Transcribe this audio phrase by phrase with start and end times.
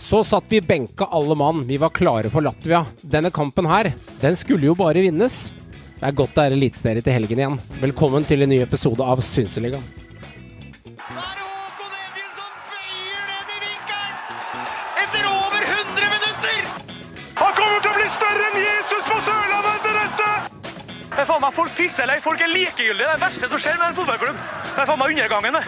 [0.00, 2.86] Så satt vi benka alle mann, vi var klare for Latvia.
[3.02, 5.52] Denne kampen her, den skulle jo bare vinnes.
[6.00, 7.58] Det er godt det er eliteserie til helgen igjen.
[7.82, 9.84] Velkommen til en ny episode av Synseligaen.
[10.96, 14.64] Så er Håkon Evjen som bøyer ned i vinkelen!
[15.04, 16.58] Etter over 100 minutter!
[17.42, 20.30] Han kommer til å bli større enn Jesus på Sørlandet etter dette!
[21.10, 23.04] Det er faen meg Folk pisser eller folk er likegyldige.
[23.04, 24.44] Det er det verste som skjer med en fotballklubb.
[24.64, 25.66] Det er faen meg undergangen, det.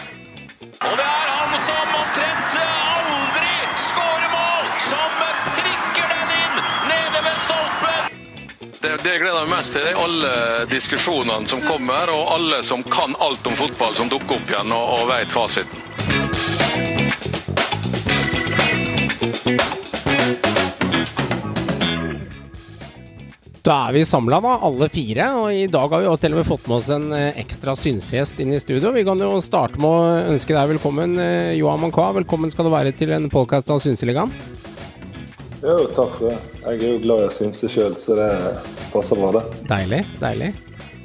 [0.83, 2.72] Og det er han som omtrent
[8.93, 9.85] Det, det gleder jeg meg mest til.
[9.87, 10.31] det er Alle
[10.69, 14.91] diskusjonene som kommer, og alle som kan alt om fotball, som dukker opp igjen og,
[14.99, 15.81] og veit fasiten.
[23.63, 25.31] Da er vi samla, da, alle fire.
[25.41, 28.43] Og i dag har vi til og med fått med oss en eh, ekstra synsgjest
[28.45, 28.93] inn i studio.
[28.93, 32.11] Vi kan jo starte med å ønske deg velkommen, eh, Johan Mankwa.
[32.19, 34.35] Velkommen skal du være til en podkast av Synseligaen.
[35.63, 36.39] Jo, takk for det.
[36.65, 38.31] Jeg er jo glad i å synse sjøl, så det
[38.91, 39.43] passer bra, det.
[39.71, 40.49] Deilig, deilig.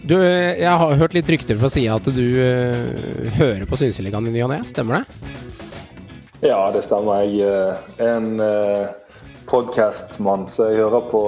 [0.02, 4.30] Du, eh, jeg har hørt litt rykter fra sida at du uh, hører på Synseligaen
[4.30, 4.64] i ny og ne.
[4.66, 5.36] Stemmer det?
[6.48, 7.22] Ja, det stemmer.
[7.28, 8.88] Jeg eh, er en uh,
[9.52, 11.22] podkastmann, så jeg hører på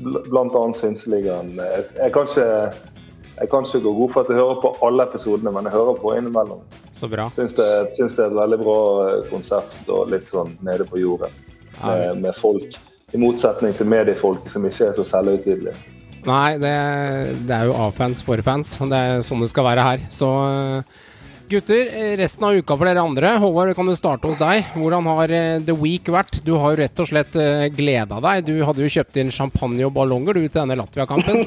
[0.00, 0.62] bl.a.
[0.78, 1.52] Synseligaen.
[1.60, 2.94] Jeg, jeg, kan ikke,
[3.42, 6.00] jeg kan ikke gå god for at jeg hører på alle episodene, men jeg hører
[6.00, 6.64] på innimellom.
[6.96, 7.28] Så bra.
[7.32, 11.04] Syns det, syns det er et veldig bra eh, konsept og litt sånn nede på
[11.04, 11.36] jorden
[11.82, 12.78] med, med folk.
[13.14, 15.76] I motsetning til mediefolket som ikke er så selvhøytidelige.
[16.26, 16.72] Nei, det,
[17.46, 18.72] det er jo A-fans for fans.
[18.80, 20.02] Det er sånn det skal være her.
[20.10, 20.30] Så
[21.46, 23.36] gutter, resten av uka for dere andre.
[23.42, 24.66] Håvard, kan du starte hos deg?
[24.74, 26.40] Hvordan har eh, The Week vært?
[26.46, 28.42] Du har jo rett og slett eh, gleda deg.
[28.48, 31.36] Du hadde jo kjøpt inn champagne og ballonger du til denne Latvia-kampen.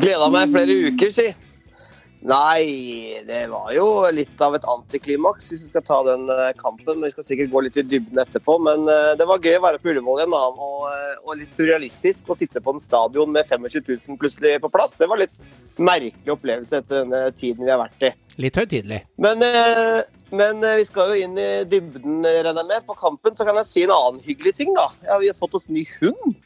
[0.00, 1.28] Gleda meg flere uker, si.
[2.24, 3.84] Nei, det var jo
[4.16, 6.96] litt av et antiklimaks hvis vi skal ta den eh, kampen.
[6.96, 8.56] Men Vi skal sikkert gå litt i dybden etterpå.
[8.64, 10.32] Men eh, det var gøy å være på Ullevål igjen.
[10.32, 13.68] da, Og, eh, og litt surrealistisk å sitte på en stadion med 25
[14.08, 14.96] 000 plutselig på plass.
[14.96, 15.36] Det var litt
[15.76, 18.12] merkelig opplevelse etter denne tiden vi har vært i.
[18.40, 19.02] Litt høytidelig.
[19.20, 19.44] Men,
[20.32, 22.86] men vi skal jo inn i dybden, regner jeg med.
[22.88, 24.88] På kampen så kan jeg si en annen hyggelig ting, da.
[25.04, 26.38] Ja, vi har fått oss ny hund.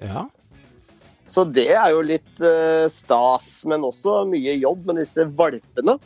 [0.00, 0.24] Ja.
[1.26, 5.96] Så det er jo litt eh, stas, men også mye jobb med disse valpene.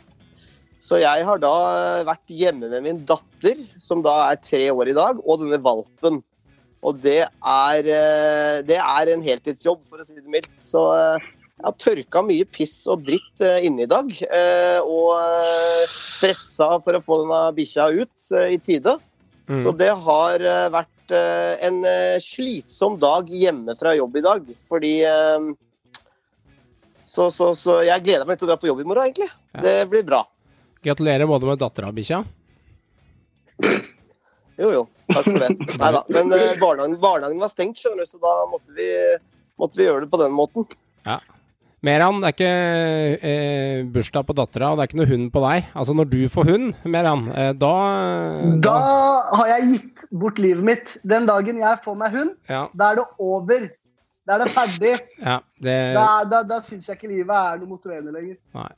[0.81, 1.55] Så jeg har da
[2.01, 5.61] eh, vært hjemme med min datter, som da er tre år i dag, og denne
[5.63, 6.23] valpen.
[6.81, 10.55] Og det er, eh, det er en heltidsjobb, for å si det mildt.
[10.57, 11.29] Så eh,
[11.61, 14.09] jeg har tørka mye piss og dritt eh, inne i dag.
[14.25, 18.97] eh, Og stressa for å få denne bikkja ut i tide.
[19.51, 19.61] Mm.
[19.67, 20.71] Så det har eh,
[21.11, 24.45] vært eh, en eh, slitsom dag hjemme fra jobb i dag.
[24.69, 25.51] Fordi eh,
[27.05, 29.31] så, så, så jeg gleder meg til å dra på jobb i morgen, egentlig.
[29.53, 29.63] Ja.
[29.63, 30.25] Det blir bra.
[30.83, 32.23] Gratulerer både med dattera og bikkja.
[34.61, 34.87] Jo, jo.
[35.11, 35.51] Takk for det.
[35.83, 36.05] Nei da.
[36.09, 38.89] Men eh, barnehagen, barnehagen var stengt, skjønner du, så da måtte vi,
[39.61, 40.69] måtte vi gjøre det på den måten.
[41.87, 42.49] Meran, det er ikke
[43.25, 45.69] eh, bursdag på dattera, og det er ikke noe hund på deg.
[45.73, 47.71] Altså, når du får hund, Meran, eh, da,
[48.67, 48.75] Da
[49.41, 50.93] har jeg gitt bort livet mitt.
[51.09, 53.65] Den dagen jeg får meg hund, Ja, da er det over.
[54.29, 54.93] Da er det ferdig.
[55.25, 58.37] ja det Da, da, da syns jeg ikke livet er noe motiverende lenger.
[58.55, 58.69] Nei.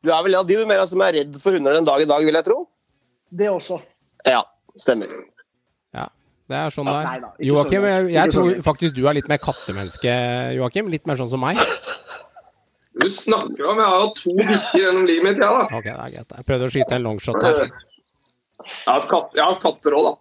[0.00, 2.08] Du er vel en av de mer som er redd for hunder den dag i
[2.08, 2.62] dag, vil jeg tro?
[3.28, 3.82] Det også.
[4.24, 4.40] Ja,
[4.80, 5.12] stemmer.
[6.44, 7.28] Ja, det er sånn Ja, det er.
[7.48, 8.64] Joakim, sånn, jeg, jeg tror sånn.
[8.66, 10.16] faktisk du er litt mer kattemenneske,
[10.58, 10.90] Joakim.
[10.92, 11.60] Litt mer sånn som meg.
[12.94, 15.64] Du snakker om Jeg har hatt to bikkjer gjennom livet mitt, ja da.
[15.74, 16.34] Ok, det er greit.
[16.36, 17.56] Jeg prøvde å skyte en longshot her.
[17.64, 20.14] Jeg har hatt, jeg katter òg, da.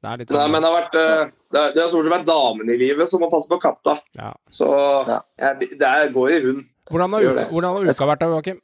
[0.00, 2.06] Det er litt Nei, sånn men det har vært eh, Det er, det har stort
[2.06, 3.98] sett vært damene i livet som må passe på katta.
[4.16, 4.30] ja.
[4.50, 6.62] Så jeg, det går i hund.
[6.90, 8.62] Hvordan har hvordan har uka vært da, Joakim?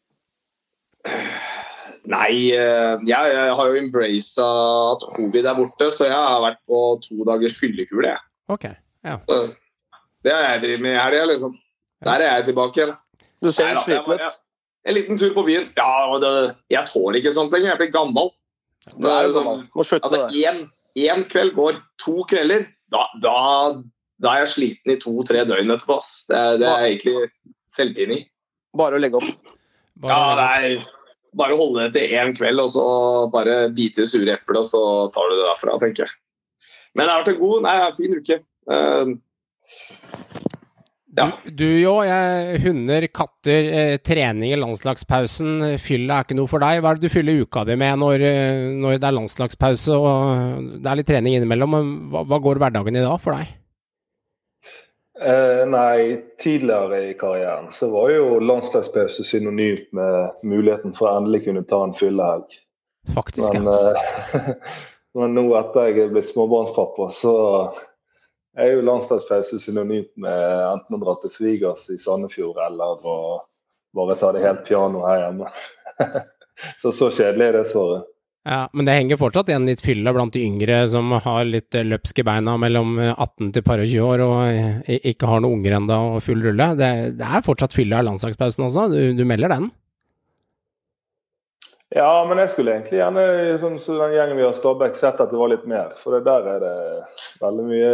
[2.07, 6.61] Nei, eh, jeg, jeg har jo embracet at covid er borte, så jeg har vært
[6.71, 8.13] på to dagers fyllekule.
[8.15, 8.23] jeg.
[8.53, 8.67] Ok.
[9.07, 9.19] Ja.
[10.23, 11.57] Det har jeg drevet med i helga, liksom.
[12.07, 12.95] Der er jeg tilbake igjen.
[13.43, 14.39] Du ser Nei sliten ut.
[14.87, 15.69] En liten tur på byen.
[15.77, 16.33] Ja, det,
[16.71, 17.73] Jeg tåler ikke sånt lenger.
[17.73, 18.31] Jeg blir gammel.
[18.87, 20.61] Det er jo med Altså, én,
[20.95, 22.69] én kveld går to kvelder.
[22.95, 23.35] Da, da,
[24.23, 25.99] da er jeg sliten i to-tre døgn etterpå.
[26.31, 27.31] Det, det er egentlig
[27.75, 28.23] selvpining.
[28.79, 29.27] Bare å legge opp.
[30.05, 30.87] Ja, Bare, det er
[31.37, 32.87] bare holde det til én kveld, og så
[33.33, 34.83] bare bite i sure eplet, og så
[35.15, 36.17] tar du det derfra, tenker jeg.
[36.97, 38.39] Men det har vært en god, nei, fin uke.
[38.67, 39.17] Uh,
[41.17, 41.31] ja.
[41.49, 41.95] Du, jo,
[42.61, 45.79] hunder, katter, eh, trening i landslagspausen.
[45.81, 46.83] Fylla er ikke noe for deg.
[46.85, 50.67] Hva er det du fyller uka di med når, eh, når det er landslagspause og
[50.83, 51.79] det er litt trening innimellom?
[52.13, 53.55] Hva, hva går hverdagen i da for deg?
[55.21, 61.47] Eh, nei, tidligere i karrieren så var jo landslagspause synonymt med muligheten for å endelig
[61.47, 62.59] kunne ta en fyllehelg.
[63.15, 63.95] Faktisk, Men ja.
[64.35, 64.53] eh,
[65.17, 67.37] Men nå etter jeg er blitt småbarnspappa, så
[68.61, 73.17] er jo landslagspause synonymt med enten å dra til svigers i Sandefjord eller å
[73.97, 75.49] bare ta det helt piano her hjemme.
[76.83, 78.13] så så kjedelig er det svaret.
[78.47, 82.23] Ja, Men det henger fortsatt igjen litt fylle blant de yngre som har litt løpske
[82.27, 86.21] beina mellom 18 til par og 20 år og ikke har noen unger ennå og
[86.23, 86.69] full rulle.
[86.79, 89.67] Det, det, er fortsatt fylle av landslagspausen også, du, du, melder den?
[91.97, 93.27] Ja, men jeg skulle egentlig gjerne
[93.65, 95.91] som den gjengen vi har Stabæk sett at det var litt mer.
[95.99, 96.77] For der er det
[97.43, 97.93] veldig mye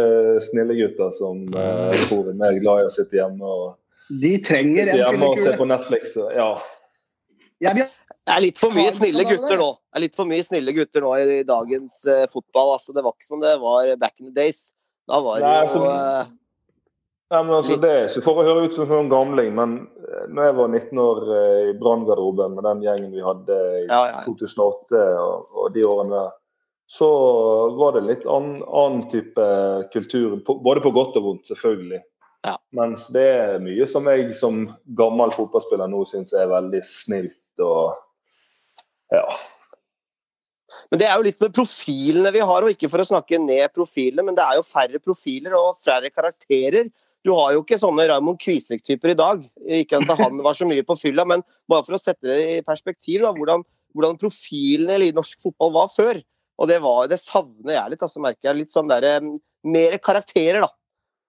[0.51, 1.97] snille gutter som mm.
[2.11, 5.01] tror er mer glad i å sitte hjemme og De trenger en.
[5.01, 6.13] Hjemme og se på Netflix.
[6.37, 6.51] Ja.
[7.63, 7.91] Jeg vil
[8.23, 9.71] det er litt for mye snille gutter nå.
[9.75, 12.77] Det er litt for mye snille gutter nå i, dagens uh, fotball.
[12.77, 14.69] Altså, det var ikke som det var back in the days.
[15.11, 16.31] Da var det jo uh,
[17.33, 19.71] Nei, men altså, Det er ikke for å høre ut som en gamling, men
[20.05, 24.01] eh, når jeg var 19 år i branngarderoben med den gjengen vi hadde i ja,
[24.05, 24.21] ja, ja.
[24.27, 26.35] 2008 og, og, de årene der,
[26.93, 27.09] så
[27.79, 29.47] var det litt annen, annen type
[29.95, 30.35] kultur.
[30.45, 32.03] Både på godt og vondt, selvfølgelig.
[32.45, 32.57] Ja.
[32.75, 34.67] Mens det er mye som jeg som
[34.99, 37.95] gammel fotballspiller nå syns er veldig snilt og
[39.11, 39.25] ja.
[40.91, 43.73] Men det er jo litt med profilene vi har, og ikke for å snakke ned
[43.75, 46.89] profilene, men det er jo færre profiler og færre karakterer.
[47.23, 49.45] Du har jo ikke sånne Raymond Kvisvik-typer i dag.
[49.79, 52.65] Ikke at han var så mye på fylla, men bare for å sette det i
[52.67, 53.63] perspektiv, da, hvordan,
[53.95, 56.19] hvordan profilene i norsk fotball var før.
[56.61, 58.03] Og det, var, det savner jeg litt.
[58.05, 59.07] altså merker jeg Litt sånn der,
[59.63, 60.69] mer karakterer, da.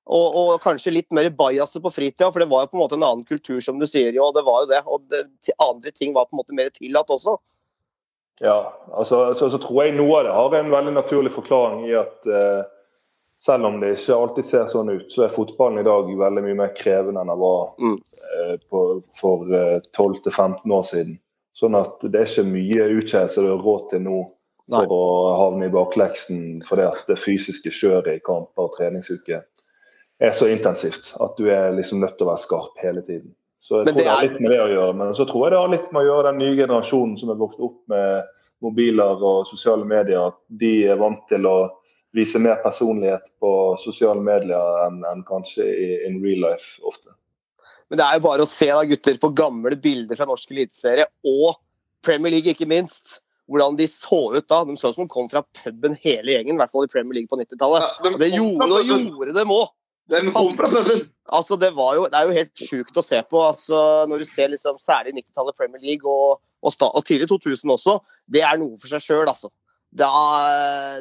[0.05, 2.99] Og, og, kanskje litt mer bajaser på fritida, for det var jo på en måte
[2.99, 4.13] en annen kultur, som du sier.
[4.13, 4.83] Jo, det var jo det.
[4.85, 5.25] Og det,
[5.63, 7.39] andre ting var på en måte mer tillatt også.
[8.41, 11.95] Ja, altså, så, så, tror jeg noe av det har en veldig naturlig forklaring i
[11.95, 12.63] at eh,
[13.43, 16.59] selv om det ikke alltid ser sånn ut, så er fotballen i dag veldig mye
[16.65, 17.99] mer krevende enn den var mm.
[18.39, 18.83] eh, på,
[19.15, 21.19] for eh, 12-15 år siden.
[21.55, 24.19] Sånn at det er ikke mye utkjedelse du har råd til nå
[24.65, 24.97] for Nei.
[24.97, 29.43] å havne i bakleksen fordi at det fysiske kjøret i kamper og treningsuke
[30.25, 33.35] er så intensivt at du er liksom nødt til å være skarp hele tiden.
[33.65, 34.05] Så jeg tror det, er...
[34.05, 34.97] det har litt med det å gjøre.
[35.01, 37.41] Men så tror jeg det har litt med å gjøre den nye generasjonen som er
[37.41, 38.33] vokst opp med
[38.65, 40.29] mobiler og sosiale medier.
[40.35, 41.57] At de er vant til å
[42.15, 43.51] vise mer personlighet på
[43.83, 47.15] sosiale medier enn, enn kanskje i in real life ofte.
[47.89, 51.09] Men det er jo bare å se da, gutter, på gamle bilder fra norsk eliteserie
[51.29, 51.57] og
[52.05, 53.23] Premier League, ikke minst.
[53.49, 54.61] Hvordan de så ut da.
[54.69, 57.19] De så ut som de kom fra puben hele gjengen, i hvert fall i Premier
[57.19, 57.89] League på 90-tallet.
[58.05, 59.73] Ja, det gjorde, og gjorde dem òg.
[60.13, 61.05] Den kom fra puben!
[61.33, 63.41] Altså, det, jo, det, er jo helt sjukt å se på.
[63.41, 63.79] Altså,
[64.11, 67.99] når du ser liksom, særlig 90-tallet Premier League og, og, og tidlig 2000 også,
[68.29, 69.49] det er noe for seg sjøl, altså.
[69.95, 70.11] Da,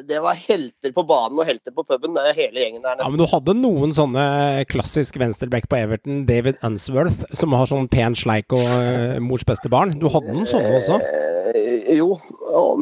[0.06, 2.94] det var helter på banen og helter på puben, hele gjengen der.
[2.94, 3.02] Nesten.
[3.02, 4.26] Ja, Men du hadde noen sånne
[4.70, 9.72] klassisk venstreback på Everton, David Unsworth, som har sånn pen sleik og uh, mors beste
[9.72, 9.96] barn.
[9.98, 11.00] Du hadde noen sånne også?
[11.54, 12.16] Eh, jo,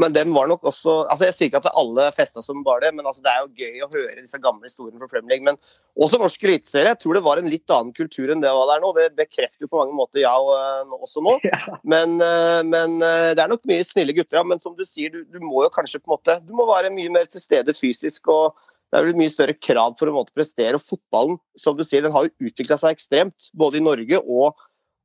[0.00, 2.94] men dem var nok også altså Jeg sier ikke at alle festa som var det,
[2.96, 5.44] men altså, det er jo gøy å høre disse gamle historiene fra Premier League.
[5.44, 5.58] Men
[6.00, 6.94] også norsk eliteserie.
[6.94, 8.94] Jeg tror det var en litt annen kultur enn det var der nå.
[8.96, 11.36] Det bekrefter jo på mange måter jeg uh, også nå.
[11.92, 14.44] Men, uh, men det er nok mye snille gutter, ja.
[14.46, 16.92] Men som du sier, du, du må jo kanskje på en måte Du må være
[16.94, 18.30] mye mer til stede fysisk.
[18.32, 18.56] og
[18.92, 20.76] det er vel mye større krav for å prestere.
[20.76, 24.60] og Fotballen som du sier, den har jo utvikla seg ekstremt, både i Norge og,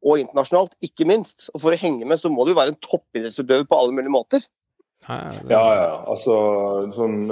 [0.08, 1.50] og, internasjonalt, ikke minst.
[1.54, 4.14] Og For å henge med så må du jo være en toppidrettsutøver på alle mulige
[4.14, 4.48] måter.
[5.08, 5.94] Ja, ja.
[6.10, 6.36] Altså,
[6.96, 7.30] sånn,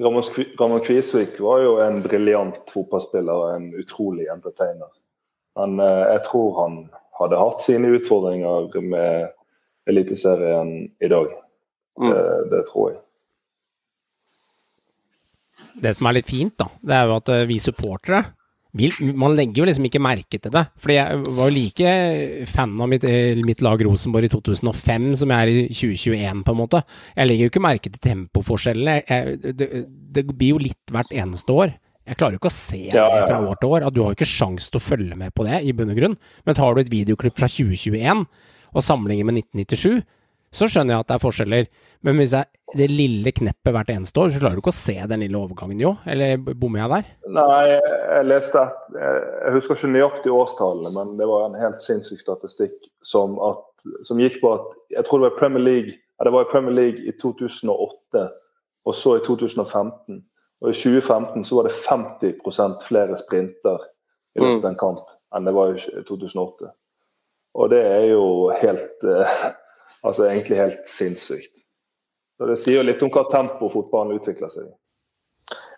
[0.00, 4.88] Ramon Kvisvik var jo en briljant fotballspiller og en utrolig entertainer.
[5.58, 6.80] Men eh, jeg tror han
[7.20, 9.36] hadde hatt sine utfordringer med
[9.90, 10.72] Eliteserien
[11.02, 11.32] i dag.
[12.00, 12.08] Mm.
[12.08, 12.24] Det,
[12.54, 13.00] det, tror jeg.
[15.84, 18.22] Det som er litt fint, da, det er jo at eh, vi supportere
[18.76, 20.64] vil, Man legger jo liksom ikke merke til det.
[20.78, 21.94] Fordi jeg var jo like
[22.50, 26.54] fan av mitt, eh, mitt, lag Rosenborg i 2005 som jeg er i 2021, på
[26.54, 26.82] en måte.
[27.16, 29.02] Jeg legger jo ikke merke til tempoforskjellene.
[29.40, 29.70] Det,
[30.14, 31.74] det, blir jo litt hvert eneste år.
[32.06, 33.86] Jeg klarer jo ikke å se det fra år til år.
[33.86, 35.98] At du har jo ikke sjans til å følge med på det, i bunn og
[35.98, 36.16] grunn.
[36.46, 38.24] Men tar du et videoklipp fra 2021
[38.70, 40.06] og sammenligner med 1997
[40.54, 41.70] så skjønner jeg at det er forskjeller.
[42.06, 44.78] Men hvis det er det lille kneppet hvert eneste år, så klarer du ikke å
[44.78, 45.94] se den lille overgangen, jo?
[46.10, 47.08] Eller bommer jeg der?
[47.36, 52.22] Nei, jeg leste at Jeg husker ikke nøyaktig årstallene, men det var en helt sinnssyk
[52.22, 56.30] statistikk som, at, som gikk på at Jeg tror det var Premier League ja, det
[56.30, 58.28] var i Premier League i 2008,
[58.84, 60.18] og så i 2015.
[60.60, 63.86] Og i 2015 så var det 50% flere sprinter
[64.36, 66.68] i løpet av en kamp enn det var i 2008.
[67.56, 69.38] Og det er jo helt eh,
[70.06, 71.64] Altså egentlig helt sinnssykt.
[72.38, 74.72] Så Det sier litt om hva tempo fotballen utvikler seg i.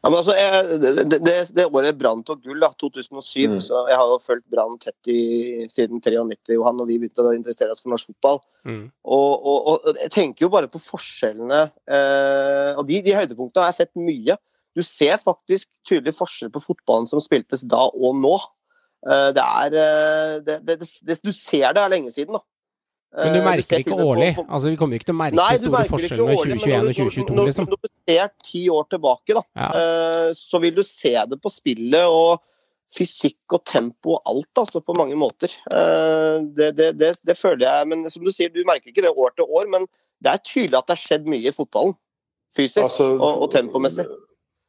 [0.03, 3.61] Ja, men altså, jeg, det, det, det året Brann tok gull, da, 2007 Mm.
[3.63, 7.35] så Jeg har jo fulgt Brann tett i, siden 93, Johan, og vi begynte å
[7.37, 8.41] interessere oss for norsk fotball.
[8.67, 8.89] Mm.
[9.07, 11.63] Og, og, og jeg tenker jo bare på forskjellene.
[11.87, 14.39] Eh, og de, de høydepunktene har jeg sett mye.
[14.75, 18.35] Du ser faktisk tydelig forskjell på fotballen som spiltes da og nå.
[19.07, 22.43] Eh, det er eh, det, det, det, Du ser det er lenge siden, da.
[23.15, 24.35] Men du Eh, merker det ikke årlig?
[24.37, 26.95] på- på- Altså, Vi kommer ikke til å merke Nei, store forskjeller med 2021 og
[26.97, 27.67] 2022, når- liksom.
[27.69, 29.69] Når du ser ti år tilbake, da, Ja.
[29.75, 32.41] eh, så vil du se det på spillet og
[32.95, 35.51] fysikk og tempo og alt, altså, på mange måter.
[35.73, 39.15] Eh, Det, det, det, det føler jeg Men som du sier, du merker ikke det
[39.17, 39.87] år til år, men
[40.23, 41.95] det er tydelig at det har skjedd mye i fotballen.
[42.57, 44.07] Fysisk Altså, og, og tempomessig.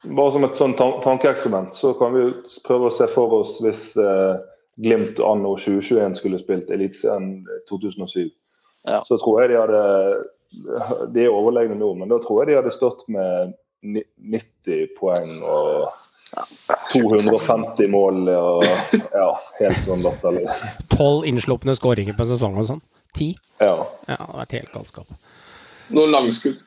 [0.06, 2.32] Bare som et sånn tankeeksperiment, så kan vi
[2.66, 4.38] prøve å se for oss hvis eh,
[4.82, 8.30] Glimt anno 2021 skulle spilt Eliteserien 2007.
[8.90, 9.04] Ja.
[9.06, 9.84] Så tror jeg de hadde
[11.14, 13.54] De er overlegne nå, men da tror jeg de hadde stått med
[13.84, 15.88] 90 poeng og
[16.94, 18.66] 250 mål og
[19.14, 20.46] ja, helt sånn latterlig.
[20.94, 22.84] Tolv innslupne skåringer på en sesong og sånn.
[23.18, 23.34] Ti?
[23.62, 23.76] Ja.
[24.08, 25.18] Ja, det har vært helt galskap.
[25.94, 26.62] Noen langskudd.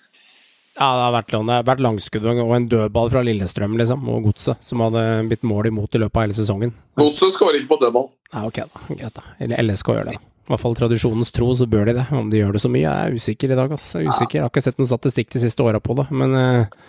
[0.77, 4.61] Ja, det har vært, det vært langskudd og en dødball fra Lillestrøm liksom, og Godset,
[4.61, 6.75] som hadde blitt mål imot i løpet av hele sesongen.
[7.01, 8.11] Godset skårer ikke på dødball.
[8.35, 9.25] Ja, ok da, greit da.
[9.41, 10.23] Eller LSK gjør det da.
[10.47, 12.05] I hvert fall tradisjonens tro, så bør de det.
[12.15, 13.89] Om de gjør det så mye, jeg er usikker i dag, ass.
[13.97, 14.37] Jeg er usikker.
[14.39, 16.85] Jeg har ikke sett noen statistikk de siste åra på det, men eh,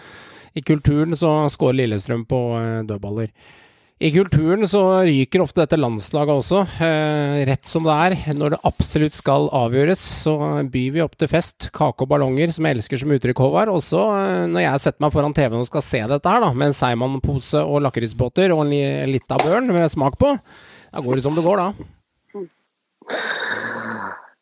[0.59, 3.31] i kulturen så skårer Lillestrøm på eh, dødballer.
[3.97, 6.59] I kulturen så ryker ofte dette landslaget også.
[6.85, 10.35] Eh, rett som det er, når det absolutt skal avgjøres, så
[10.69, 11.71] byr vi opp til fest.
[11.73, 13.71] Kake og ballonger, som jeg elsker som uttrykk, Håvard.
[13.73, 16.69] Også eh, når jeg setter meg foran TV-en og skal se dette her, da, med
[16.69, 18.83] en Seigmann-pose og lakrisbåter og en li
[19.15, 20.35] lita børn med smak på,
[20.93, 23.17] da går det som det går, da.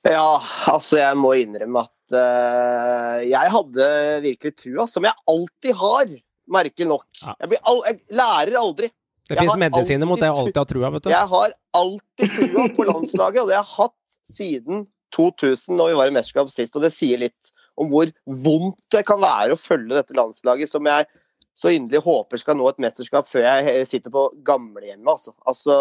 [0.04, 0.36] Ja,
[0.76, 3.90] altså jeg må innrømme at eh, jeg hadde
[4.28, 6.14] virkelig trua, som jeg alltid har,
[6.60, 7.08] merkelig nok.
[7.24, 7.40] Ja.
[7.40, 8.92] Jeg, blir al jeg lærer aldri.
[9.30, 11.14] Det fins medisiner mot det jeg alltid har trua, vet du.
[11.14, 16.00] Jeg har alltid trua på landslaget, og det har jeg hatt siden 2000, når vi
[16.00, 16.76] var i mesterskap sist.
[16.78, 20.88] Og det sier litt om hvor vondt det kan være å følge dette landslaget, som
[20.90, 21.08] jeg
[21.56, 25.08] så inderlig håper skal nå et mesterskap før jeg sitter på gamlehjemmet.
[25.08, 25.32] Altså.
[25.48, 25.76] altså,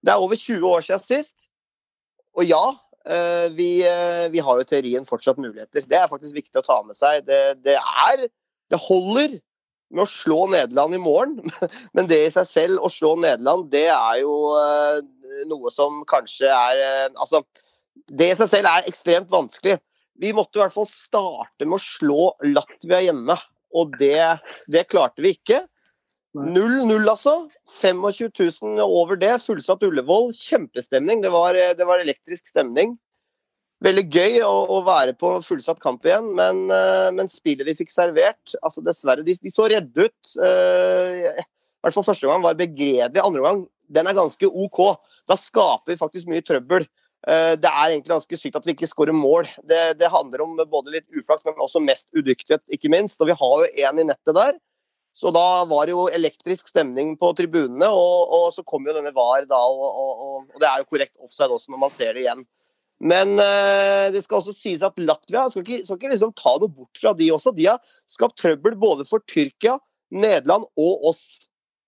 [0.00, 1.50] det er over 20 år siden sist.
[2.38, 2.62] Og ja,
[3.04, 5.84] eh, vi, eh, vi har jo teorien fortsatt muligheter.
[5.84, 7.26] Det er faktisk viktig å ta med seg.
[7.28, 8.28] Det, det er
[8.70, 9.40] Det holder
[9.90, 11.52] med å slå Nederland i morgen,
[11.96, 15.00] men det i seg selv, å slå Nederland, det er jo eh,
[15.50, 17.42] noe som kanskje er eh, Altså,
[18.10, 19.78] det i seg selv er ekstremt vanskelig.
[20.20, 23.36] Vi måtte i hvert fall starte med å slå Latvia hjemme,
[23.76, 24.18] og det,
[24.72, 25.62] det klarte vi ikke.
[26.36, 27.48] 0-0, altså.
[27.80, 28.30] 25
[28.62, 29.32] 000 over det.
[29.42, 30.30] Fullsatt Ullevål.
[30.36, 31.22] Kjempestemning.
[31.24, 32.96] Det var, det var elektrisk stemning.
[33.80, 37.92] Veldig gøy å, å være på fullsatt kamp igjen, men, eh, men spillet de fikk
[37.94, 40.32] servert altså Dessverre, de, de så redde ut.
[40.36, 43.22] Uh, I hvert fall første gang var begredelig.
[43.24, 44.82] Andre gang den er ganske OK.
[45.30, 46.84] Da skaper vi faktisk mye trøbbel.
[47.28, 49.48] Eh, Det er egentlig ganske sykt at vi ikke skårer mål.
[49.64, 53.20] Det, det handler om både litt uflaks, men også mest udyktighet, ikke minst.
[53.20, 54.60] Og vi har jo én i nettet der.
[55.16, 59.10] Så da var det jo elektrisk stemning på tribunene, og, og så kom jo denne
[59.16, 62.22] VAR da, og, og, og, det er jo korrekt offside også når man ser det
[62.22, 62.44] igjen.
[63.00, 66.68] Men eh, det skal også sies at Latvia skal ikke, skal ikke liksom ta noe
[66.68, 67.54] bort fra de også.
[67.56, 67.78] De har
[68.10, 69.78] skapt trøbbel både for Tyrkia,
[70.12, 71.22] Nederland og oss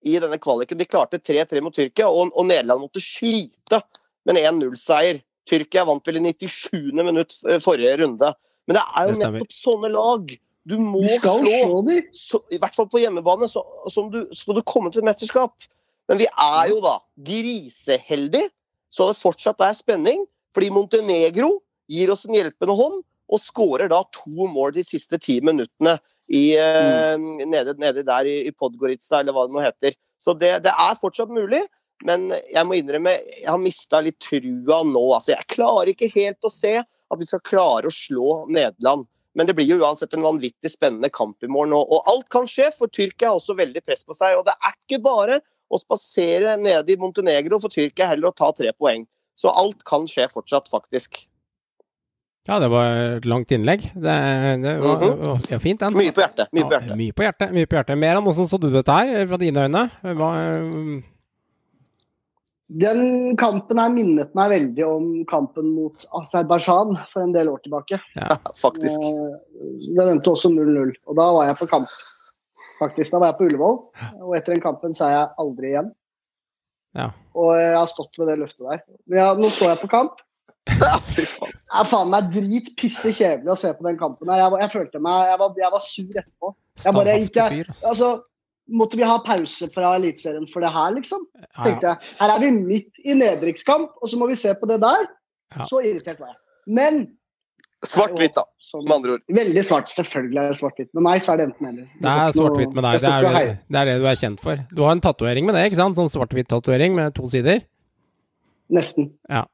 [0.09, 0.81] i denne kvaliken.
[0.81, 3.83] De klarte 3-3 mot Tyrkia, og, og Nederland måtte slite
[4.25, 5.21] med en 1-0-seier.
[5.49, 6.95] Tyrkia vant vel i 97.
[7.03, 8.33] minutt eh, forrige runde.
[8.71, 10.35] Men det er jo Det nettopp sånne lag
[10.71, 14.21] du må Vi skal slå slå så, i hvert fall på hjemmebane, så, som du,
[14.37, 15.67] skal du komme til et mesterskap.
[16.11, 18.51] Men vi er jo da griseheldige,
[18.93, 20.23] så det fortsatt er spenning.
[20.55, 21.57] Fordi Montenegro
[21.93, 25.97] gir oss en hjelpende hånd, og skårer da to mål de siste ti minuttene
[26.29, 27.45] i, mm.
[27.49, 29.97] nede, nede der i, Podgorica, eller hva det nå heter.
[30.23, 31.63] Så det, det er fortsatt mulig.
[32.07, 35.05] Men jeg må innrømme, jeg har mista litt trua nå.
[35.15, 39.07] Altså, jeg klarer ikke helt å se at vi skal klare å slå Nederland.
[39.39, 41.73] Men det blir jo uansett en vanvittig spennende kamp i morgen.
[41.77, 44.37] Og, og alt kan skje, for Tyrkia har også veldig press på seg.
[44.37, 45.41] Og det er ikke bare
[45.73, 49.07] å spasere nede i Montenegro for Tyrkia heller å ta tre poeng.
[49.39, 51.23] Så alt kan skje fortsatt, faktisk.
[52.49, 52.85] Ja, det var
[53.19, 53.85] et langt innlegg.
[53.95, 54.15] Det,
[54.65, 55.45] det var Mhm.
[55.51, 55.95] ja, fint, den.
[55.95, 56.49] Mye på hjertet.
[56.53, 56.97] Mye på Ja, hjertet.
[56.99, 57.53] mye på hjertet.
[57.55, 57.99] Mye på hjertet.
[57.99, 59.85] Mer enn hvordan så du dette her, fra dine øyne?
[60.03, 60.31] Hva,
[62.73, 67.99] Den kampen her minnet meg veldig om kampen mot Aserbajdsjan for en del år tilbake.
[68.17, 68.99] Ja, Faktisk.
[69.03, 69.37] Eh,
[69.99, 71.89] Den endte også 0-0, og da var jeg på kamp.
[72.81, 73.77] Faktisk, Da var jeg på Ullevål,
[74.25, 75.93] og etter den kampen sa jeg aldri igjen.
[76.99, 77.09] Ja.
[77.39, 78.83] Og jeg har stått ved det løftet der.
[79.09, 80.21] Men ja, nå står jeg på kamp.
[80.63, 80.89] Det
[81.75, 84.31] er faen meg drit pisse kjedelig å se på den kampen.
[84.31, 84.45] her.
[84.45, 86.53] Jeg, jeg følte meg Jeg var, jeg var sur etterpå.
[86.85, 87.89] Jeg bare gikk jeg, altså.
[87.91, 88.11] altså,
[88.79, 91.25] måtte vi ha pause fra Eliteserien for det her, liksom?
[91.59, 92.13] Tenkte jeg.
[92.21, 95.09] Her er vi midt i nedrykkskamp, og så må vi se på det der.
[95.69, 96.41] Så irritert var jeg.
[96.79, 97.03] Men
[97.83, 98.45] Svart-hvitt, da,
[98.79, 99.23] med andre ord.
[99.35, 99.89] Veldig svart.
[99.91, 100.91] Selvfølgelig er det svart-hvitt.
[100.95, 101.89] Med meg så er det enten eller.
[101.99, 103.01] Det er svart-hvitt med deg.
[103.03, 104.63] Det er, det, det er det du er kjent for.
[104.71, 105.99] Du har en tatovering med det, ikke sant?
[105.99, 107.65] Sånn svart-hvitt-tatovering med to sider.
[108.73, 109.11] Nesten.
[109.27, 109.49] Ja.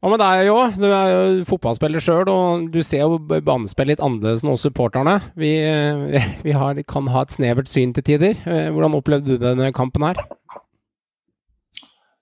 [0.00, 0.54] Hva med deg, Jo?
[0.80, 5.18] Du er jo fotballspiller sjøl, og du ser jo banespill litt annerledes enn oss supporterne.
[5.36, 8.38] Vi, eh, vi har, kan ha et snevert syn til tider.
[8.46, 10.22] Eh, Hvordan opplevde du denne kampen her?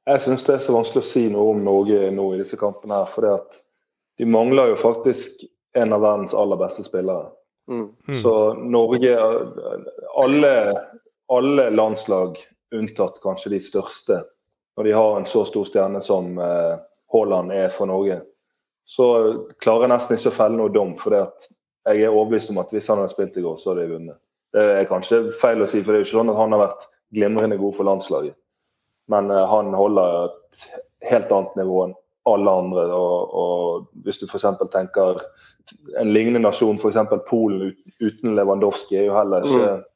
[0.08, 3.02] Jeg syns det er så vanskelig å si noe om Norge nå i disse kampene.
[3.02, 3.62] her, fordi at
[4.18, 5.44] de mangler jo faktisk
[5.78, 7.30] en av verdens aller beste spillere.
[7.70, 7.92] Mm.
[8.08, 8.14] Mm.
[8.22, 9.18] Så Norge
[10.16, 10.52] alle,
[11.28, 12.38] alle landslag,
[12.74, 14.22] unntatt kanskje de største,
[14.76, 16.74] når de har en så stor stjerne som eh,
[17.12, 18.20] Haaland er for Norge,
[18.88, 19.06] så
[19.62, 20.96] klarer jeg nesten ikke å felle noe dom.
[20.98, 23.94] For jeg er overbevist om at hvis han hadde spilt i går, så hadde de
[23.96, 24.20] vunnet.
[24.56, 26.64] Det er kanskje feil å si, for det er jo ikke sånn at han har
[26.64, 28.36] vært glimrende god for landslaget.
[29.12, 30.68] Men eh, han holder et
[31.10, 31.96] helt annet nivå enn
[32.34, 32.86] alle andre.
[32.94, 34.46] Og, og hvis du f.eks.
[34.72, 35.20] tenker
[36.00, 36.98] en lignende nasjon, f.eks.
[37.28, 39.86] Polen uten Lewandowski, er jo heller ikke mm.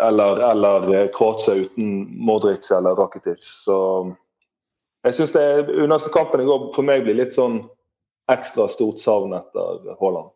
[0.00, 1.88] Eller, eller eh, Kroatia uten
[2.24, 3.44] Modric eller Rakitic.
[3.44, 3.74] Så
[5.04, 7.58] jeg syns det er under kampen i går for meg blir litt sånn
[8.32, 10.30] ekstra stort savn etter Haaland.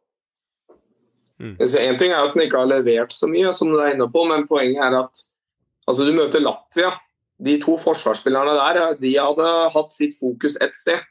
[1.67, 4.07] Så En ting er at han ikke har levert så mye, som du er inne
[4.11, 5.25] på, men poenget er at
[5.89, 6.93] altså, du møter Latvia.
[7.43, 11.03] De to forsvarsspillerne der de hadde hatt sitt fokus ett sted.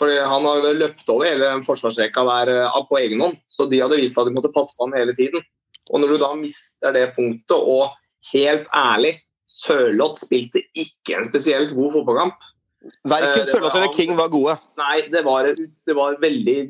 [0.00, 4.00] Fordi Han hadde løpt over hele forsvarsrekka der eh, på egen hånd, så de hadde
[4.00, 5.44] vist at de måtte passe på ham hele tiden.
[5.90, 7.90] Og Når du da mister det punktet, og
[8.32, 9.18] helt ærlig,
[9.50, 12.38] Sørloth spilte ikke en spesielt god fotballkamp.
[12.80, 14.56] Eh, Verken det Sørloth eller King var gode.
[14.80, 16.60] Nei, det var, det var veldig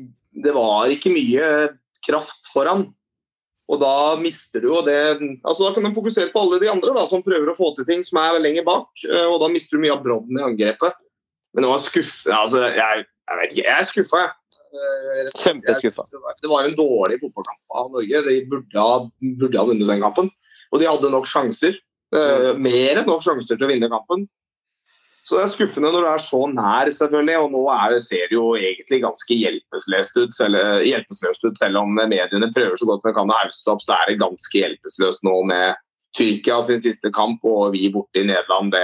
[0.43, 1.45] Det var ikke mye
[2.07, 2.89] kraft foran.
[3.71, 4.97] Og da mister du jo det
[5.47, 7.87] altså Da kan du fokusere på alle de andre da, som prøver å få til
[7.87, 8.89] ting som er lenger bak.
[9.07, 10.97] eh, Og da mister du mye av brodden i angrepet.
[11.55, 14.35] Men det var skuffende altså, jeg, jeg vet ikke, jeg er skuffa, jeg.
[14.71, 15.31] Eh.
[15.35, 16.05] Kjempeskuffa.
[16.11, 18.21] Det var, en dårlig fotballkamp av Norge.
[18.27, 18.99] De burde ha,
[19.39, 20.29] burde ha vunnet den kampen.
[20.71, 21.79] Og de hadde nok sjanser.
[22.15, 24.25] eh, mer enn nok sjanser til å vinne kampen.
[25.21, 27.37] Så det er skuffende når du er så nær, selvfølgelig.
[27.43, 30.57] Og nå er ser det jo egentlig ganske hjelpeløst ut, selv,
[30.87, 34.11] hjelpeløst ut, selv om mediene prøver så godt de kan å hausse opp, så er
[34.11, 35.79] det ganske hjelpeløst nå med
[36.17, 38.73] Tyrkia sin siste kamp og vi borte i Nederland.
[38.73, 38.83] Det,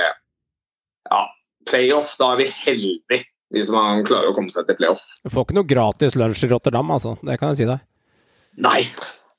[1.10, 1.24] ja,
[1.68, 3.24] playoff, da er vi heldige
[3.56, 5.04] hvis man klarer å komme seg til playoff.
[5.24, 7.16] Du får ikke noe gratis lunsj i Rotterdam, altså.
[7.24, 7.84] Det kan jeg si deg.
[8.64, 8.82] Nei!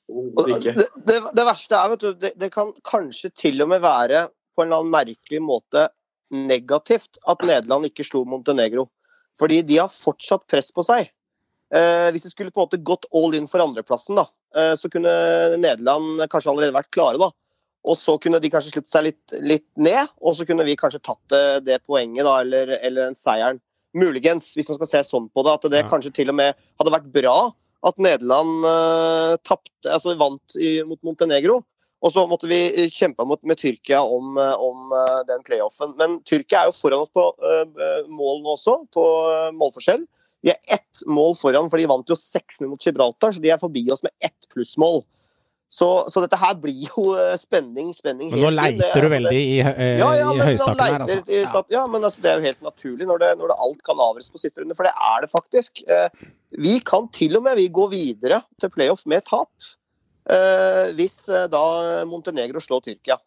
[0.09, 0.73] Det,
[1.05, 4.23] det, det verste er vet du, det, det kan kanskje til og med være
[4.57, 5.83] på en eller annen merkelig måte
[6.31, 8.87] negativt at Nederland ikke slo Montenegro.
[9.39, 11.09] Fordi de har fortsatt press på seg.
[11.75, 14.89] Eh, hvis de skulle på en måte gått all in for andreplassen, da, eh, så
[14.91, 15.11] kunne
[15.61, 17.17] Nederland kanskje allerede vært klare.
[17.21, 17.29] da.
[17.87, 20.99] Og så kunne de kanskje sluppet seg litt, litt ned, og så kunne vi kanskje
[21.01, 23.61] tatt det, det poenget da, eller, eller den seieren.
[23.95, 25.53] Muligens, hvis man skal se sånn på det.
[25.53, 25.87] At det Ja.
[25.87, 27.53] kanskje til og med hadde vært bra
[27.87, 31.63] at Nederland eh, tapt, altså vant i, mot Montenegro.
[31.99, 35.95] Og så måtte vi eh, kjempe mot, med Tyrkia om, eh, om eh, den playoffen.
[35.99, 40.05] Men Tyrkia er jo foran oss på uh, mål nå også, på uh, målforskjell.
[40.45, 43.59] De er ett mål foran, for de vant jo 6-0 mot Gibraltar, så de er
[43.59, 45.01] forbi oss med ett plussmål.
[45.69, 47.03] Så, så dette her blir jo
[47.37, 51.19] spenning, spenning Men nå leiter du veldig i, eh, ja, ja, i høystakken her, altså.
[51.29, 51.61] i Ja.
[51.75, 54.33] Ja, men altså, det er jo helt naturlig når, det, når det alt kan avgjøres
[54.33, 55.83] på siste runde, for det er det faktisk.
[55.85, 56.23] Uh,
[56.57, 59.51] vi kan til og med vi gå videre til playoff med tap,
[60.99, 61.63] hvis eh, da
[62.09, 63.19] Montenegro slår Tyrkia.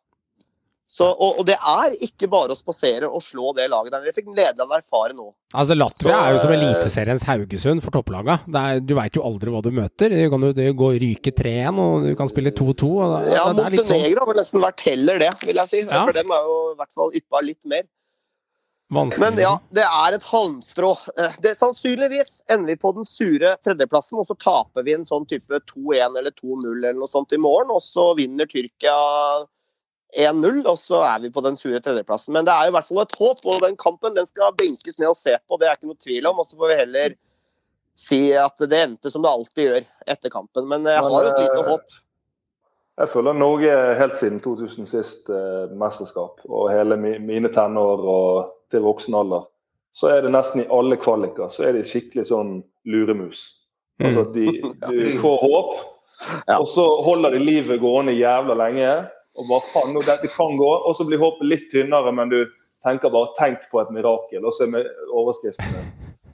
[0.92, 4.02] Så, og, og det er ikke bare å spasere og slå det laget der.
[4.04, 5.30] Det fikk Nederland erfare nå.
[5.56, 8.36] Altså, Latvia er jo som eh, eliteseriens Haugesund for topplaga.
[8.44, 10.12] Er, du veit jo aldri hva du møter.
[10.12, 12.90] Du kan jo gå ryke 3-1, og du kan spille 2-2.
[12.92, 15.82] og Ja, sånn Montenegro har vel nesten vært heller det, vil jeg si.
[15.86, 16.02] Ja.
[16.04, 17.88] For dem har jo i hvert fall yppa litt mer.
[18.94, 19.24] Vanskelig.
[19.24, 19.74] Men ja, liksom.
[19.78, 20.92] det er et halmstrå.
[21.16, 25.26] Eh, Det, sannsynligvis ender vi på den sure tredjeplassen, og så taper vi en sånn
[25.30, 27.72] type 2-1 eller 2-0 eller noe sånt i morgen.
[27.74, 28.94] Og så vinner Tyrkia
[30.12, 32.34] 1-0, og så er vi på den sure tredjeplassen.
[32.36, 34.98] Men det er jo i hvert fall et håp, og den kampen den skal benkes
[35.00, 35.58] ned og se på.
[35.60, 36.42] Det er ikke noe tvil om.
[36.42, 37.18] Og så får vi heller
[37.98, 40.68] si at det endte som det alltid gjør etter kampen.
[40.68, 42.00] Men jeg har jo et lite eh, håp.
[43.00, 48.52] Jeg føler Norge helt siden 2000 sist eh, mesterskap, og hele mi, mine tenår og
[48.72, 49.48] til voksen alder,
[49.92, 53.44] så er det nesten i alle kvaliker så er de skikkelig sånn luremus.
[54.02, 54.46] Altså at de,
[54.88, 55.74] Du får håp,
[56.58, 58.94] og så holder de livet gående jævla lenge.
[59.38, 60.70] Og bare faen, nå, dette kan gå.
[60.88, 62.42] Og så blir håpet litt tynnere, men du
[62.84, 65.92] tenker bare 'tenk på et mirakel', og så er overskriften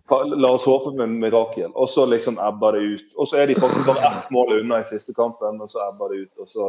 [0.09, 1.70] La oss håpe på et mirakel.
[1.74, 3.14] Og så liksom ebber det ut.
[3.16, 6.09] Og så er de faktisk bare ett mål unna i siste kampen, og så ebber
[6.09, 6.38] det ut.
[6.40, 6.68] Og så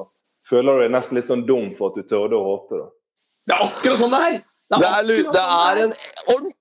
[0.49, 2.81] føler du deg nesten litt sånn dum for at du tørde å håpe.
[2.81, 2.89] da.
[3.47, 4.41] Det er akkurat sånn det er!
[4.69, 5.93] Det er, det er en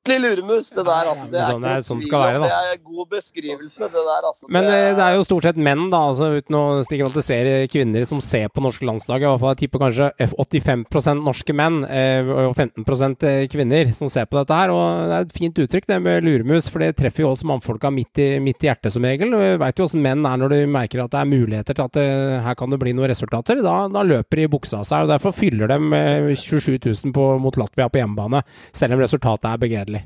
[0.09, 1.11] ordentlig luremus, det der.
[1.13, 1.27] Altså.
[1.31, 2.49] Det er Sånn det er- sånn skal være, da.
[2.49, 4.23] Det er god beskrivelse, det der.
[4.29, 4.47] Altså.
[4.49, 8.21] Men eh, det er jo stort sett menn, da, altså uten å stigmatisere kvinner, som
[8.21, 9.23] ser på norske landslag.
[9.23, 14.27] I hvert fall jeg tipper kanskje F85 norske menn eh, og 15% kvinner som ser
[14.27, 14.71] på dette her.
[14.71, 17.91] Og det er et fint uttrykk, det med luremus, for det treffer jo også mannfolka
[17.93, 19.35] midt i, midt i hjertet som regel.
[19.37, 21.93] Vi veit jo åssen menn er når de merker at det er muligheter til at
[21.99, 22.09] det,
[22.45, 23.63] her kan det bli noen resultater.
[23.65, 27.27] Da, da løper de i buksa seg, og derfor fyller de eh, 27 000 på,
[27.43, 28.43] mot Latvia på hjemmebane,
[28.73, 29.98] selv om resultatet er begredelig.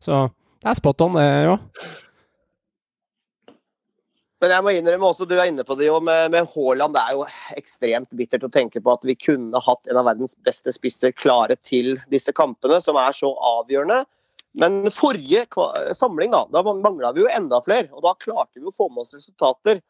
[0.00, 0.28] Så
[0.60, 1.58] det er spot on, det jo.
[4.40, 6.96] Men jeg må innrømme også, du er inne på det jo, med, med Haaland.
[6.96, 7.26] Det er jo
[7.60, 11.58] ekstremt bittert å tenke på at vi kunne hatt en av verdens beste spisser klare
[11.60, 14.00] til disse kampene, som er så avgjørende.
[14.60, 15.44] Men forrige
[15.94, 17.90] samling, da, da mangla vi jo enda flere.
[17.92, 19.82] Og da klarte vi å få med oss resultater.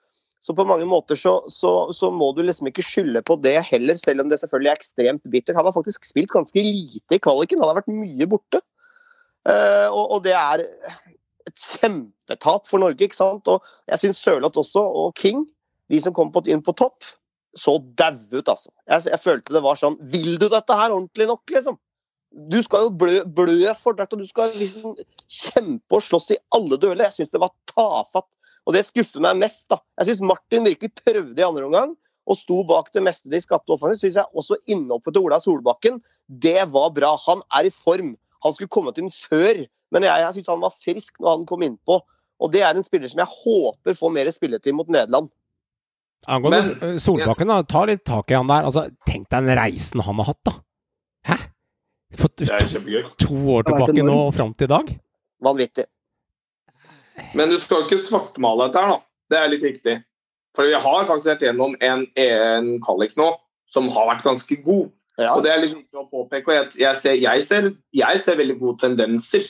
[0.43, 3.99] Så på mange måter så, så, så må du liksom ikke skylde på det heller,
[4.01, 5.59] selv om det selvfølgelig er ekstremt bittert.
[5.61, 7.63] Han har faktisk spilt ganske lite i kvaliken.
[7.63, 8.65] Han har vært mye borte.
[9.49, 10.65] Eh, og, og det er
[11.49, 13.07] et kjempetap for Norge.
[13.07, 13.49] ikke sant?
[13.49, 15.47] Og jeg syns Sørloth også, og King,
[15.91, 17.09] de som kom på, inn på topp,
[17.59, 18.71] så daue ut, altså.
[18.87, 21.81] Jeg, jeg følte det var sånn Vil du dette her ordentlig nok, liksom?
[22.31, 24.95] Du skal jo blø, blø for dette, og du skal liksom
[25.27, 27.09] kjempe og slåss i alle dueller.
[27.09, 28.29] Jeg syns det var tafatt.
[28.69, 29.65] Og det skuffer meg mest.
[29.73, 29.81] da.
[29.99, 31.97] Jeg syns Martin virkelig prøvde i andre omgang
[32.31, 34.13] og sto bak det meste de skapte offensivt.
[34.13, 35.99] Syns jeg også innhoppet til Ola Solbakken,
[36.29, 37.17] det var bra.
[37.27, 38.15] Han er i form.
[38.45, 41.65] Han skulle kommet inn før, men jeg, jeg syns han var frisk når han kom
[41.67, 42.01] innpå.
[42.41, 45.29] Og det er en spiller som jeg håper får mer spilletid mot Nederland.
[46.29, 48.69] Angående Men- Solbakken, da, ta litt tak i han der.
[48.69, 50.55] Altså, tenk deg den reisen han har hatt, da.
[51.29, 51.37] Hæ?
[52.17, 52.47] For to,
[53.23, 54.89] to år tilbake nå og fram til i dag?
[55.45, 55.85] Vanvittig.
[57.37, 59.01] Men du skal ikke svartmale dette her, da.
[59.31, 59.95] Det er litt viktig.
[60.57, 63.29] For vi har faktisk vært gjennom en, en kvalik nå
[63.71, 64.89] som har vært ganske god.
[65.19, 65.33] Ja.
[65.35, 66.49] Og det er litt viktig å påpeke.
[66.49, 69.49] og jeg, jeg, ser, jeg, ser, jeg ser veldig gode tendenser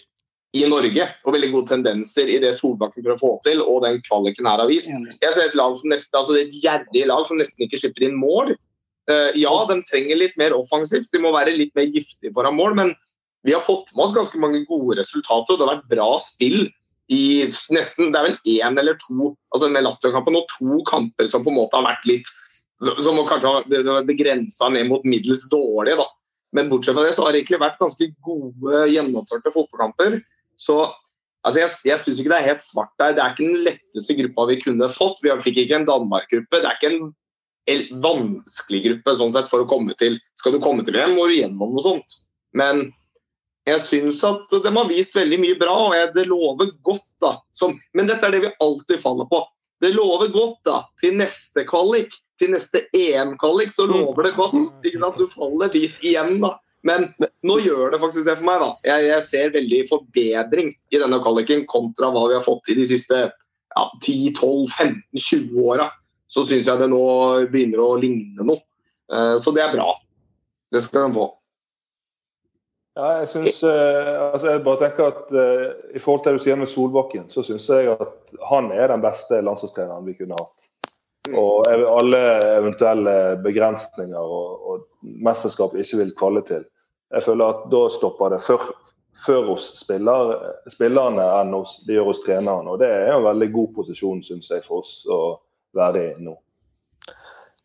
[0.56, 1.06] i Norge.
[1.24, 4.62] Og veldig gode tendenser i det Solbakken prøver å få til, og den kvaliken her
[4.62, 4.90] har vist.
[5.20, 8.18] Jeg ser et lag som nesten, altså et gjerrig lag som nesten ikke slipper inn
[8.18, 8.54] mål.
[9.10, 12.76] Uh, ja, de trenger litt mer offensivt, de må være litt mer giftige foran mål.
[12.78, 12.92] Men
[13.46, 16.68] vi har fått med oss ganske mange gode resultater, og det har vært bra spill
[17.10, 17.42] i
[17.74, 21.50] nesten Det er vel én eller to altså med Latvia-kampen og to kamper som på
[21.50, 22.28] en måte har vært litt
[22.80, 26.06] Som kanskje har begrensa ned mot middels dårlige, da.
[26.56, 30.16] Men bortsett fra det så har det egentlig vært ganske gode, gjennomførte fotballkamper.
[30.58, 30.80] Så
[31.46, 33.14] altså jeg, jeg syns ikke det er helt svart der.
[33.16, 35.20] Det er ikke den letteste gruppa vi kunne fått.
[35.24, 36.62] Vi fikk ikke en Danmark-gruppe.
[36.62, 37.12] Det er ikke en
[37.70, 40.18] el- vanskelig gruppe sånn sett for å komme til.
[40.40, 42.18] Skal du komme til VM, må du gjennom noe sånt.
[42.56, 42.88] Men
[43.68, 47.06] jeg syns at de har vist veldig mye bra, og det lover godt.
[47.22, 47.36] da.
[47.52, 49.44] Som, men dette er det vi alltid faller på.
[49.80, 54.56] Det lover godt da, til neste kvalik, til neste EM-kvalik, så lover det godt.
[54.84, 55.20] ikke sant?
[55.20, 56.56] Du faller dit igjen, da.
[56.88, 57.10] Men
[57.44, 58.62] nå gjør det faktisk det for meg.
[58.62, 58.70] da.
[58.88, 62.86] Jeg, jeg ser veldig forbedring i denne kvaliken kontra hva vi har fått i de
[62.88, 65.90] siste ja, 10-12-15-20 åra.
[66.30, 67.02] Så syns jeg det nå
[67.50, 68.62] begynner å ligne noe.
[69.12, 69.92] Eh, Så det er bra.
[70.70, 71.26] Det skal de få.
[72.98, 76.44] Ja, jeg synes, eh, altså jeg bare tenker at eh, I forhold til det du
[76.44, 80.69] sier med Solbakken, så syns jeg at han er den beste landslagstreneren vi kunne hatt.
[81.28, 82.20] Og alle
[82.56, 86.64] eventuelle begrensninger og, og mesterskap ikke vil kvalle til.
[87.12, 88.64] Jeg føler at da stopper det før,
[89.26, 90.32] før hos spiller,
[90.70, 92.70] spillerne enn hos, det gjør hos treneren.
[92.70, 95.20] Og det er en veldig god posisjon, syns jeg, for oss å
[95.76, 96.36] være i nå.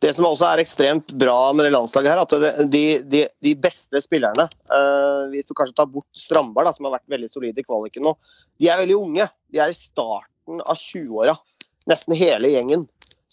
[0.04, 4.02] Det som også er ekstremt bra med det landslaget, her, at de, de, de beste
[4.04, 8.06] spillerne uh, Hvis du kanskje tar bort Strandberg, som har vært veldig solid i kvaliken
[8.06, 8.13] nå,
[8.60, 9.30] de er veldig unge.
[9.54, 11.38] De er i starten av 20-åra.
[11.89, 12.86] Nesten hele gjengen.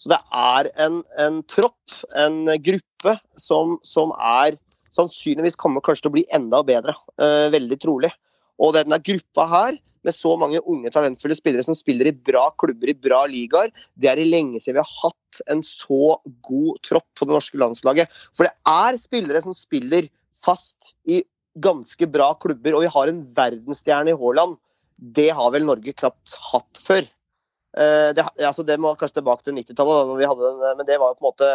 [0.03, 4.57] Så det er en, en tropp, en gruppe, som, som er
[4.97, 6.95] sannsynligvis kommer kanskje til å bli enda bedre.
[7.23, 8.11] eh, veldig trolig.
[8.61, 12.91] Og denne gruppa her, med så mange unge, talentfulle spillere som spiller i bra klubber
[12.91, 17.07] i bra ligaer, det er i lenge siden vi har hatt en så god tropp
[17.15, 18.11] på det norske landslaget.
[18.35, 20.11] For det er spillere som spiller
[20.43, 21.23] fast i
[21.63, 24.57] ganske bra klubber, og vi har en verdensstjerne i Haaland.
[25.15, 27.07] Det har vel Norge knapt hatt før.
[27.77, 30.87] Eh, Det, altså det må kanskje tilbake til 90-tallet, da, når vi hadde den, men
[30.89, 31.51] det var jo på en måte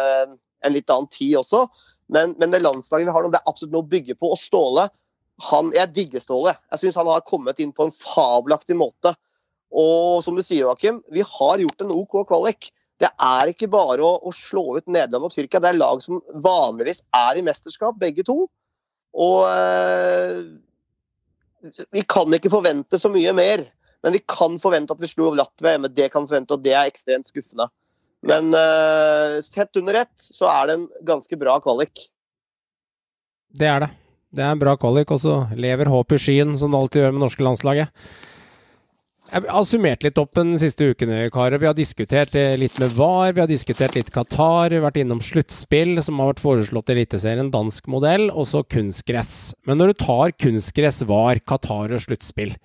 [0.67, 1.65] en litt annen tid også.
[2.11, 4.33] Men, men det landslaget vi har nå, det er absolutt noe å bygge på.
[4.33, 4.89] Og Ståle,
[5.49, 6.55] han, jeg digger Ståle.
[6.73, 9.13] Jeg syns han har kommet inn på en fabelaktig måte.
[9.69, 12.71] Og som du sier, Joakim, vi har gjort en OK kvalik.
[12.99, 15.61] Det er ikke bare å, å slå ut Nederland og Tyrkia.
[15.63, 18.41] Det er lag som vanligvis er i mesterskap, begge to.
[19.15, 20.41] Og eh,
[21.95, 23.69] vi kan ikke forvente så mye mer.
[24.03, 25.91] Men vi kan forvente at vi slo Latvia hjemme.
[25.91, 27.67] Det kan forvente, og det er ekstremt skuffende.
[28.27, 32.07] Men uh, sett under ett så er det en ganske bra kvalik.
[33.55, 33.93] Det er det.
[34.35, 37.15] Det er en bra kvalik, og så lever håpet i skyen, som det alltid gjør
[37.15, 38.03] med norske landslaget.
[39.29, 41.61] Jeg har summert litt opp den siste uken, karer.
[41.61, 44.97] Vi har diskutert eh, litt med VAR, vi har diskutert litt Qatar, vi har vært
[45.03, 49.51] innom sluttspill, som har vært foreslått i Eliteserien, dansk modell, og så kunstgress.
[49.69, 52.55] Men når du tar kunstgress, VAR, Qatar og sluttspill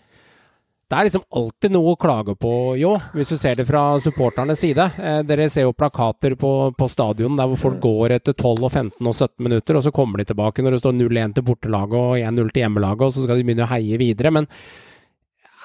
[0.95, 4.61] det er liksom alltid noe å klage på, jo, hvis du ser det fra supporternes
[4.63, 4.85] side.
[5.03, 8.71] Eh, dere ser jo plakater på, på stadion der hvor folk går etter 12 og
[8.71, 11.99] 15 og 17 minutter, og så kommer de tilbake når det står 0-1 til bortelaget
[11.99, 14.31] og 1-0 til hjemmelaget, og så skal de begynne å heie videre.
[14.39, 14.47] Men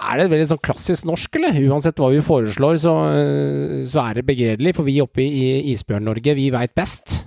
[0.01, 1.61] er det veldig sånn klassisk norsk, eller?
[1.69, 2.95] Uansett hva vi foreslår, så,
[3.93, 4.73] så er det begredelig.
[4.79, 7.19] For vi oppe i Isbjørn-Norge, vi veit best.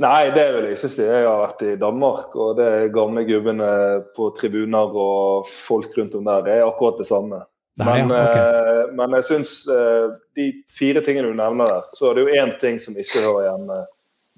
[0.00, 1.04] Nei, det vil jeg ikke si.
[1.04, 3.72] Jeg har vært i Danmark, og det er gamle gubbene
[4.16, 6.46] på tribuner og folk rundt om der.
[6.46, 7.42] Det er akkurat det samme.
[7.80, 8.22] Er, men, ja.
[8.28, 8.46] okay.
[8.62, 12.40] Eh, men, jeg syns eh, de fire tingene du nevner der, så er det jo
[12.40, 13.78] én ting som ikke hører hjemme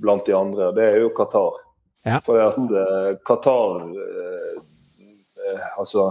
[0.03, 0.69] blant de andre.
[0.69, 1.63] og Det er jo Qatar.
[2.05, 2.21] Ja.
[2.27, 3.87] For at uh, Qatar
[5.81, 6.11] Altså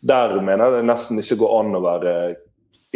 [0.00, 2.12] der mener jeg det nesten ikke går an å være,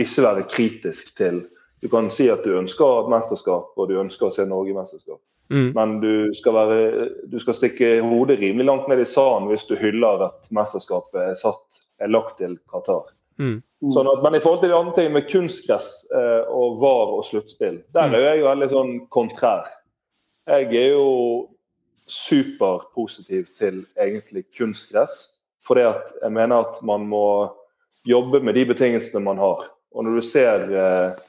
[0.00, 1.42] ikke være kritisk til
[1.80, 4.76] Du kan si at du ønsker et mesterskap, og du ønsker å se Norge i
[4.76, 5.16] mesterskap.
[5.50, 5.70] Mm.
[5.74, 9.74] Men du skal, være, du skal, stikke hodet rimelig langt ned i sanden hvis du
[9.80, 13.10] hyller at mesterskapet er, satt, er lagt til Qatar.
[13.40, 13.58] Mm.
[13.90, 17.24] Sånn at, men i forhold til de andre tingene med kunstgress eh, og VAR og
[17.26, 18.16] sluttspill, der mm.
[18.18, 19.70] er jeg veldig sånn kontrær.
[20.50, 21.10] Jeg er jo
[22.10, 25.28] superpositiv til egentlig kunstgress.
[25.66, 27.26] Fordi at jeg mener at man må
[28.08, 29.66] jobbe med de betingelsene man har.
[29.92, 31.26] Og når du ser eh,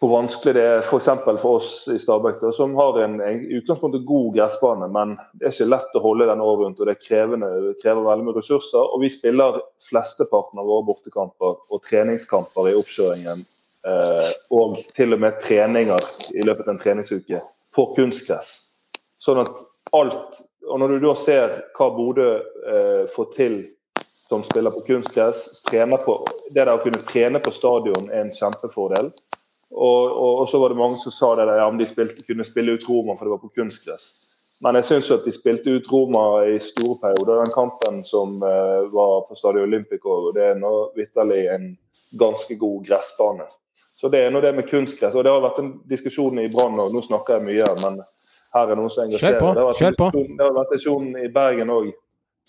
[0.00, 1.08] hvor vanskelig det er f.eks.
[1.24, 5.54] For, for oss i Stabæk, som har en i utgangspunktet god gressbane, men det er
[5.54, 6.80] ikke lett å holde den over rundt.
[6.80, 8.82] og Det, det krever veldig mye ressurser.
[8.82, 13.46] Og vi spiller flesteparten av våre bortekamper og treningskamper i oppkjøringen.
[13.86, 17.40] Eh, og til og med treninger i løpet av en treningsuke
[17.76, 18.56] på kunstgress.
[19.22, 19.64] Sånn at
[19.96, 23.56] alt og når du da ser hva Bodø eh, får til
[24.26, 25.84] som spiller på kunstgress, det
[26.56, 29.12] der å kunne trene på stadion er en kjempefordel.
[29.74, 32.22] Og, og, og, så var det mange som sa det der, ja, om de spilte,
[32.26, 34.06] kunne spille ut Roma for det var på kunstgress.
[34.64, 37.42] Men jeg syns at de spilte ut Roma i store perioder.
[37.42, 41.66] Den kampen som uh, var på Stadio Olympico, det er nå vitterlig en
[42.16, 43.44] ganske god gressbane.
[43.96, 45.14] Så det er nå det med kunstgress.
[45.14, 48.00] Og det har vært en diskusjon i Brann, og nå snakker jeg mye, men
[48.56, 49.38] her er noen som engasjerer.
[49.76, 50.10] Kjør på.
[50.36, 51.88] Det har vært diskusjon i Bergen òg,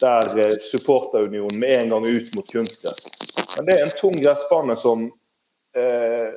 [0.04, 3.08] der eh, supporterunionen med en gang ut mot kunstgress.
[3.56, 5.08] Men det er en tung gressbane som,
[5.76, 6.28] eh,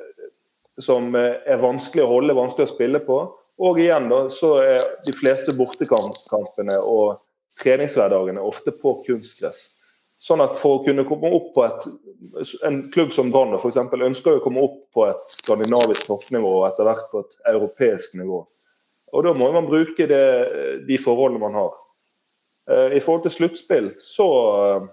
[0.79, 3.19] som eh, er vanskelig å holde, vanskelig å spille på.
[3.61, 7.19] Og igjen da, så er de fleste bortekampene og
[7.61, 9.69] treningshverdagene ofte på kunstgress.
[10.21, 11.85] Sånn at For å kunne komme opp på et
[12.67, 17.07] En klubb som Brann ønsker å komme opp på et skandinavisk toppnivå og etter hvert
[17.09, 18.43] på et europeisk nivå.
[19.11, 20.25] Og da må man bruke det,
[20.87, 21.73] de forholdene man har.
[22.69, 24.27] Eh, I forhold til sluttspill så
[24.61, 24.85] eh,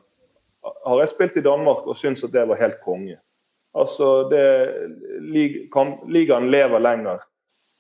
[0.65, 3.19] har jeg spilt i Danmark og syns at det var helt konge.
[3.77, 4.45] Altså, det,
[6.09, 7.25] Ligaen lever lenger.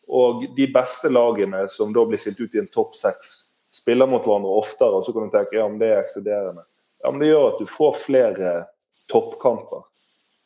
[0.08, 4.24] Og de beste lagene som da blir stilt ut i en topp seks, spiller mot
[4.24, 4.96] hverandre oftere.
[4.96, 6.64] Og så kan du tenke ja, men det er ekskluderende.
[7.04, 8.52] Ja, men det gjør at du får flere
[9.12, 9.86] toppkamper.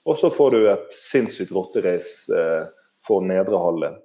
[0.05, 2.65] Og så får du et sinnssykt rotterace eh,
[3.07, 4.01] for nedre halvdel.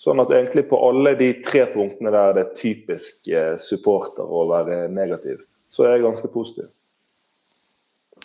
[0.00, 4.46] Sånn at egentlig på alle de tre punktene der det er typisk eh, supporter å
[4.48, 6.70] være negativ, så er jeg ganske positiv.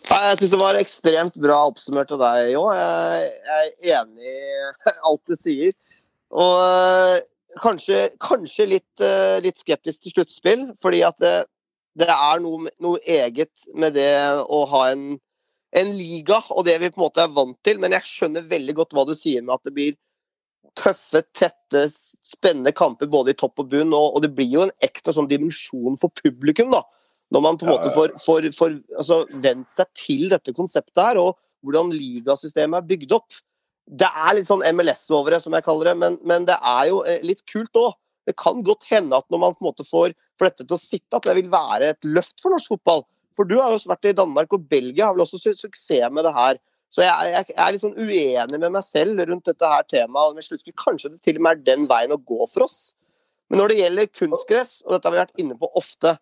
[0.06, 2.70] Jeg syns det var ekstremt bra oppsummert av deg òg.
[2.78, 5.74] Jeg er enig i alt du sier.
[6.36, 7.18] Og eh,
[7.62, 11.36] kanskje, kanskje litt, eh, litt, skeptisk til sluttspill, fordi at det,
[12.00, 14.12] det er noe, noe, eget med det
[14.46, 15.06] å ha en,
[15.76, 17.82] en liga og det vi på en måte er vant til.
[17.82, 19.96] Men jeg skjønner veldig godt hva du sier med at det blir
[20.76, 21.88] tøffe, tette,
[22.26, 23.96] spennende kamper både i topp og bunn.
[23.96, 26.84] Og, og det blir jo en ekstra sånn dimensjon for publikum, da.
[27.34, 31.20] Når man på en måte får, får, får altså, vent seg til dette konseptet her,
[31.22, 31.36] og
[31.66, 33.40] hvordan ligasystemet er bygd opp.
[33.86, 36.92] Det er litt sånn MLS over det, som jeg kaller det, men, men det er
[36.92, 37.98] jo eh, litt kult òg.
[38.26, 40.82] Det kan godt hende at når man på en måte får, får dette til å
[40.82, 43.04] sitte, at det vil være et løft for norsk fotball.
[43.38, 46.34] For du har jo vært i Danmark, og Belgia har vel også suksess med det
[46.34, 46.62] her.
[46.94, 50.38] Så jeg, jeg, jeg, er litt sånn uenig med meg selv rundt dette her temaet.
[50.38, 52.80] Med slutter Kanskje det til og med er den veien å gå for oss.
[53.52, 56.16] Men når det gjelder kunstgress, og dette har vi vært inne på ofte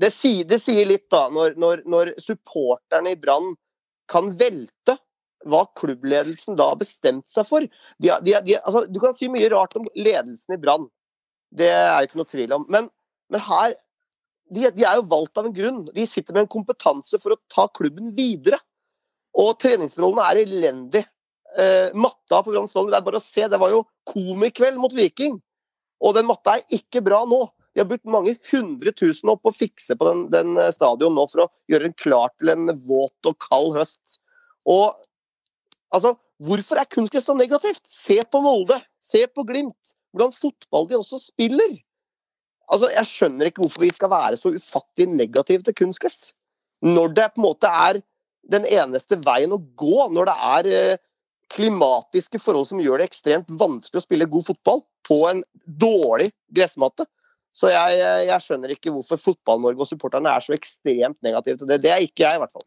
[0.00, 3.54] Det sier, det sier litt, da, når, når, når supporterne i Brann
[4.10, 4.98] kan velte
[5.48, 7.64] hva klubbledelsen da har bestemt seg for.
[8.00, 10.86] De, de, de, altså, du kan si mye rart om ledelsen i Brann.
[11.54, 12.66] Det er ikke noe tvil om.
[12.72, 12.88] Men,
[13.32, 13.74] men her
[14.54, 15.82] de, er jo valgt av en grunn.
[15.94, 18.60] De sitter med en kompetanse for å ta klubben videre.
[19.40, 21.08] Og treningsforholdene er elendige.
[21.60, 23.46] Eh, matta på Brann det er bare å se.
[23.48, 25.38] Det var jo komikveld mot Viking.
[26.04, 27.44] Og den matta er ikke bra nå.
[27.74, 31.44] De har brukt mange hundre tusen opp å fikse på den, den stadion nå for
[31.44, 34.20] å gjøre den klar til en våt og kald høst.
[34.70, 34.94] Og
[35.94, 37.82] altså, hvorfor er kunstgress så negativt?
[37.90, 39.96] Se på Molde, se på Glimt.
[40.14, 41.74] Hvordan fotball de også spiller.
[42.70, 46.30] Altså, Jeg skjønner ikke hvorfor vi skal være så ufattelig negative til kunstgress.
[46.84, 48.00] Når det på en måte er
[48.54, 51.02] den eneste veien å gå, når det er eh,
[51.54, 57.06] klimatiske forhold som gjør det ekstremt vanskelig å spille god fotball på en dårlig gressmatte.
[57.54, 61.82] Så jeg, jeg skjønner ikke hvorfor Fotball-Norge og supporterne er så ekstremt negative til det.
[61.84, 62.66] Det er ikke jeg, i hvert fall.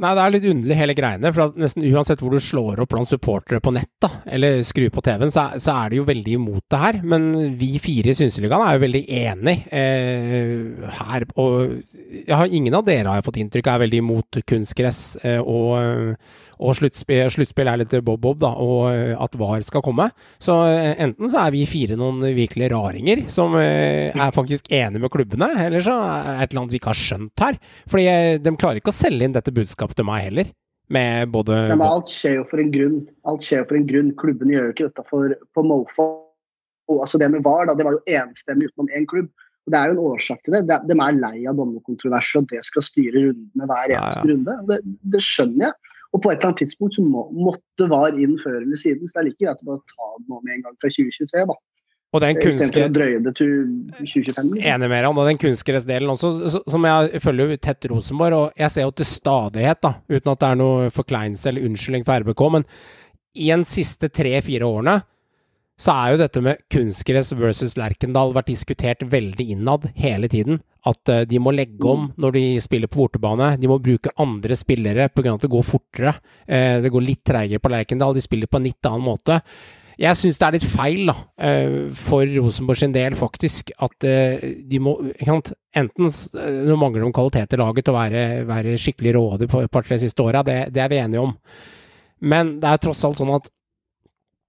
[0.00, 1.32] Nei, det er litt underlig hele greiene.
[1.36, 5.04] For nesten uansett hvor du slår opp blant supportere på nett, da, eller skrur på
[5.04, 7.00] TV-en, så, så, er de jo veldig imot det her.
[7.12, 11.26] Men vi fire i Synseligaen er jo veldig enig eh, her.
[11.36, 15.40] Og har, ingen av dere har jeg fått inntrykk av er veldig imot kunstgress eh,
[15.40, 16.16] og,
[16.60, 20.08] og sluttspill, er litt bob-bob, da, og eh, at VAR skal komme.
[20.40, 25.04] Så eh, enten så er vi fire noen virkelig raringer som eh, er faktisk enige
[25.04, 27.60] med klubbene, eller så er det et eller annet vi ikke har skjønt her.
[27.90, 30.50] Fordi eh, de klarer ikke å selge inn dette budskapet til meg heller.
[30.90, 32.98] Med både Nei, men Alt skjer jo for en grunn.
[33.30, 34.10] Alt skjer jo for en grunn.
[34.18, 36.08] Klubbene gjør jo ikke dette for, på mofo.
[36.90, 39.30] Altså det med VAR, da, det var jo enstemmig utenom én klubb.
[39.68, 40.64] Og Det er jo en årsak til det.
[40.66, 44.32] De, de er lei av dommerkontroverser, og det skal styre rundene hver eneste ja, ja.
[44.32, 44.56] runde.
[44.70, 44.80] Det,
[45.14, 45.96] det, skjønner jeg.
[46.10, 49.06] Og på et eller annet tidspunkt så må, måtte VAR inn før eller siden.
[49.06, 51.44] Så det er like greit å bare ta det nå med en gang fra 2023,
[51.52, 51.58] da.
[52.10, 52.90] Og den kunstgress...
[52.90, 54.54] Liksom.
[54.58, 55.10] Enig med deg.
[55.12, 59.06] Og den kunstgressdelen også, som jeg følger jo tett Rosenborg, og jeg ser jo til
[59.06, 62.66] stadighet, da, uten at det er noe forkleinelse eller unnskyldning for RBK, men
[63.38, 64.98] i en siste tre-fire årene
[65.80, 70.58] så er jo dette med kunstgress versus Lerkendal vært diskutert veldig innad hele tiden.
[70.84, 73.54] At uh, de må legge om når de spiller på bortebane.
[73.60, 75.38] De må bruke andre spillere pga.
[75.38, 76.12] at det går fortere.
[76.44, 78.12] Uh, det går litt treigere på Lerkendal.
[78.16, 79.40] De spiller på en litt annen måte.
[80.00, 84.46] Jeg syns det er litt feil, da, eh, for Rosenborg sin del, faktisk, at eh,
[84.68, 84.96] de må
[85.70, 86.08] Enten
[86.66, 90.00] nå mangler de kvalitet i laget til å være, være skikkelig rådig på et par-tre
[90.02, 91.36] siste åra, det, det, er vi enige om.
[92.26, 93.46] Men det er tross alt sånn at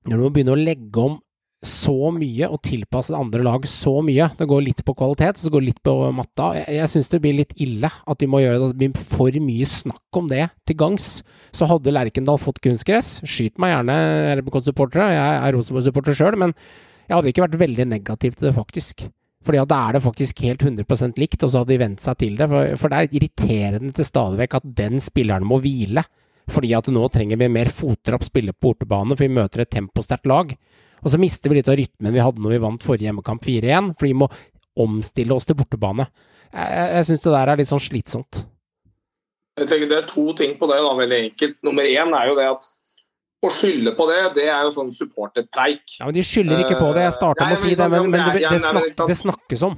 [0.10, 1.20] når du må begynne å legge om
[1.62, 4.32] så mye og tilpasse andre lag så mye.
[4.38, 6.48] Det går litt på kvalitet, så går det litt på matta.
[6.58, 8.70] Jeg, jeg syns det blir litt ille at de må gjøre det.
[8.72, 11.10] Det blir for mye snakk om det til gangs.
[11.54, 13.98] Så hadde Lerkendal fått kunstgress, skyt meg gjerne,
[14.42, 15.12] RBK-supportere.
[15.14, 19.06] Jeg er Rosenborg-supporter sjøl, men jeg hadde ikke vært veldig negativ til det, faktisk.
[19.46, 22.18] Fordi at da er det faktisk helt 100% likt, og så hadde de vent seg
[22.22, 22.50] til det.
[22.50, 26.06] For, for det er irriterende til stadig vekk at den spilleren må hvile.
[26.52, 30.30] Fordi at nå trenger vi mer fotrapp spille på bortebane, for vi møter et temposterkt
[30.30, 30.54] lag.
[31.02, 33.94] Og så mister vi litt av rytmen vi hadde når vi vant forrige hjemmekamp 4-1,
[33.98, 34.30] for vi må
[34.82, 36.08] omstille oss til bortebane.
[36.52, 38.44] Jeg, jeg syns det der er litt sånn slitsomt.
[39.60, 41.58] Jeg tenker Det er to ting på det, da, veldig enkelt.
[41.68, 42.70] Nummer én er jo det at
[43.42, 45.98] å skylde på det, det er jo sånn supporterpreik.
[45.98, 47.08] Ja, men De skylder ikke på det.
[47.08, 49.76] Jeg starta med å si det, men, men det, det, snak, det, snakkes om.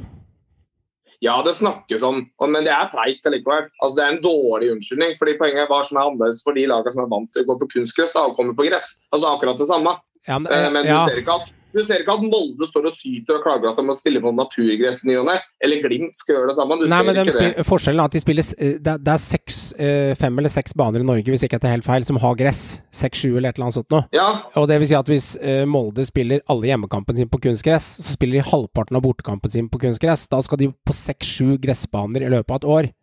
[1.23, 3.69] Ja, det snakkes om, men det er preik allikevel.
[3.79, 5.15] Altså, det er en dårlig unnskyldning.
[5.19, 7.53] fordi Poenget er hva som er annerledes for de lagene som er vant til å
[7.53, 8.89] gå på kunstgress og komme på gress.
[9.15, 9.95] Altså akkurat det samme.
[10.27, 11.03] Ja, men, eh, men ja.
[11.03, 13.79] du, ser ikke at, du ser ikke at Molde står og syter og klager at
[13.79, 15.35] de må spille på naturgress ny og ne.
[15.63, 16.77] Eller Glimt skal gjøre det samme.
[16.79, 17.65] Du Nei, ser men ikke spiller, det.
[17.67, 20.77] Forskjellen er at de spiller eh, Det er, det er seks, eh, fem eller seks
[20.79, 22.63] baner i Norge, hvis ikke jeg tar helt feil, som har gress.
[22.95, 24.07] Seks-sju eller et eller annet sånt noe.
[24.15, 24.27] Ja.
[24.61, 25.29] Og det vil si at hvis
[25.69, 29.81] Molde spiller alle hjemmekampene sine på kunstgress, så spiller de halvparten av bortekampen sin på
[29.83, 30.29] kunstgress.
[30.31, 32.93] Da skal de på seks-sju gressbaner i løpet av et år.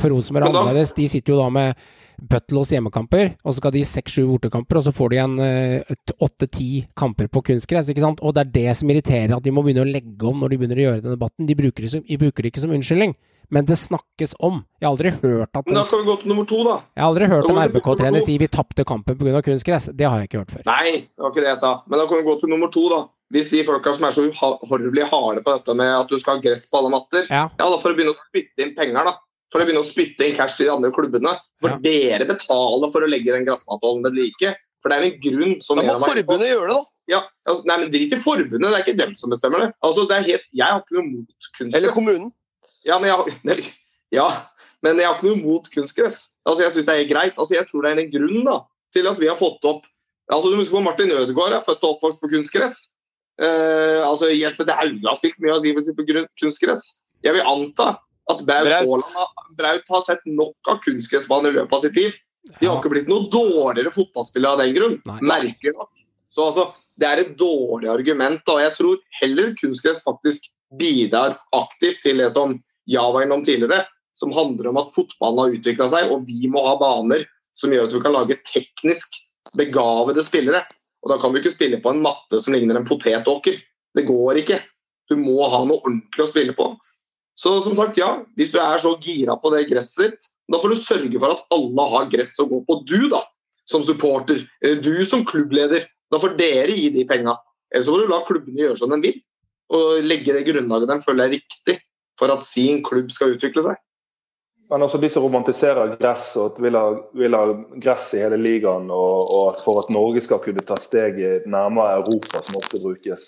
[0.00, 0.90] For Rosenborg er annerledes.
[0.96, 1.84] De sitter jo da med
[2.20, 5.34] Butlos hjemmekamper, og så skal de seks-sju bortekamper, og så får de igjen
[6.22, 7.90] åtte-ti kamper på kunstgress.
[7.90, 8.22] ikke sant?
[8.22, 10.58] Og det er det som irriterer, at de må begynne å legge om når de
[10.60, 11.48] begynner å gjøre den debatten.
[11.48, 13.16] De bruker det, som, de bruker det ikke som unnskyldning,
[13.52, 14.62] men det snakkes om.
[14.80, 16.76] Jeg har aldri hørt at Men da kan vi gå til nummer to, da.
[16.96, 19.42] Jeg har aldri hørt en RBK-trener si vi tapte kampen pga.
[19.44, 19.90] kunstgress.
[19.92, 20.68] Det har jeg ikke hørt før.
[20.70, 21.74] Nei, det var ikke det jeg sa.
[21.88, 23.02] Men da kan vi gå til nummer to, da.
[23.32, 26.44] Hvis de folka som er så uhorvelig harde på dette med at du skal ha
[26.44, 27.46] gress på alle matter, ja.
[27.48, 29.14] ja, da får du begynne å spytte inn penger, da
[29.52, 31.34] for å begynne å spytte inn cash til de andre klubbene.
[31.62, 31.78] For Ja.
[31.84, 34.56] dere betaler for å legge den gressmatollen ved like.
[34.82, 36.84] For det er en grunn som Da må forbundet gjøre det, da.
[37.10, 39.70] Ja, altså, nei, men Drit i forbundet, det er ikke dem som bestemmer det.
[39.82, 41.78] Altså, det er helt, Jeg har ikke noe mot kunstgress.
[41.78, 42.32] Eller kommunen.
[42.86, 43.64] Ja, men jeg,
[44.18, 44.28] ja,
[44.82, 46.36] men jeg har ikke noe mot kunstgress.
[46.46, 47.38] Altså, jeg syns det er greit.
[47.38, 48.56] Altså, jeg tror det er en grunn da,
[48.94, 49.86] til at vi har fått opp
[50.30, 52.94] altså, Du må huske på Martin Ødegaard er født og oppvokst på kunstgress.
[53.40, 57.02] Uh, altså, Jesper Haugland har spilt mye av livet sitt på grunn- kunstgress.
[57.24, 57.96] Jeg vil anta
[58.30, 59.08] at Braut Braut.
[59.58, 62.14] Braut har sett nok av kunstgressbaner i løpet av sitt liv.
[62.58, 64.96] De har ikke blitt noe dårligere fotballspillere av den grunn.
[65.22, 65.90] Merkelig nok.
[66.34, 66.66] Så altså,
[66.98, 68.42] det er et dårlig argument.
[68.48, 72.56] og Jeg tror heller kunstgress faktisk bidrar aktivt til det som
[72.88, 73.84] jeg var innom tidligere,
[74.18, 77.26] som handler om at fotballen har utvikla seg, og vi må ha baner
[77.58, 79.18] som gjør at vi kan lage teknisk
[79.58, 80.64] begavede spillere.
[81.02, 83.58] Og Da kan vi ikke spille på en matte som ligner en potetåker.
[83.94, 84.60] Det går ikke.
[85.10, 86.70] Du må ha noe ordentlig å spille på.
[87.42, 90.74] Så som sagt, ja, hvis du er så gira på det gresset ditt, da får
[90.74, 92.76] du sørge for at alle har gress å gå på.
[92.86, 93.24] Du, da,
[93.66, 94.44] som supporter,
[94.84, 95.88] du som klubbleder.
[96.12, 97.34] Da får dere gi de penga.
[97.72, 99.16] Eller så får du la klubbene gjøre som de vil.
[99.72, 101.78] Og legge det grunnlaget de føler er riktig
[102.20, 103.80] for at sin klubb skal utvikle seg.
[104.70, 106.84] Men også de som romantiserer gress og vil ha,
[107.18, 107.42] vil ha
[107.82, 112.40] gress i hele ligaen, og, og for at Norge skal kunne ta steget nærmere Europa,
[112.44, 113.26] som ofte brukes.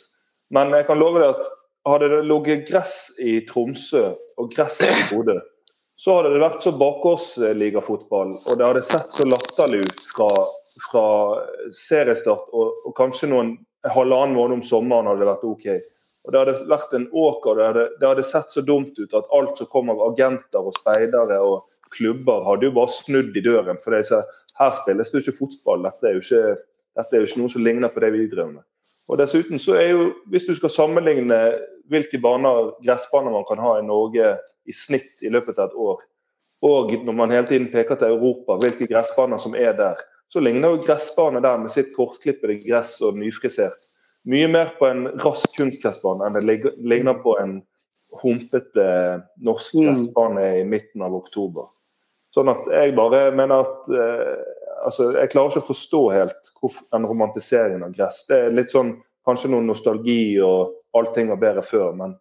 [0.55, 1.51] Men jeg kan love deg at
[1.89, 4.07] hadde det ligget gress i Tromsø
[4.41, 5.39] og gress i Bodø,
[5.97, 10.31] så hadde det vært så bakgårdsligafotball, og det hadde sett så latterlig ut fra,
[10.89, 11.07] fra
[11.77, 13.55] seriestart og, og kanskje noen
[13.95, 15.69] halvannen måned om sommeren hadde det vært OK.
[16.25, 19.29] Og Det hadde vært en åker, det hadde, det hadde sett så dumt ut at
[19.37, 23.79] alt som kom av agenter og speidere og klubber, hadde jo bare snudd i døren.
[23.83, 25.85] For de er her spilles det ikke fotball.
[25.85, 26.57] Dette er jo ikke,
[26.97, 28.65] dette er jo ikke noe som ligner på det vi driver med.
[29.13, 31.41] Og dessuten så er jo, Hvis du skal sammenligne
[31.93, 36.05] hvilke baner, gressbaner man kan ha i Norge i snitt i løpet av et år,
[36.65, 40.01] og når man hele tiden peker til Europa, hvilke gressbaner som er der,
[40.33, 43.83] så ligner jo gressbane der med sitt kortklippede gress og nyfrisert
[44.25, 46.45] mye mer på en rask kunstgressbane enn det
[46.81, 47.59] ligner på en
[48.23, 48.87] humpete
[49.45, 49.87] norsk mm.
[49.89, 51.69] gressbane i midten av oktober.
[52.35, 54.39] Sånn at jeg bare mener at eh,
[54.87, 58.25] altså, Jeg klarer ikke å forstå helt den romantiseringen av gress.
[58.31, 62.15] Det er litt sånn kanskje noe nostalgi og allting var bedre før, men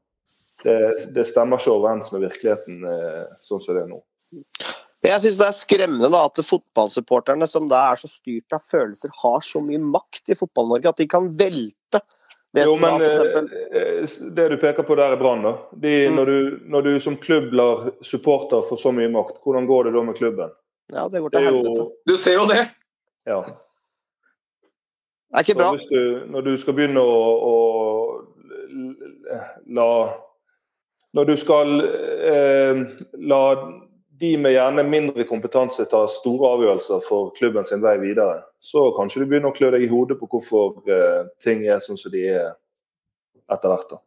[0.64, 0.78] det,
[1.16, 4.00] det stemmer ikke overens med virkeligheten eh, sånn som det er nå.
[5.04, 9.12] Jeg syns det er skremmende da, at fotballsupporterne, som da er så styrt av følelser,
[9.20, 12.00] har så mye makt i Fotball-Norge at de kan velte
[12.54, 13.50] det jo, men eksempel...
[13.74, 15.42] Eh, det du peker på der er Brann.
[15.74, 16.14] Mm.
[16.16, 16.30] Når,
[16.70, 20.18] når, du som klubb lar supporter få så mye makt, hvordan går det da med
[20.20, 20.54] klubben?
[20.94, 21.72] Ja, det går til helvete.
[21.82, 21.88] Jo...
[22.06, 22.68] Du ser jo det!
[23.26, 23.40] Ja.
[25.34, 25.72] Det er ikke bra.
[25.90, 27.56] Du, når du skal begynne å, å
[29.66, 29.90] la
[31.14, 32.80] Når du skal eh,
[33.22, 33.42] la
[34.24, 39.22] de med gjerne mindre kompetanse ta store avgjørelser for klubben sin vei videre, så kanskje
[39.22, 42.26] du begynner å klø deg i hodet på hvorfor eh, ting er sånn som de
[42.32, 42.54] er
[43.52, 43.94] etter hvert.
[43.94, 44.02] da.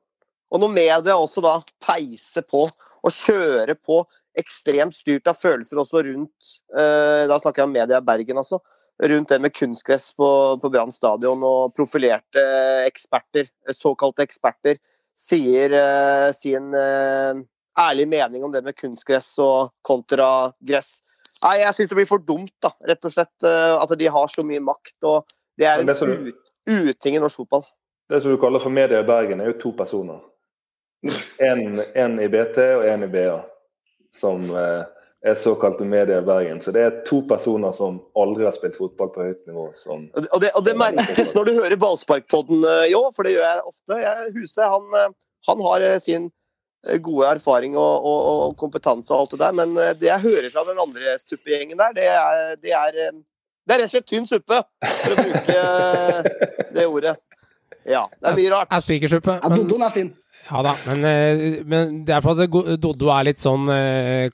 [0.51, 4.03] Og når media også da peiser på og kjører på
[4.37, 8.61] ekstremt styrt av følelser også rundt eh, Da snakker jeg om media Bergen, altså.
[9.03, 10.28] Rundt det med kunstgress på,
[10.62, 12.44] på Brann stadion og profilerte
[12.86, 14.78] eksperter, såkalte eksperter,
[15.16, 16.72] sier uh, sin
[17.76, 20.97] ærlig mening om det med kunstgress og kontragress.
[21.44, 23.34] Nei, jeg syns det blir for dumt, da, rett og slett.
[23.44, 24.97] Eh, at de har så mye makt.
[25.05, 26.32] og Det er en du,
[26.66, 27.66] uting i norsk fotball.
[28.09, 30.22] Det som du kaller for media i Bergen, er jo to personer.
[31.44, 33.36] En, i BT og en i BA,
[34.14, 34.86] som eh,
[35.25, 36.61] er såkalte media i Bergen.
[36.61, 39.71] Så det er to personer som aldri har spilt fotball på høyt nivå.
[39.79, 43.47] Som, og, det, og det merkes når du hører Ballsparkpodden, eh, jo, for det gjør
[43.49, 44.01] jeg ofte.
[44.03, 45.14] Jeg, Huset han, eh,
[45.49, 46.29] han har sin
[46.89, 49.57] Eh, gode erfaring og, og, og, kompetanse og alt det der.
[49.61, 52.99] Men det jeg hører fra den andre suppegjengen der, det er, det er,
[53.67, 54.61] det er rett og slett tynn suppe,
[55.03, 57.17] for å bruke det ordet.
[57.87, 58.72] Ja, det er mye rart.
[58.74, 59.37] Er spikersuppe.
[59.43, 60.12] Ja, Doddoen er fin.
[60.47, 61.07] Ja da, men,
[61.66, 63.66] men det er for at Doddo er litt sånn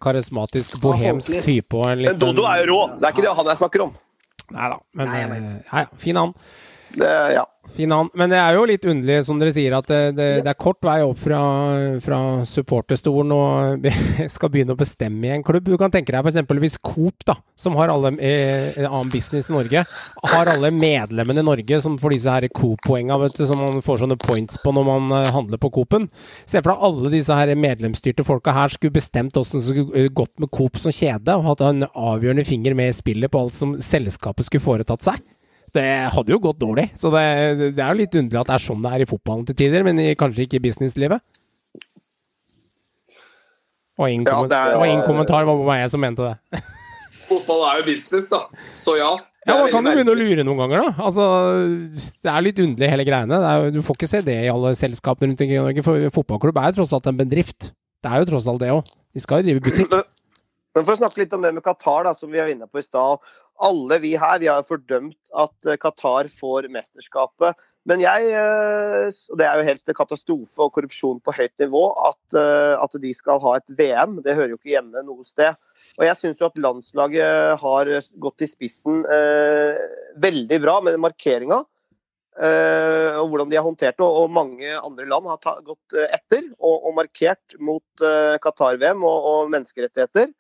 [0.03, 1.85] karismatisk, bohemsk type.
[1.97, 2.81] men Doddo er jo rå!
[2.99, 3.95] Det er ikke det han jeg snakker om.
[4.53, 6.35] Nei da, men ja, ja, fin han.
[6.95, 7.47] Det, ja.
[7.73, 8.09] Fin an.
[8.19, 10.83] Men det er jo litt underlig, som dere sier, at det, det, det er kort
[10.85, 11.41] vei opp fra,
[12.05, 12.19] fra
[12.49, 13.87] supporterstolen og
[14.35, 15.71] skal begynne å bestemme i en klubb.
[15.71, 16.53] Du kan tenke deg f.eks.
[16.65, 19.85] hvis Coop, da, som har alle eh, annen business i Norge,
[20.35, 24.59] har alle medlemmene i Norge som får disse her Coop-poenga som man får sånne points
[24.61, 26.11] på når man eh, handler på Coop-en.
[26.45, 30.35] Se for deg alle disse her medlemsstyrte folka her skulle bestemt åssen det skulle gått
[30.43, 33.79] med Coop som kjede, og hatt en avgjørende finger med i spillet på alt som
[33.81, 35.23] selskapet skulle foretatt seg.
[35.73, 36.91] Det hadde jo gått dårlig.
[37.01, 37.23] Så det,
[37.77, 39.87] det er jo litt underlig at det er sånn det er i fotballen til tider,
[39.87, 41.25] men i, kanskje ikke i businesslivet.
[44.01, 46.63] Og ingen, ja, er, og ingen kommentar, var jeg som mente det.
[47.29, 48.47] Fotball er jo business, da.
[48.77, 49.13] Så ja.
[49.43, 51.07] Ja, Man kan jo begynne å lure noen ganger, da.
[51.09, 51.27] Altså,
[52.23, 53.39] det er litt underlig, hele greiene.
[53.43, 55.85] Er, du får ikke se det i alle selskapene rundt omkring i Norge.
[55.87, 57.73] For fotballklubb er jo tross alt en bedrift.
[58.03, 58.93] Det er jo tross alt det òg.
[59.15, 59.97] De skal jo drive butikk.
[60.73, 62.81] Men for å snakke litt om det med Qatar, da, som vi var inne på
[62.81, 63.21] i stad
[63.63, 67.59] alle vi her vi har fordømt at eh, Qatar får mesterskapet.
[67.89, 72.39] Men jeg, eh, og det er jo helt katastrofe og korrupsjon på høyt nivå, at,
[72.39, 74.21] eh, at de skal ha et VM.
[74.25, 75.59] Det hører jo ikke hjemme noe sted.
[75.99, 77.91] Og jeg syns at landslaget har
[78.23, 79.83] gått i spissen eh,
[80.23, 81.63] veldig bra med markeringa.
[82.41, 84.07] eh, og hvordan de har håndtert det.
[84.07, 89.29] Og mange andre land har ta, gått etter og, og markert mot eh, Qatar-VM og,
[89.33, 90.33] og, menneskerettigheter.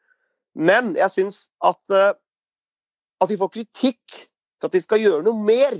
[0.56, 1.80] Men jeg syns at,
[3.22, 4.18] at de får kritikk
[4.60, 5.78] for at de skal gjøre noe mer.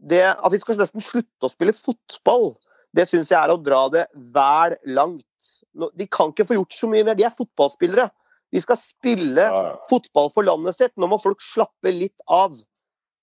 [0.00, 2.54] Det, at de skal nesten slutte å spille fotball,
[2.96, 5.50] det syns jeg er å dra det vel langt.
[5.96, 7.18] De kan ikke få gjort så mye mer.
[7.18, 8.08] De er fotballspillere.
[8.50, 9.76] De skal spille Ja.
[9.88, 10.92] fotball for landet sitt.
[10.96, 12.56] Nå må folk slappe litt av.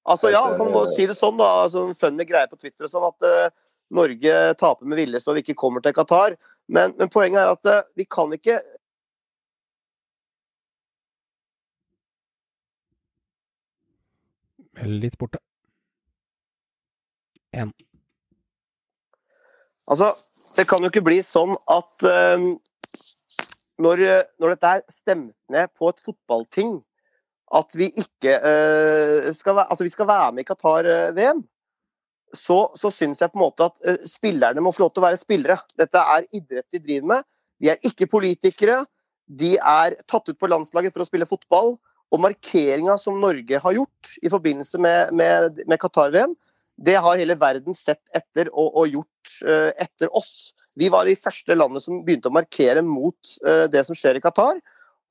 [0.07, 1.67] Altså ja, kan man si det sånn, da.
[1.69, 3.49] Sånn funny greie på Twitter sånn at uh,
[3.91, 6.37] Norge taper med vilje så vi ikke kommer til Qatar.
[6.71, 8.61] Men, men poenget er at uh, vi kan ikke
[14.85, 15.39] Litt borte.
[17.55, 17.71] Én.
[19.87, 20.11] Altså,
[20.57, 22.05] det kan jo ikke bli sånn at
[22.37, 22.49] um,
[23.81, 24.03] når,
[24.41, 26.75] når dette er stemt ned på et fotballting,
[27.55, 31.45] at vi ikke uh, skal, altså vi skal være med i Qatar-VM,
[32.35, 35.07] så, så syns jeg på en måte at uh, spillerne må få lov til å
[35.07, 35.59] være spillere.
[35.79, 37.27] Dette er idrett de driver med.
[37.63, 38.81] De er ikke politikere.
[39.27, 41.77] De er tatt ut på landslaget for å spille fotball.
[42.13, 46.35] Og markeringa som Norge har gjort i forbindelse med, med, med Qatar-VM,
[46.77, 50.53] det har hele verden sett etter og, og gjort uh, etter oss.
[50.77, 54.23] Vi var i første landet som begynte å markere mot uh, det som skjer i
[54.23, 54.59] Qatar.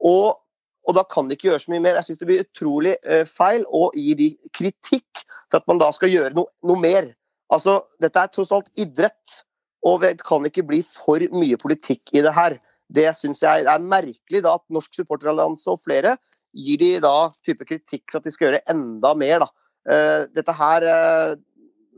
[0.07, 0.39] Og,
[0.87, 1.99] og da kan de ikke gjøre så mye mer.
[1.99, 5.91] Jeg syns det blir utrolig uh, feil å gi de kritikk for at man da
[5.97, 7.11] skal gjøre noe, noe mer.
[7.53, 9.43] Altså, dette er tross alt idrett,
[9.87, 12.57] og det kan ikke bli for mye politikk i det her.
[12.87, 16.15] Det syns jeg er merkelig da at Norsk supporterallianse og flere
[16.57, 19.45] gir de da type kritikk for at de skal gjøre enda mer.
[19.45, 19.51] da.
[19.87, 21.37] Uh, dette her uh,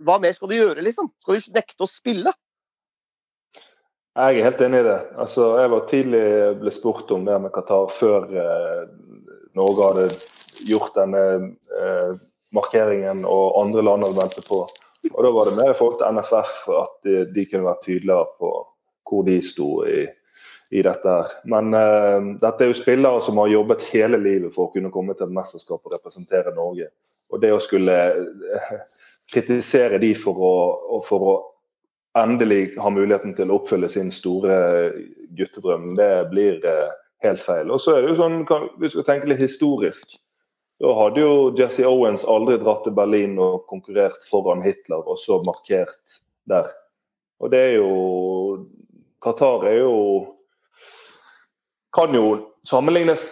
[0.05, 1.09] Hva mer skal du gjøre, liksom?
[1.25, 2.35] Skal du nekte å spille?
[4.19, 4.99] Jeg er helt enig i det.
[5.19, 6.25] Altså, jeg var tidlig
[6.59, 8.85] ble spurt om det med Qatar før uh,
[9.59, 10.09] Norge hadde
[10.69, 11.23] gjort denne
[12.55, 14.61] markeringen og andre land hadde meldt seg på.
[15.13, 18.27] Og Da var det mer i forhold til NFF at de, de kunne være tydeligere
[18.41, 18.53] på
[19.09, 20.05] hvor de sto i,
[20.71, 21.09] i dette.
[21.09, 21.35] her.
[21.45, 25.17] Men uh, dette er jo spillere som har jobbet hele livet for å kunne komme
[25.17, 26.91] til et mesterskap og representere Norge.
[27.29, 27.95] Og det å skulle
[28.57, 28.69] eh,
[29.29, 31.35] kritisere de for å, for å
[32.17, 34.55] endelig ha muligheten til å oppfylle sin store
[35.37, 36.89] guttedrøm, det blir uh,
[37.25, 37.69] helt feil.
[37.71, 40.17] Og så er det jo sånn, kan, Vi skal tenke litt historisk.
[40.79, 45.41] Da hadde jo Jesse Owens aldri dratt til Berlin og konkurrert foran Hitler, og så
[45.47, 46.71] markert der.
[47.43, 47.89] Og det er jo
[49.25, 49.95] Qatar er jo
[51.97, 53.31] Kan jo sammenlignes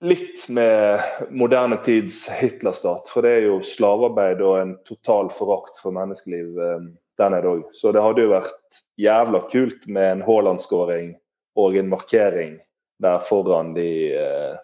[0.00, 3.10] litt med moderne tids Hitlerstat.
[3.12, 6.86] For det er jo slavearbeid og en total forakt for menneskeliv eh,
[7.20, 7.66] der nede òg.
[7.76, 11.12] Så det hadde jo vært jævla kult med en Haaland-skåring
[11.60, 12.56] og en markering
[13.04, 14.56] der foran de eh,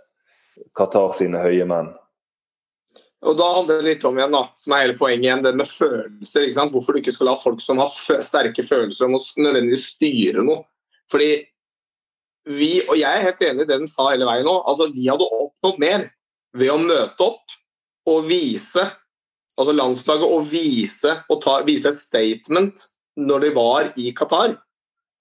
[0.77, 1.93] Qatar sine høye menn.
[3.27, 5.67] Og da handler det litt om igjen, da, som er hele poenget igjen, det med
[5.67, 6.47] følelser.
[6.47, 6.75] ikke sant?
[6.75, 7.91] Hvorfor du ikke skal la folk som har
[8.23, 10.63] sterke følelser om å nødvendigvis styre noe.
[11.11, 11.31] Fordi
[12.47, 15.09] vi, og jeg er helt enig i det den sa hele veien nå, altså vi
[15.11, 16.05] hadde oppnådd mer
[16.57, 17.57] ved å møte opp
[18.07, 18.85] og vise,
[19.59, 22.87] altså landslaget å vise og ta, vise et statement
[23.19, 24.55] når de var i Qatar.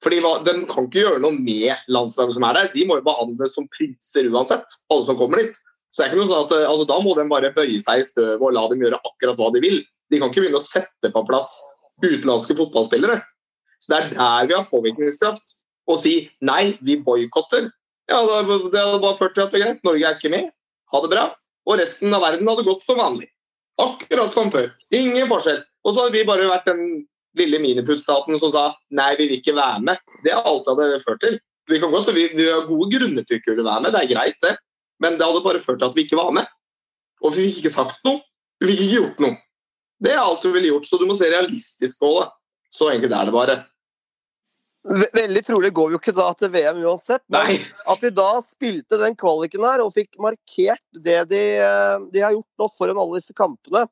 [0.03, 3.55] Fordi De kan ikke gjøre noe med landslaget som er der, de må jo behandles
[3.57, 5.57] som prinser uansett, alle som kommer dit.
[5.95, 8.01] Så det er ikke noe sånn at, eh, altså Da må de bare bøye seg
[8.01, 9.77] i støvet og la dem gjøre akkurat hva de vil.
[10.11, 11.53] De kan ikke begynne å sette på plass
[12.03, 13.21] utenlandske fotballspillere.
[13.79, 15.55] Så Det er der vi har påvirkningskraft.
[15.87, 17.69] Å si nei, vi boikotter.
[18.09, 20.51] Ja, det hadde bare ført til at det er greit, Norge er ikke med.
[20.91, 21.25] Ha det bra.
[21.65, 23.29] Og resten av verden hadde gått som vanlig.
[23.81, 24.71] Akkurat som før.
[24.91, 25.63] Ingen forskjell.
[25.85, 27.05] Og så hadde vi bare vært den
[27.39, 28.65] lille miniputsstaten som sa
[28.95, 30.03] nei, vi vil ikke være med.
[30.25, 31.39] Det er alt det hadde ført til.
[31.69, 34.37] Vi, kan godt, vi, vi har gode grunner til å være med, det er greit
[34.45, 34.53] det.
[35.03, 36.47] Men det hadde bare ført til at vi ikke var med.
[37.23, 38.21] Og vi fikk ikke sagt noe.
[38.61, 39.37] Vi fikk ikke gjort noe.
[40.03, 42.27] Det er alt du ville gjort, så du må se realistisk på det.
[42.73, 43.55] Så enkelt er det bare.
[44.85, 47.23] Veldig trolig går vi jo ikke da til VM uansett.
[47.33, 47.55] Men Nei.
[47.89, 52.35] at vi da spilte den kvaliken her og fikk markert det de, eh, de har
[52.35, 53.87] gjort nå foran alle disse kampene,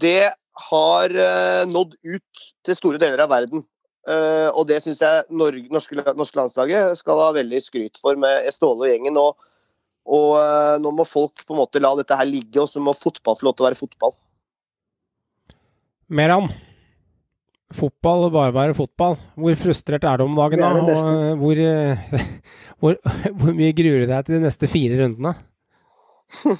[0.00, 0.32] det
[0.70, 3.66] har eh, nådd ut til store deler av verden.
[4.08, 8.86] Eh, og det syns jeg norske, norske landslaget skal ha veldig skryt for med Ståle
[8.86, 9.20] og gjengen.
[9.20, 9.36] Og,
[10.02, 12.94] og eh, nå må folk på en måte la dette her ligge, og så må
[12.96, 14.14] fotball få lov til å være fotball.
[16.12, 16.50] Meran.
[17.72, 19.16] Fotball bare være fotball.
[19.38, 20.72] Hvor frustrert er du om dagen, da?
[20.76, 22.02] Og hvor, eh,
[22.82, 22.98] hvor,
[23.38, 25.36] hvor mye gruer du deg til de neste fire rundene?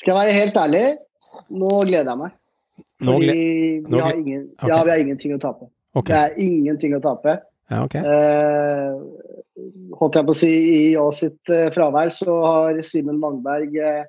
[0.00, 0.84] Skal jeg være helt ærlig,
[1.54, 2.38] nå gleder jeg meg.
[3.04, 3.34] Nå gled...
[3.88, 3.90] nå gled...
[3.90, 4.70] vi, har ingen, okay.
[4.70, 5.68] ja, vi har ingenting å tape.
[5.94, 6.10] Okay.
[6.10, 7.36] Det er ingenting å tape.
[7.72, 8.02] Ja, okay.
[8.04, 8.96] Eh,
[9.96, 14.02] holdt jeg på å si, I Å sitt eh, fravær så har Simen Mangberg eh,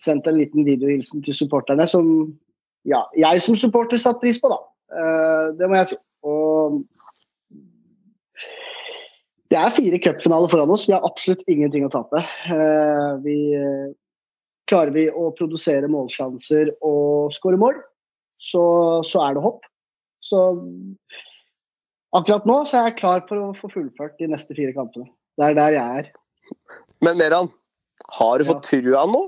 [0.00, 2.06] sendt en liten videohilsen til supporterne som
[2.88, 4.60] ja, jeg som supporter satte pris på, da.
[4.96, 5.98] Eh, det må jeg si.
[6.24, 6.80] Og
[9.50, 10.86] det er fire cupfinaler foran oss.
[10.88, 12.22] Vi har absolutt ingenting å tape.
[12.54, 13.36] Eh, vi,
[14.70, 17.80] klarer vi å produsere målsjanser og skåre mål,
[18.40, 18.62] så,
[19.06, 19.66] så, er det hopp.
[20.22, 20.44] Så
[22.16, 25.10] akkurat nå så er jeg klar for å få fullført de neste fire kampene.
[25.38, 26.08] Det er der jeg er.
[27.04, 27.50] Men Meran,
[28.18, 28.80] har du fått ja.
[28.80, 29.26] trua nå,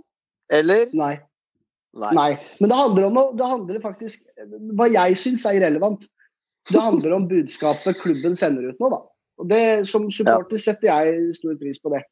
[0.53, 0.89] eller?
[0.97, 1.14] Nei.
[1.93, 2.12] Nei.
[2.16, 2.30] Nei.
[2.61, 4.22] Men det handler om det handler faktisk
[4.78, 6.07] Hva jeg syns er irrelevant.
[6.70, 9.01] Det handler om budskapet klubben sender ut nå, da.
[9.43, 12.03] Og det, Som supporter setter jeg stor pris på det.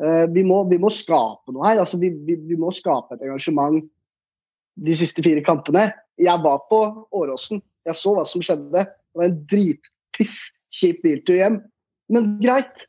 [0.00, 1.82] Uh, vi, må, vi, må, skape noe her.
[1.82, 3.82] Altså, vi, vi, vi, må skape et engasjement
[4.80, 5.90] de siste fire kampene.
[6.20, 6.80] Jeg var på
[7.12, 7.60] Åråsen.
[7.84, 8.86] Jeg så hva som skjedde.
[8.86, 11.60] Det var en dritpiss kjip biltur hjem.
[12.12, 12.86] Men greit.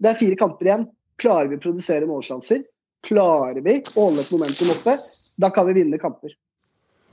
[0.00, 0.86] Det er fire kamper igjen.
[1.20, 2.62] Klarer vi å produsere målsjanser?
[3.06, 4.96] Klarer vi å holde et momentum oppe?
[5.40, 6.32] Da kan vi vinne kamper.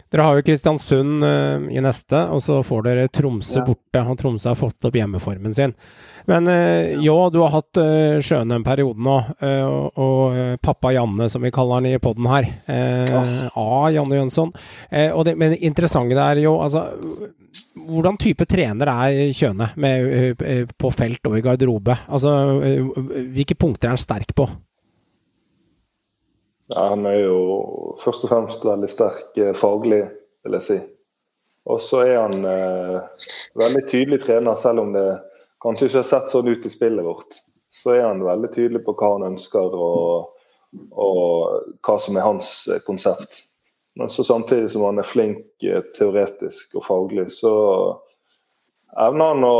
[0.07, 3.65] Dere har jo Kristiansund uh, i neste, og så får dere Tromsø ja.
[3.67, 4.03] borte.
[4.03, 5.73] Og Tromsø har fått opp hjemmeformen sin.
[6.31, 9.17] Men uh, jo, du har hatt uh, Sjøen en periode nå,
[9.67, 12.47] og, og pappa Janne, som vi kaller han i poden her.
[12.67, 13.23] Ja.
[13.51, 13.87] A.
[13.93, 14.53] Janne Jønsson.
[14.89, 16.87] Det, men det interessante er jo, altså
[17.87, 20.37] Hvordan type trener er Kjøne med,
[20.77, 21.95] på felt og i garderobe?
[22.05, 22.31] Altså,
[23.33, 24.45] hvilke punkter er han sterk på?
[26.67, 27.39] Ja, han er jo
[28.01, 30.03] først og fremst veldig sterk eh, faglig,
[30.43, 30.79] vil jeg si.
[31.67, 32.97] Og så er han eh,
[33.59, 35.07] veldig tydelig trener, selv om det
[35.63, 37.39] kanskje ikke har sett sånn ut i spillet vårt.
[37.73, 40.33] Så er han veldig tydelig på hva han ønsker og,
[40.91, 43.43] og hva som er hans eh, konsept.
[43.97, 47.53] Men så samtidig som han er flink eh, teoretisk og faglig, så
[49.07, 49.57] evner han å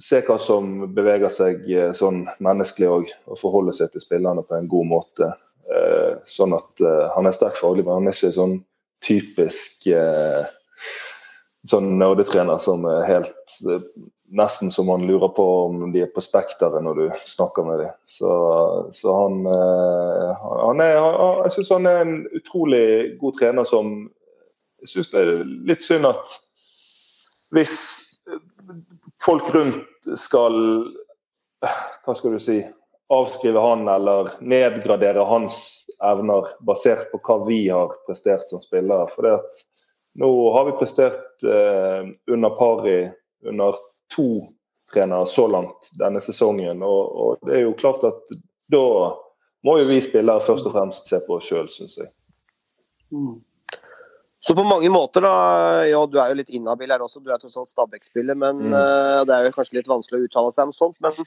[0.00, 1.64] se hva som beveger seg
[1.96, 5.30] sånn menneskelig òg, og forholde seg til spillerne på en god måte.
[5.70, 8.56] Eh, sånn at eh, han er sterk faglig, men han er ikke sånn
[9.06, 10.48] typisk eh,
[11.70, 13.62] sånn nerdetrener som er helt
[14.30, 17.96] Nesten som man lurer på om de er på spekteret når du snakker med dem.
[18.06, 18.28] Så,
[18.94, 21.00] så han, han er,
[21.48, 22.84] Jeg syns han er en utrolig
[23.18, 23.90] god trener som
[24.84, 26.36] Jeg syns det er litt synd at
[27.50, 27.74] hvis
[29.18, 30.54] folk rundt skal
[31.66, 32.60] Hva skal du si
[33.10, 39.08] avskrive han eller nedgradere hans evner basert på hva vi har prestert som spillere.
[39.10, 39.64] For det at
[40.20, 43.10] nå har vi prestert eh, under pari
[43.46, 43.74] under
[44.14, 44.46] to
[44.94, 46.82] trenere så langt denne sesongen.
[46.82, 48.32] Og, og, det er jo klart at
[48.70, 48.86] da
[49.66, 52.10] må jo vi spillere først og fremst se på oss sjøl, syns jeg.
[53.10, 53.40] Mm.
[54.40, 57.40] Så på mange måter, da Ja, du er jo litt inhabil her også, du er
[57.40, 58.38] tross alt Stabæk-spiller.
[58.40, 58.72] men mm.
[58.72, 60.96] uh, Det er jo kanskje litt vanskelig å uttale seg om sånt.
[61.04, 61.18] Men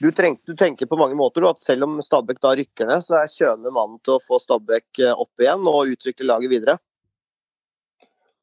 [0.00, 3.18] du, treng, du tenker på mange måter at selv om Stabæk da rykker ned, så
[3.20, 6.78] er Kjøne mannen til å få Stabæk eh, opp igjen og utvikle laget videre?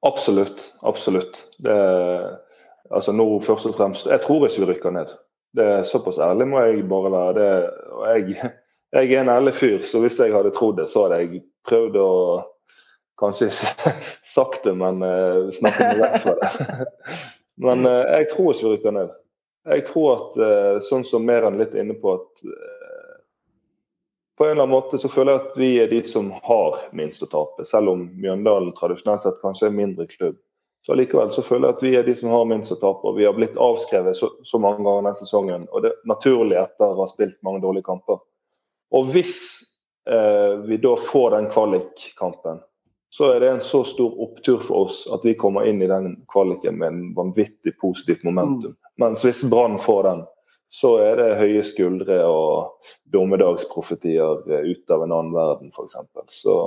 [0.06, 0.70] Absolutt.
[0.86, 1.42] Absolutt.
[1.58, 1.80] Det,
[2.94, 5.18] altså nå først og fremst Jeg tror ikke vi rykker ned.
[5.58, 7.34] Det er Såpass ærlig må jeg bare være.
[7.42, 7.50] Det,
[7.98, 8.54] og jeg,
[9.00, 11.98] jeg er en ærlig fyr, så hvis jeg hadde trodd det, så hadde jeg prøvd
[11.98, 12.10] å
[13.20, 13.50] Kanskje
[14.64, 16.50] det, men uh, snakke meg vekk fra det.
[17.66, 19.16] men uh, jeg tror ikke vi rykker ned.
[19.70, 23.18] Jeg tror at, uh, sånn som Meran litt inne på, at uh,
[24.40, 27.26] på en eller annen måte så føler jeg at vi er de som har minst
[27.26, 27.66] å tape.
[27.68, 30.38] Selv om Mjøndalen tradisjonelt sett kanskje er mindre klubb.
[30.88, 33.04] Så likevel så føler jeg at vi er de som har minst å tape.
[33.04, 35.68] og Vi har blitt avskrevet så, så mange ganger denne sesongen.
[35.76, 38.24] Og det er naturlig etter å ha spilt mange dårlige kamper.
[38.96, 39.36] Og hvis
[40.66, 42.64] vi da får den kvalikkampen
[43.10, 46.12] så er det en så stor opptur for oss at vi kommer inn i den
[46.30, 48.76] kvaliken med en vanvittig positivt momentum.
[48.76, 48.92] Mm.
[49.02, 50.22] Mens hvis Brann får den,
[50.70, 55.98] så er det høye skuldre og dommedagsprofetier ut av en annen verden, f.eks.
[56.44, 56.60] Så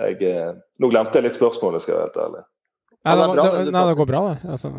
[0.00, 0.50] jeg eh,
[0.82, 2.44] Nå glemte jeg litt spørsmålet, skal jeg være helt ærlig.
[3.02, 4.50] Nei, det, det, nei, det går bra, det.
[4.56, 4.70] Altså,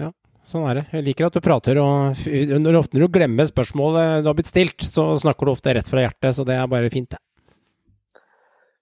[0.00, 0.10] ja.
[0.50, 0.84] Sånn er det.
[0.96, 2.16] Jeg liker at du prater, og
[2.64, 6.32] når du glemmer spørsmålet du har blitt stilt, så snakker du ofte rett fra hjertet,
[6.36, 7.20] så det er bare fint, det.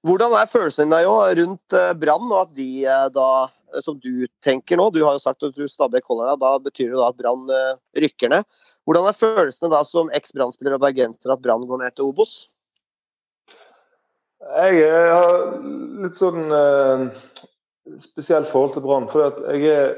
[0.06, 1.06] Hvordan er følelsen din
[1.40, 3.30] rundt eh, Brann, og at de eh, da,
[3.72, 6.52] eh, som du tenker nå Du har jo sagt at du Stabæk holder deg, da
[6.62, 7.50] betyr det da at Brann
[7.98, 8.46] rykker ned.
[8.86, 12.38] Hvordan er følelsene da som eks-Brann-spiller og bergenser at Brann går ned til Obos?
[14.38, 15.58] Jeg har
[16.04, 17.08] litt sånn eh,
[18.00, 19.08] spesielt forhold til Brann.
[19.10, 19.96] For jeg er,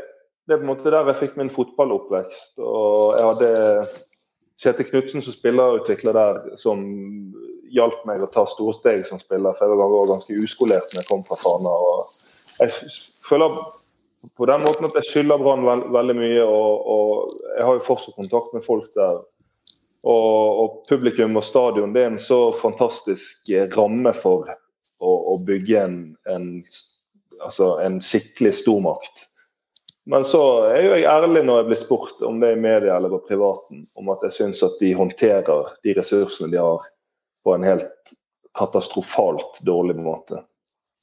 [0.48, 2.56] det er på en måte der jeg fikk min fotballoppvekst.
[2.64, 3.50] Og jeg hadde
[4.60, 6.82] Kjetil Knutsen som spillerutvikler der, som
[7.74, 9.56] hjalp meg å ta store steg som spiller.
[9.56, 11.72] For jeg var ganske uskolert når jeg kom fra Fana.
[11.72, 12.92] og Jeg
[13.26, 13.58] føler
[14.36, 16.44] på den måten at jeg skylder Brann veld, veldig mye.
[16.44, 19.22] Og, og, jeg har jo fortsatt kontakt med folk der.
[20.00, 25.82] Og, og, publikum og stadion det er en så fantastisk ramme for å, å bygge
[25.82, 25.98] en,
[26.32, 26.46] en
[27.40, 29.26] altså en skikkelig stormakt.
[30.08, 33.12] Men så er jo jeg ærlig når jeg blir spurt om det i media eller
[33.12, 36.88] på privaten, om at jeg syns at de håndterer de ressursene de har
[37.44, 38.14] på en helt
[38.58, 40.42] katastrofalt dårlig måte.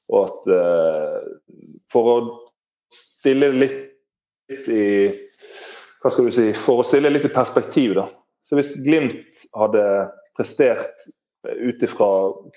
[0.08, 1.24] Og at eh,
[1.92, 2.18] For å
[2.94, 4.84] stille litt i
[6.00, 8.08] Hva skal du si For å stille litt i perspektiv, da.
[8.48, 9.84] Så hvis Glimt hadde
[10.38, 11.08] prestert
[11.48, 12.08] ut ifra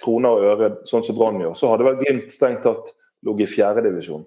[0.02, 2.92] kroner og øre, sånn som Brann gjør, så hadde vel Glimt strengt tatt
[3.26, 4.22] ligget i fjerdedivisjon.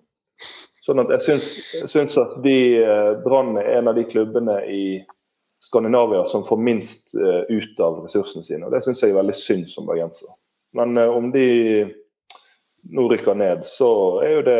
[0.83, 1.47] Sånn at jeg syns,
[1.77, 4.83] jeg syns at de eh, Brann er en av de klubbene i
[5.63, 8.65] Skandinavia som får minst uh, ut av ressursene sine.
[8.67, 10.31] og Det syns jeg er veldig synd som bergenser.
[10.75, 11.47] Men uh, om de
[12.91, 13.89] nå rykker ned, så
[14.25, 14.59] er jo det,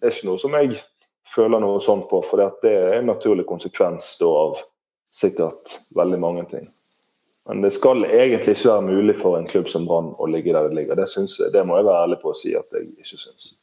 [0.00, 0.78] er ikke noe som jeg
[1.28, 2.22] føler noe sånn på.
[2.24, 4.62] For det er en naturlig konsekvens da, av
[5.12, 6.70] sikkert veldig mange ting.
[7.48, 10.68] Men det skal egentlig ikke være mulig for en klubb som Brann å ligge der
[10.68, 10.96] det ligger.
[10.96, 13.54] Det, synes, det må jeg være ærlig på å si at jeg ikke syns.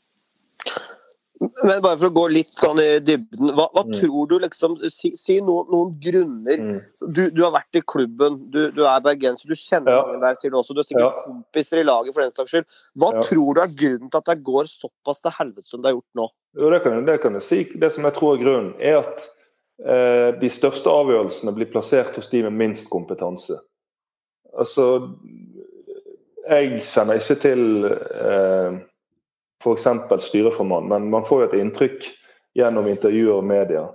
[1.37, 3.93] Men bare for å gå litt sånn i dybden, hva, hva mm.
[3.99, 6.63] tror du liksom Si, si noen, noen, grunner.
[6.63, 6.79] Mm.
[7.13, 10.01] Du, du, har vært i klubben, du, du er bergenser, du kjenner ja.
[10.07, 10.73] mange der, sier du også.
[10.73, 11.25] Du har sikkert ja.
[11.27, 12.67] kompiser i laget for den saks skyld.
[12.97, 13.25] Hva ja.
[13.29, 16.21] tror du er grunnen til at det går såpass til helvete som det har gjort
[16.21, 16.27] nå?
[16.57, 17.61] Jo, det kan, det kan jeg si.
[17.85, 19.29] Det som jeg tror er grunnen, er at
[19.85, 23.59] eh, de største avgjørelsene blir plassert hos de med minst kompetanse.
[24.57, 24.89] Altså,
[26.47, 28.79] jeg kjenner ikke til eh,
[29.63, 29.87] f.eks.
[30.23, 32.07] styreformann, men man får jo et inntrykk
[32.57, 33.85] gjennom intervjuer og media.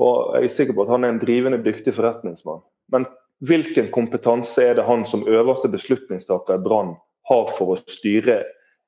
[0.00, 2.62] Og jeg er sikker på at han er en drivende dyktig forretningsmann.
[2.92, 3.06] Men
[3.44, 6.94] hvilken kompetanse er det han som øverste beslutningstaker i Brann
[7.28, 8.42] har for å styre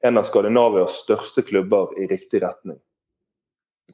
[0.05, 2.79] en av Skandinavias største klubber i riktig retning?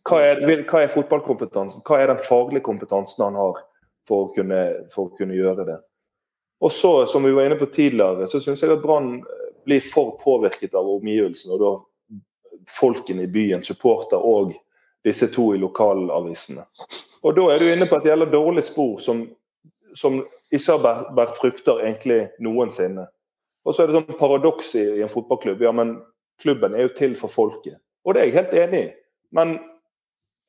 [0.06, 1.82] Hva er, hva er fotballkompetansen?
[1.86, 3.58] Hva er den faglige kompetansen han har
[4.08, 4.60] for å kunne,
[4.94, 5.78] for å kunne gjøre det?
[6.60, 9.22] Og så, som vi var inne på tidligere, så syns jeg at Brann
[9.68, 11.56] blir for påvirket av omgivelsene.
[11.56, 11.72] Og da
[12.68, 14.54] folkene i byen, supporter og
[15.04, 16.64] disse to i lokalavisene.
[17.22, 19.24] Og da er du inne på et gjelder dårlig spor som,
[19.96, 20.20] som
[20.52, 23.06] ikke har vært frukter egentlig noensinne.
[23.64, 25.62] Og så er det sånn paradoks i, i en fotballklubb.
[25.62, 25.98] Ja, men
[26.40, 27.80] klubben er jo til for folket.
[28.04, 28.92] Og det er jeg helt enig i.
[29.36, 29.58] Men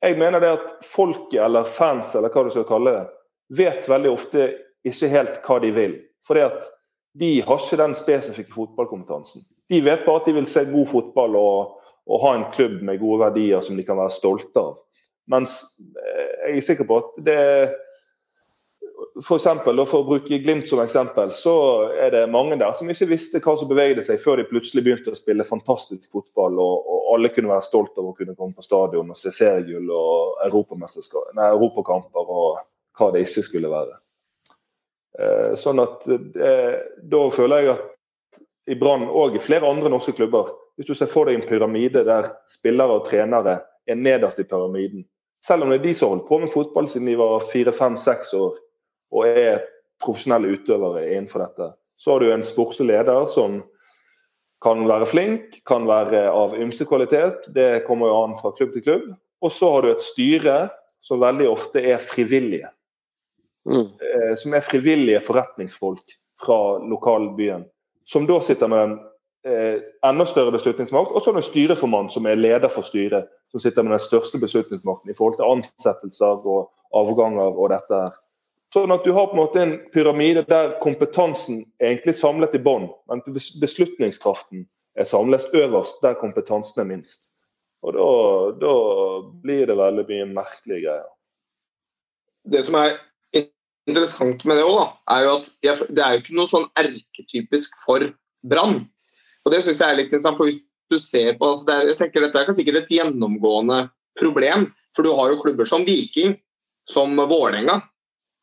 [0.02, 3.02] jeg mener det at folket, eller fans, eller hva du skal kalle det,
[3.60, 4.48] vet veldig ofte
[4.88, 5.98] ikke helt hva de vil.
[6.26, 6.70] Fordi at
[7.20, 9.44] de har ikke den spesifikke fotballkompetansen.
[9.68, 11.76] De vet bare at de vil se god fotball og,
[12.10, 14.80] og ha en klubb med gode verdier som de kan være stolte av.
[15.30, 17.40] Mens eh, jeg er sikker på at det
[19.22, 21.54] for, eksempel, for å bruke Glimt som eksempel, så
[22.00, 25.12] er det mange der som ikke visste hva som bevegde seg, før de plutselig begynte
[25.12, 28.64] å spille fantastisk fotball, og, og alle kunne være stolt over å kunne komme på
[28.64, 32.62] stadion og se seriegull og europakamper og
[32.98, 33.98] hva det ikke skulle være.
[35.20, 36.76] Eh, sånn at eh,
[37.12, 37.88] Da føler jeg at
[38.72, 42.00] i Brann og i flere andre norske klubber Hvis du ser for deg en pyramide
[42.02, 45.04] der spillere og trenere er nederst i pyramiden
[45.46, 48.32] Selv om det er de som har holdt på med fotball siden de var fire-fem-seks
[48.34, 48.56] år
[49.14, 49.60] og er
[50.02, 51.68] profesjonelle utøvere innenfor dette,
[52.00, 53.60] så har du en sportslig leder som
[54.64, 57.46] kan være flink, kan være av ymse kvalitet.
[57.54, 59.04] Det kommer jo an fra klubb til klubb.
[59.42, 60.56] Og så har du et styre
[61.02, 62.70] som veldig ofte er frivillige.
[63.68, 63.86] Mm.
[63.86, 67.66] Eh, som er frivillige forretningsfolk fra lokalbyen.
[68.08, 69.11] Som da sitter med en eh,
[69.44, 71.10] enda større beslutningsmakt.
[71.10, 74.02] Og så har du en styreformann som er leder for styret, som sitter med den
[74.02, 78.20] største beslutningsmakten i forhold til ansettelser og avganger og dette her.
[78.72, 82.62] Sånn at du har på en måte en pyramide der kompetansen er egentlig samlet i
[82.62, 83.20] bånn, men
[83.60, 84.64] beslutningskraften
[84.96, 87.28] er samlet øverst der kompetansen er minst.
[87.82, 88.06] Og da,
[88.62, 88.74] da
[89.42, 91.10] blir det veldig mye merkelige greier.
[92.48, 92.96] Det som er
[93.90, 95.50] interessant med det òg, er jo at
[95.92, 98.08] det er jo ikke noe sånn erketypisk for
[98.48, 98.86] Brann.
[99.42, 100.38] Og det syns jeg er litt interessant.
[100.38, 100.60] for hvis
[100.92, 103.86] du ser på, altså er, jeg tenker Dette er ikke sikkert et gjennomgående
[104.18, 104.68] problem.
[104.94, 106.36] For du har jo klubber som Viking,
[106.90, 107.80] som Vålerenga,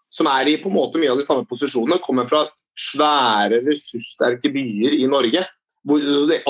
[0.09, 2.01] som er i på en måte mye av de samme posisjonene.
[2.01, 2.47] Kommer fra
[2.79, 5.45] svære, ressurssterke byer i Norge.
[5.87, 6.01] Hvor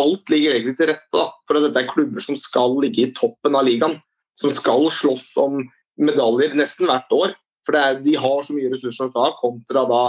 [0.02, 3.12] alt ligger egentlig til rette da, for at dette er klubber som skal ligge i
[3.18, 4.00] toppen av ligaen.
[4.39, 5.60] Som skal slåss om
[6.00, 7.36] medaljer nesten hvert år.
[7.68, 10.04] For er, de har så mye ressurser å ta, kontra da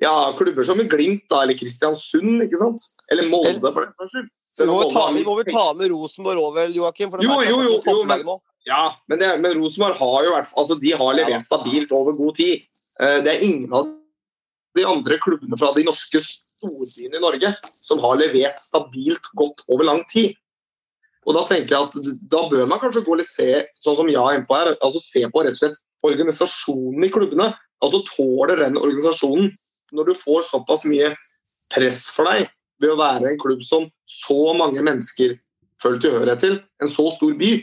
[0.00, 2.84] ja, klubber som Glimt da, eller Kristiansund, ikke sant?
[3.12, 4.30] Eller Molde, for den saks skyld.
[4.58, 7.12] Vi må, vi ta med Rosenborg òg, vel, Joakim?
[7.22, 8.24] jo, jo, jo, jo men,
[8.66, 12.38] ja, men, det, men, Rosenborg har jo vært, altså, de har levert stabilt over god
[12.40, 12.66] tid.
[12.98, 13.92] Uh, det er ingen av
[14.76, 17.54] de andre klubbene fra de norske storbyene i Norge
[17.86, 20.34] som har levert stabilt godt over lang tid.
[21.28, 23.48] Og Da tenker jeg at da bør man kanskje gå litt se
[23.82, 27.10] sånn som jeg er inne på her, altså se på rett og slett organisasjonen i
[27.12, 27.50] klubbene.
[27.84, 29.52] Altså Tåler den organisasjonen,
[29.96, 31.12] når du får såpass mye
[31.74, 32.48] press for deg
[32.80, 35.36] ved å være en klubb som så mange mennesker
[35.80, 37.54] føler tilhørighet til, en så stor by,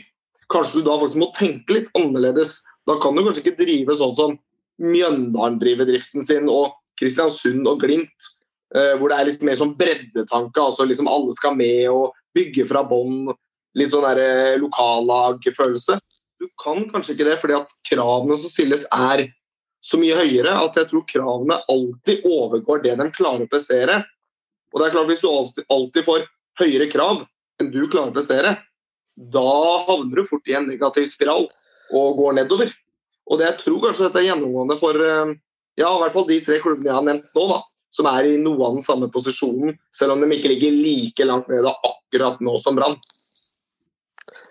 [0.52, 2.60] kanskje du da faktisk må tenke litt annerledes.
[2.88, 4.36] Da kan du kanskje ikke drive sånn som
[4.78, 8.28] Mjøndalen driver driften sin, og Kristiansund og Glimt,
[8.74, 10.60] eh, hvor det er litt mer sånn breddetanke.
[10.62, 13.32] altså liksom Alle skal med og bygge fra bånn.
[13.78, 15.98] Litt sånn eh, lokallagfølelse.
[16.38, 19.26] Du kan kanskje ikke det, fordi at kravene som stilles er
[19.88, 24.02] så mye høyere at jeg tror kravene alltid overgår det de klarer å prestere.
[24.72, 25.28] Og det er klart Hvis du
[25.72, 26.26] alltid, får
[26.60, 27.22] høyere krav
[27.58, 28.56] enn du klarer å prestere,
[29.16, 29.52] da
[29.88, 31.48] havner du fort i en negativ spiral
[31.96, 32.70] og går nedover.
[33.28, 35.32] Og det jeg tror kanskje dette er gjennomgående for eh,
[35.80, 37.58] ja, i hvert fall de tre klubbene jeg har nevnt nå, da,
[37.94, 41.48] som er i noe av den samme posisjonen, selv om de ikke ligger like langt
[41.52, 42.98] nede akkurat nå som Brann.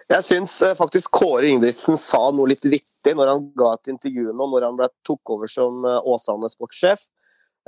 [0.08, 2.66] Jeg syns eh, faktisk Kåre Ingebrigtsen sa noe litt
[3.08, 6.49] vittig når han ga et intervju nå, når han ble, tok over som eh, Åsane
[6.49, 6.99] sportssjef.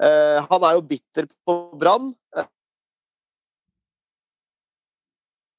[0.01, 2.13] Eh, han er jo bitter på Brann.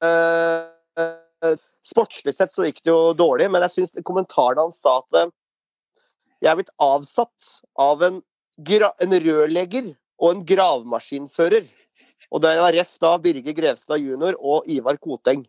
[0.01, 1.55] Eh,
[1.85, 5.33] sportslig sett så gikk det jo dårlig, men jeg syns kommentaren hans sa at eh,
[6.41, 8.23] jeg er blitt avsatt av en,
[8.65, 11.69] en rørlegger og en gravemaskinfører.
[12.31, 14.37] Og det var ref da Birger Grevstad jr.
[14.39, 15.43] og Ivar Koteng.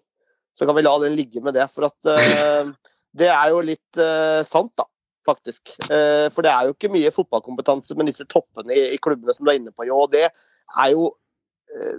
[0.57, 1.67] Så kan vi la den ligge med det.
[1.71, 2.73] For at uh,
[3.18, 4.88] det er jo litt uh, sant, da.
[5.28, 5.76] Faktisk.
[5.86, 9.45] Uh, for det er jo ikke mye fotballkompetanse med disse toppene i, i klubbene som
[9.45, 9.86] du er inne på.
[9.89, 11.12] Jo, og det er jo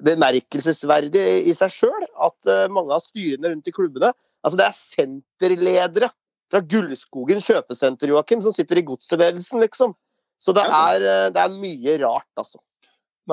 [0.05, 4.11] bemerkelsesverdig i seg sjøl at mange av styrene rundt i klubbene
[4.45, 6.11] Altså det er senterledere
[6.53, 9.95] fra Gullskogen kjøpesenter, Joakim, som sitter i godsledelsen, liksom.
[10.43, 12.61] Så det er, det er mye rart, altså.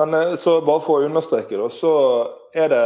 [0.00, 1.92] Men så bare for å understreke, da, så
[2.56, 2.82] er det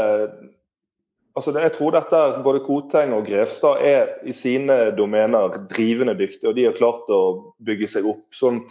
[1.35, 6.55] Altså, jeg tror dette både Koteng og Grevstad er i sine domener drivende dyktige, og
[6.55, 7.23] de har klart å
[7.67, 8.23] bygge seg opp.
[8.35, 8.63] Sånn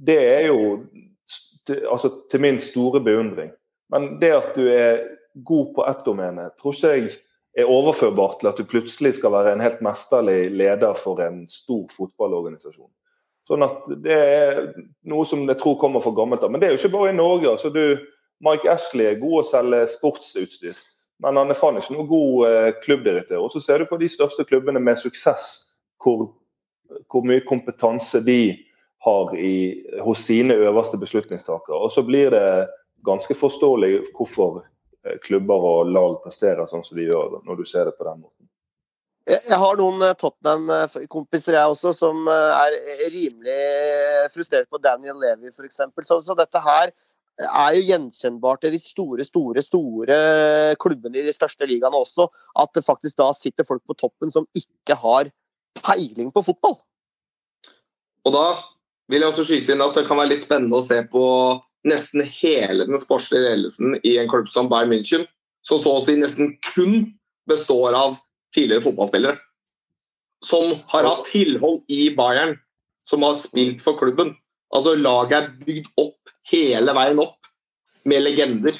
[0.00, 0.86] det er jo
[1.68, 3.52] til, altså, til min store beundring.
[3.94, 5.04] Men det at du er
[5.46, 7.12] god på ett domene, tror ikke jeg
[7.58, 11.86] er overførbart til at du plutselig skal være en helt mesterlig leder for en stor
[11.94, 12.90] fotballorganisasjon.
[13.48, 14.60] Sånn at Det er
[15.10, 16.52] noe som jeg tror kommer for gammelt av.
[16.52, 17.50] Men det er jo ikke bare i Norge.
[17.50, 17.98] altså du,
[18.40, 20.78] Mike Ashley er god å selge sportsutstyr.
[21.20, 23.44] Men han er faen ikke noen god eh, klubbdirektør.
[23.44, 25.48] Og så ser du på de største klubbene med suksess,
[26.00, 26.30] hvor,
[27.12, 28.56] hvor mye kompetanse de
[29.04, 31.76] har i, hos sine øverste beslutningstakere.
[31.76, 32.68] Og så blir det
[33.04, 37.88] ganske forståelig hvorfor eh, klubber og lag presterer sånn som de gjør, når du ser
[37.88, 38.48] det på den måten.
[39.28, 42.76] Jeg har noen eh, Tottenham-kompiser jeg også, som er
[43.12, 43.60] rimelig
[44.32, 45.82] frustrert på Daniel Levy f.eks.
[46.00, 46.96] Så, så dette her
[47.46, 50.18] er jo gjenkjennbart i de store, store, store
[50.82, 52.28] klubbene i de største ligaene også.
[52.60, 55.30] At det faktisk da sitter folk på toppen som ikke har
[55.80, 56.78] peiling på fotball.
[58.26, 58.46] Og da
[59.10, 61.24] vil jeg også skyte inn at det kan være litt spennende å se på
[61.88, 65.24] nesten hele den sportslige ledelsen i en klubb som Bayern München,
[65.66, 67.14] som så å si nesten kun
[67.48, 68.18] består av
[68.54, 69.38] tidligere fotballspillere.
[70.44, 72.56] Som har hatt tilhold i Bayern,
[73.08, 74.34] som har spilt for klubben.
[74.74, 77.50] Altså Laget er bygd opp hele veien opp
[78.08, 78.76] med legender.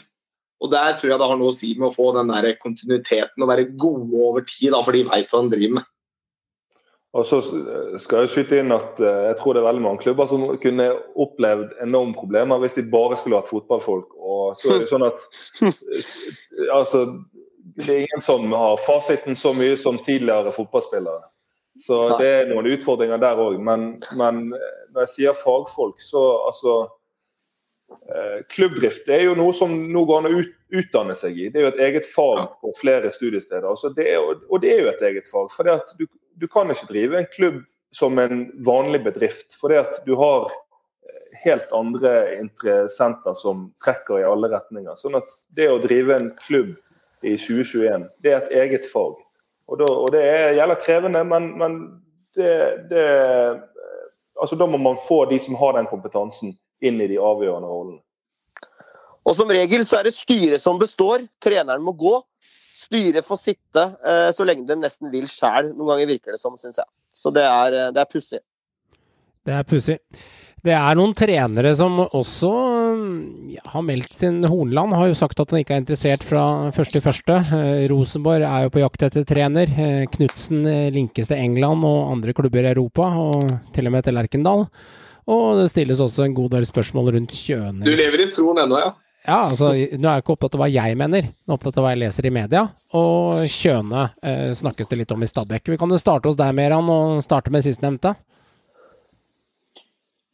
[0.61, 3.43] Og Der tror jeg det har noe å si med å få den der kontinuiteten
[3.43, 5.89] og være gode over tid, da, for de veit hva de driver med.
[7.11, 7.41] Og så
[7.99, 10.93] skal Jeg skyte inn at eh, jeg tror det er veldig mange klubber som kunne
[11.19, 14.15] opplevd enorme problemer hvis de bare skulle hatt fotballfolk.
[14.15, 15.25] Og så er Det sånn at
[16.79, 17.03] altså,
[17.81, 21.27] det er ingen som har fasiten så mye som tidligere fotballspillere.
[21.81, 23.59] Så det er noen utfordringer der òg.
[23.63, 24.51] Men, men,
[24.93, 26.97] når jeg sier fagfolk, så altså eh,
[28.51, 30.43] Klubbdrift er jo noe som nå går an å
[30.81, 31.49] utdanne seg i.
[31.51, 33.67] Det er jo et eget fag på flere studiesteder.
[33.71, 35.51] Altså det er, og det er jo et eget fag.
[35.55, 35.69] For
[35.99, 36.07] du,
[36.39, 37.63] du, kan ikke drive en klubb
[37.95, 39.55] som en vanlig bedrift.
[39.59, 39.75] For
[40.07, 44.99] du har eh, helt andre interessenter som trekker i alle retninger.
[44.99, 46.77] Sånn at det å drive en klubb
[47.23, 49.19] i 2021, det er et eget fag.
[49.71, 51.77] Og, da, og det er, gjelder krevende, men, men
[52.35, 52.55] det,
[52.91, 53.05] det,
[54.41, 58.01] altså da må man få de som har den kompetansen, inn i de avgjørende rollene.
[59.29, 61.27] Og Som regel så er det styret som består.
[61.43, 62.17] Treneren må gå.
[62.81, 65.75] Styret får sitte eh, så lenge de nesten vil sjæl.
[65.75, 66.89] Noen ganger virker det som, syns jeg.
[67.13, 68.41] Så det er, eh, det er pussig.
[69.47, 69.99] Det er pussig.
[70.61, 72.51] Det er noen trenere som også
[73.49, 76.43] ja, har meldt sin Hornland har jo sagt at han ikke er interessert fra
[76.77, 77.37] første til første.
[77.57, 79.73] Eh, Rosenborg er jo på jakt etter trener.
[80.17, 80.65] Knutsen
[80.97, 84.67] linkes til England og andre klubber i Europa, og til og med til Lerkendal.
[85.31, 88.81] Og det stilles også en god del spørsmål rundt Kjønes Du lever i troen ennå,
[88.83, 88.91] ja?
[89.21, 91.85] Ja, altså, nå er jeg ikke opptatt av hva jeg mener, nå er opptatt av
[91.85, 92.63] hva jeg leser i media.
[92.97, 95.69] Og Kjøne eh, snakkes det litt om i Stabæk.
[95.75, 98.15] Vi kan jo starte hos deg, Meran, og starte med sistnevnte.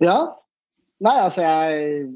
[0.04, 0.20] Ja.
[1.02, 2.06] Nei, altså jeg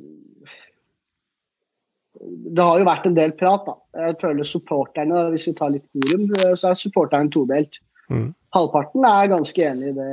[2.21, 3.77] det har jo vært en del prat, da.
[4.07, 6.27] Jeg føler supporterne, hvis vi tar litt forum,
[6.59, 7.81] så er supporterne todelt.
[8.13, 8.31] Mm.
[8.55, 10.11] Halvparten er ganske enig i det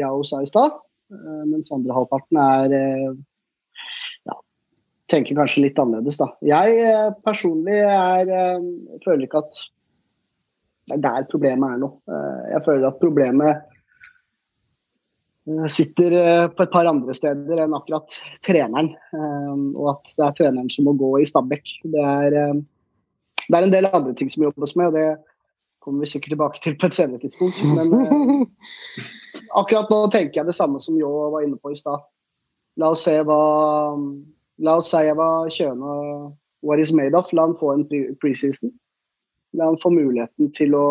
[0.00, 0.83] Yao sa i stad, eh,
[1.50, 3.12] mens andre halvparten er eh,
[4.28, 4.36] ja,
[5.12, 6.30] tenker kanskje litt annerledes, da.
[6.44, 8.66] Jeg eh, personlig er eh,
[9.04, 9.62] føler ikke at
[10.84, 11.88] det er der problemet er nå.
[12.08, 13.62] Eh, Jeg føler at problemet
[15.48, 18.90] eh, sitter eh, på et par andre steder enn akkurat treneren.
[19.16, 21.76] eh, Og at det er treneren som må gå i Stabæk.
[21.94, 22.56] Det er, eh,
[23.48, 25.08] det er en del andre ting som jobbes med, og det
[25.84, 27.60] kommer vi sikkert tilbake til på et senere tidspunkt.
[27.76, 28.44] Men eh,
[29.60, 32.06] akkurat nå tenker jeg det samme som Ljå var inne på i stad.
[32.80, 33.40] La oss se hva
[34.64, 35.94] La oss si hva Kjøne
[36.64, 37.32] what is made of.
[37.32, 38.72] La han få en pre- preseason.
[39.52, 40.86] La han få muligheten til å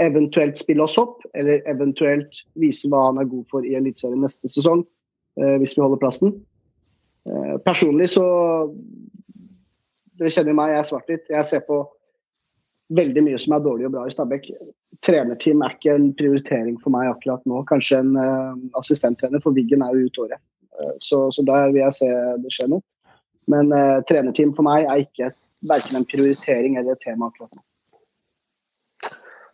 [0.00, 4.48] eventuelt spille oss opp, eller eventuelt vise hva han er god for i Eliteserien neste
[4.48, 4.82] sesong,
[5.36, 6.34] eh, hvis vi holder plassen.
[7.28, 8.26] Eh, personlig så
[10.20, 11.28] Dere kjenner meg, jeg er svart-hvitt.
[11.32, 11.76] Jeg ser på
[12.96, 14.50] veldig mye som er dårlig og bra i Stabæk.
[15.06, 17.62] Trenerteam er ikke en prioritering for meg akkurat nå.
[17.70, 20.42] Kanskje en uh, assistenttrener, for Wiggen er jo ute året.
[20.76, 22.10] Uh, så, så der vil jeg se
[22.42, 22.84] det skje noe.
[23.50, 25.32] Men uh, trenerteam for meg er ikke
[25.70, 27.64] verken en prioritering eller et tema akkurat nå.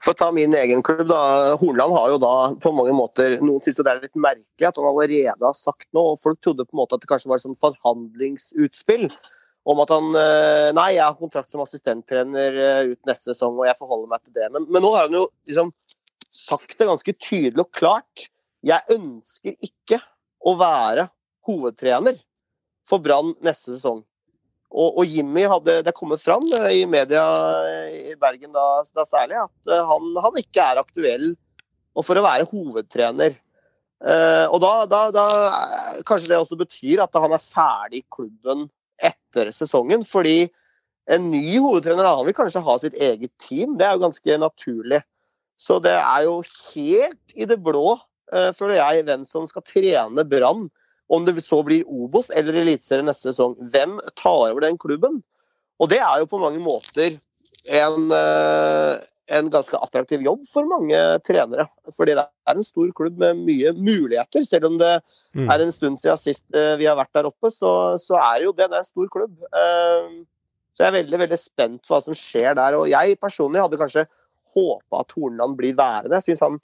[0.07, 1.21] For å ta min egen klubb, da.
[1.59, 4.87] Hornland har jo da på mange måter Noen syns det er litt merkelig at han
[4.87, 6.13] allerede har sagt noe.
[6.15, 9.09] og Folk trodde på en måte at det kanskje var et sånt forhandlingsutspill
[9.67, 13.67] om at han eh, Nei, jeg har kontrakt som assistenttrener eh, ut neste sesong, og
[13.69, 14.51] jeg forholder meg til det.
[14.55, 15.73] Men, men nå har han jo liksom
[16.37, 18.29] sagt det ganske tydelig og klart.
[18.67, 19.99] Jeg ønsker ikke
[20.47, 21.09] å være
[21.47, 22.21] hovedtrener
[22.87, 24.05] for Brann neste sesong.
[24.77, 27.25] Og, og Jimmy hadde det kommet fram eh, i media
[27.91, 31.33] i Bergen da, da særlig at han, han ikke er aktuell
[32.05, 33.35] for å være hovedtrener.
[34.05, 35.27] Eh, og da, da, da
[36.07, 38.67] Kanskje det også betyr at han er ferdig i klubben
[39.37, 40.05] etter sesongen.
[40.07, 40.49] Fordi
[41.13, 43.77] en ny hovedtrener han vil kanskje ha sitt eget team.
[43.79, 45.03] Det er jo ganske naturlig.
[45.57, 46.41] Så det er jo
[46.75, 47.97] helt i det blå,
[48.33, 50.69] eh, føler jeg, hvem som skal trene Brann.
[51.09, 53.55] Om det så blir Obos eller Eliteserien neste sesong.
[53.71, 55.23] Hvem tar over den klubben?
[55.79, 57.21] Og det er jo på mange måter
[57.71, 58.99] en, eh,
[59.29, 61.65] en ganske attraktiv jobb for mange trenere.
[61.97, 64.45] Fordi det er en stor klubb med mye muligheter.
[64.47, 65.01] Selv om det
[65.35, 65.49] Mm.
[65.51, 68.45] er en stund siden sist eh, vi har vært der oppe, så, så er det
[68.47, 68.69] jo det.
[68.71, 69.35] Det er en stor klubb.
[69.53, 70.25] Eh,
[70.77, 72.75] Så jeg er veldig veldig spent på hva som skjer der.
[72.77, 74.07] Og jeg personlig hadde kanskje
[74.55, 76.13] håpa at Hornland blir værende.
[76.21, 76.59] Jeg synes han,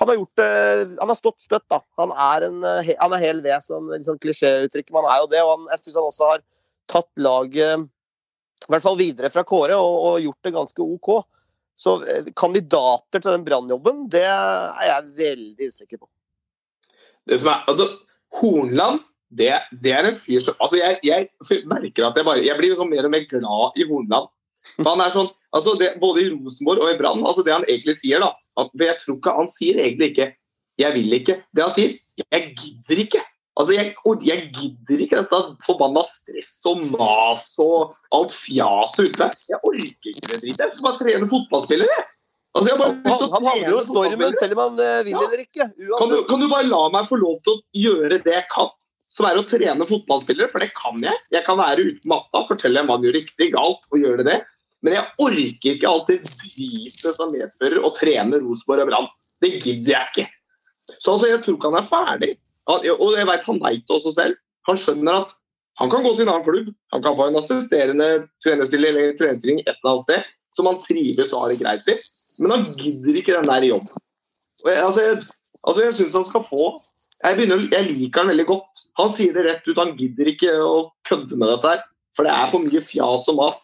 [0.00, 1.80] han har gjort det Han har stått støtt, da.
[1.98, 4.90] Han er, en, eh, han er hel ved, som en sånn klisjéuttrykk.
[4.90, 5.42] Men han er jo det.
[5.44, 6.42] Og han, jeg syns han også har
[6.88, 7.88] tatt laget
[8.66, 11.10] i hvert fall videre fra Kåre og, og gjort det ganske OK.
[11.78, 16.08] Så eh, kandidater til den brannjobben, det er jeg veldig usikker på.
[17.28, 17.86] Det som er, altså,
[18.40, 19.52] Hornland det,
[19.84, 21.28] det er en fyr som altså jeg, jeg
[21.68, 24.30] merker at jeg bare jeg blir liksom mer og mer glad i Hornland.
[24.74, 27.66] For han er sånn, altså det, Både i Rosenborg og i Brann, altså det han
[27.68, 30.28] egentlig sier da, at, for jeg tror ikke Han sier egentlig ikke
[30.78, 31.40] 'jeg vil ikke'.
[31.54, 33.24] Det han sier 'jeg gidder ikke'.
[33.58, 39.28] Altså jeg, jeg gidder ikke dette forbanna stress og mas og alt fjaset ute.
[39.50, 40.62] Jeg orker ikke det dritet.
[40.62, 42.04] Jeg skal bare trene fotballspillere.
[42.54, 45.24] Altså, jeg bare Han, han havner jo i stormen selv om han eh, vil Ja.
[45.26, 45.66] eller ikke.
[45.98, 48.70] Kan du, kan du bare la meg få lov til å gjøre det jeg kan,
[49.10, 50.50] som er å trene fotballspillere?
[50.54, 51.26] For det kan jeg.
[51.34, 54.40] Jeg kan være uten matta, fortelle hva han gjør riktig, galt, og gjøre det.
[54.86, 59.08] Men jeg orker ikke det dritet som medfører å trene Rosenborg og Brann.
[59.42, 60.28] Det gidder jeg ikke.
[61.02, 62.36] Så altså, jeg tror ikke han er ferdig.
[62.68, 62.84] Og
[63.16, 64.40] jeg vet han veit det også selv.
[64.68, 65.32] Han skjønner at
[65.78, 66.68] han kan gå til en annen klubb.
[66.92, 68.08] Han kan få en assisterende
[68.44, 71.96] trenerstilling eller trenerstilling et eller annet sted som han trives og har det greit i.
[72.42, 74.06] Men han gidder ikke den der jobben.
[74.66, 75.20] Jeg, altså, jeg,
[75.62, 76.72] altså, jeg syns han skal få
[77.18, 78.82] jeg, begynner, jeg liker han veldig godt.
[79.00, 79.78] Han sier det rett ut.
[79.78, 80.74] Han gidder ikke å
[81.08, 81.80] kødde med dette her.
[82.14, 83.62] For det er for mye fjas og mas.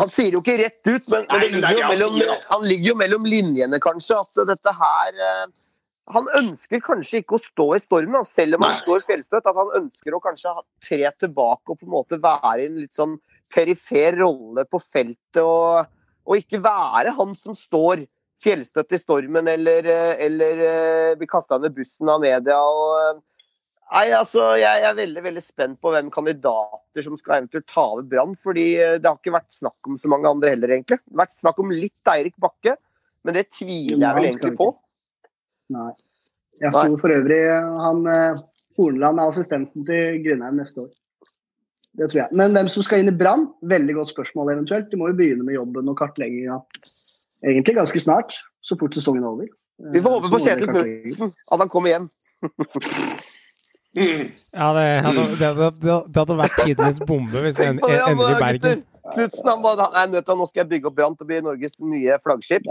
[0.00, 2.88] Han sier jo ikke rett ut, men, Nei, det men ligger er mellom, han ligger
[2.88, 5.42] jo mellom linjene, kanskje, at dette her eh,
[6.10, 8.82] Han ønsker kanskje ikke å stå i stormen, selv om han Nei.
[8.82, 9.46] står fjellstøtt.
[9.46, 12.96] At han ønsker å kanskje tre tilbake og på en måte være i en litt
[12.96, 13.18] sånn
[13.54, 15.42] perifer rolle på feltet.
[15.44, 15.84] Og,
[16.26, 18.06] og ikke være han som står
[18.40, 22.58] fjellstøtt i stormen eller, eh, eller eh, blir kasta under bussen av media.
[22.58, 23.26] og eh,
[23.90, 28.06] Nei, altså, Jeg er veldig veldig spent på hvem kandidater som skal eventuelt ta over
[28.06, 28.36] Brann.
[28.38, 31.00] fordi Det har ikke vært snakk om så mange andre heller, egentlig.
[31.02, 32.76] Det har vært snakk om litt Eirik Bakke,
[33.26, 34.70] men det tviler jeg vel egentlig på.
[35.70, 35.90] Nei.
[36.60, 38.40] Jeg tror for øvrig han eh,
[38.78, 40.90] Horneland er assistenten til Grindheim neste år.
[41.98, 42.36] Det tror jeg.
[42.38, 43.48] Men hvem som skal inn i Brann?
[43.66, 44.90] Veldig godt spørsmål eventuelt.
[44.92, 46.60] De må jo begynne med jobben og kartlegginga
[47.46, 48.36] egentlig ganske snart.
[48.62, 49.50] Så fort sesongen er over.
[49.92, 50.70] Vi får håpe på Kjetil.
[50.70, 52.10] Knutsen, at han kommer hjem.
[53.98, 54.28] Mm.
[54.54, 58.84] Ja, det hadde, det, hadde, det hadde vært tidenes bombe hvis det i Bergen.
[59.14, 61.40] Knutsen han bare, nei, nødt til, nå skal jeg bygge opp Brann til å bli
[61.44, 62.68] Norges nye flaggskip.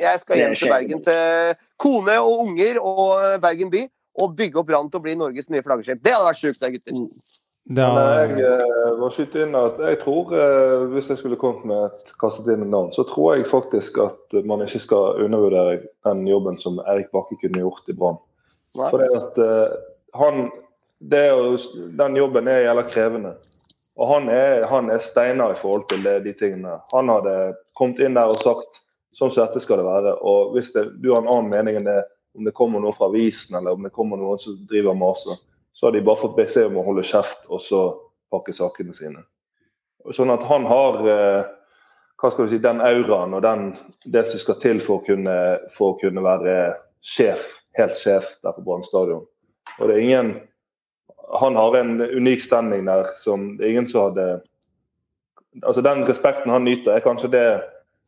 [0.00, 0.72] Jeg skal hjem til.
[0.72, 3.86] Bergen til kone og unger og Bergen by
[4.22, 6.02] og bygge opp Brann til å bli Norges nye flaggskip.
[6.04, 7.00] Det hadde vært sjukt, det, gutter.
[7.70, 7.86] Da...
[7.94, 11.84] Men jeg eh, må skyte inn at jeg tror, eh, hvis jeg skulle kommet med
[11.86, 15.78] et kastet inn et navn, så tror jeg faktisk at man ikke skal undervurdere
[16.08, 18.18] den jobben som Erik Bakke kunne gjort i Brann.
[18.74, 19.78] For det at eh,
[20.18, 20.50] han
[21.02, 21.56] det er jo,
[21.98, 23.32] Den jobben er jævla krevende.
[24.00, 26.78] Og han er, han er steiner i forhold til de tingene.
[26.94, 28.80] Han hadde kommet inn der og sagt
[29.12, 30.14] sånn som dette skal det være.
[30.24, 32.00] Og hvis det, du har en annen mening enn det,
[32.32, 35.36] om det kommer noe fra avisen eller om det kommer noen som driver maser,
[35.76, 37.82] så har de bare fått beskjed om å holde kjeft og så
[38.32, 39.20] pakke sakene sine.
[40.16, 41.50] Sånn at han har eh,
[42.22, 43.72] hva skal du si, den auraen og den,
[44.14, 45.36] det som skal til for å kunne,
[45.74, 46.56] for å kunne være
[47.04, 49.24] sjef, helt sjef der på Brann stadion.
[49.78, 50.32] Og det er ingen
[51.40, 54.42] Han har en unik stemning der som ingen som hadde
[55.62, 57.46] Altså Den respekten han nyter, er kanskje det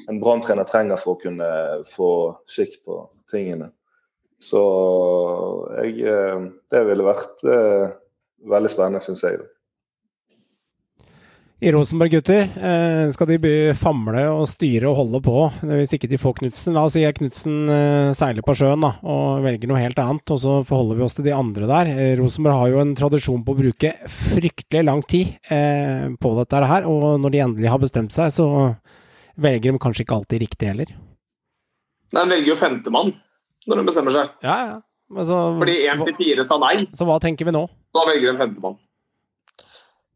[0.08, 1.48] en Brann-trener trenger for å kunne
[1.84, 2.08] få
[2.48, 3.68] skikk på tingene.
[4.40, 4.62] Så
[5.76, 7.92] jeg, eh, det ville vært eh,
[8.48, 9.44] veldig spennende, syns jeg.
[11.64, 16.10] I Rosenborg, gutter, eh, skal de by- famle og styre og holde på hvis ikke
[16.10, 16.74] de får Knutsen?
[16.76, 20.28] La oss si at Knutsen eh, seiler på sjøen da, og velger noe helt annet,
[20.34, 21.88] og så forholder vi oss til de andre der.
[21.94, 26.60] Eh, Rosenborg har jo en tradisjon på å bruke fryktelig lang tid eh, på dette
[26.68, 28.50] her, og når de endelig har bestemt seg, så
[29.40, 30.92] velger de kanskje ikke alltid riktig heller.
[32.12, 33.14] De velger jo femtemann
[33.64, 34.36] når de bestemmer seg.
[34.44, 34.80] Ja, ja.
[35.14, 36.84] Men så, Fordi én til fire sa nei.
[36.92, 37.64] så hva tenker vi nå?
[37.94, 38.76] Da velger de femtemann.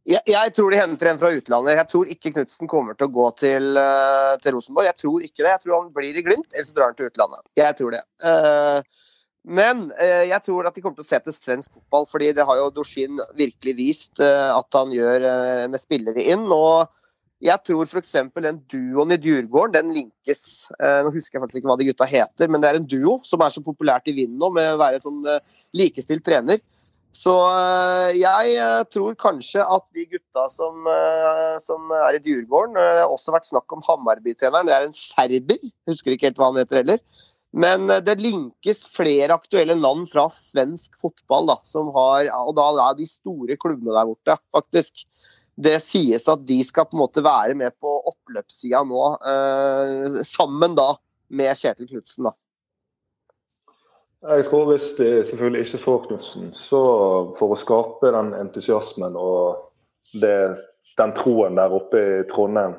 [0.09, 1.77] Jeg, jeg tror de henter en fra utlandet.
[1.77, 4.89] Jeg tror ikke Knutsen kommer til å gå til, eh, til Rosenborg.
[4.89, 5.51] Jeg tror ikke det.
[5.51, 7.43] Jeg tror han blir i Glimt, eller så drar han til utlandet.
[7.61, 8.01] Jeg tror det.
[8.25, 8.81] Uh,
[9.45, 12.47] men uh, jeg tror at de kommer til å se til svensk fotball, fordi det
[12.49, 15.29] har jo Dorsin virkelig vist at han gjør
[15.69, 16.49] med spillere inn.
[16.49, 16.89] og
[17.45, 18.17] jeg tror f.eks.
[18.35, 20.43] den duoen i Djurgården, den linkes.
[20.81, 23.45] Nå husker jeg faktisk ikke hva de gutta heter, men det er en duo som
[23.45, 25.21] er så populært i vinden nå, med å være sånn
[25.79, 26.59] likestilt trener.
[27.17, 32.77] Så øh, jeg øh, tror kanskje at de gutta som, øh, som er i Djurgården
[32.77, 34.69] Det har også vært snakk om Hammarby-treneren.
[34.69, 35.65] Det er en serber.
[35.89, 37.01] Husker ikke helt hva han heter heller.
[37.57, 42.99] Men det linkes flere aktuelle land fra svensk fotball, da, som har, og da er
[42.99, 45.07] de store klubbene der borte, faktisk.
[45.59, 49.01] Det sies at de skal på en måte være med på oppløpssida nå,
[49.33, 50.93] eh, sammen da
[51.33, 52.29] med Kjetil Knutsen.
[52.29, 52.37] da.
[54.19, 56.81] Jeg tror hvis de selvfølgelig ikke får Knutsen, så
[57.39, 59.69] for å skape den entusiasmen og
[60.19, 60.59] det,
[60.99, 62.75] den troen der oppe i Trondheim,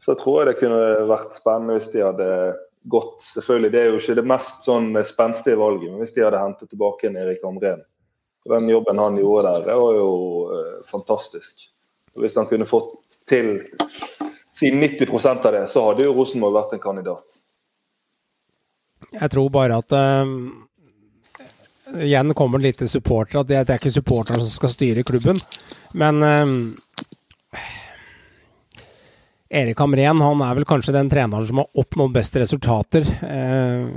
[0.00, 2.30] så tror jeg det kunne vært spennende hvis de hadde
[2.88, 6.40] gått Selvfølgelig, det er jo ikke det mest sånn spenstige valget, men hvis de hadde
[6.40, 7.82] hentet tilbake en Erik Amren.
[8.48, 10.12] Den jobben han gjorde der, det var jo
[10.54, 11.66] eh, fantastisk.
[12.16, 12.94] Hvis han kunne fått
[13.28, 13.58] til
[14.56, 17.42] si 90% av det, så hadde jo Rosenborg vært en kandidat.
[19.12, 20.32] Jeg tror bare at eh,
[21.96, 23.42] Igjen kommer det litt til supportere.
[23.42, 25.40] At det, er ikke supporterne som skal styre klubben.
[25.98, 26.52] Men eh,
[29.48, 33.06] Erik Hamren han er vel kanskje den treneren som har oppnådd best resultater.
[33.24, 33.88] Eh,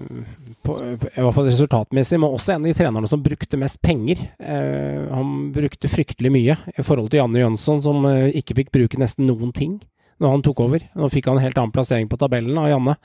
[0.61, 4.21] på, I hvert fall resultatmessig, men også en av de trenerne som brukte mest penger.
[4.39, 9.01] Eh, han brukte fryktelig mye i forhold til Janne Jønsson, som eh, ikke fikk bruke
[9.01, 9.79] nesten noen ting
[10.21, 10.87] når han tok over.
[10.95, 12.95] Nå fikk han en helt annen plassering på tabellen av Janne.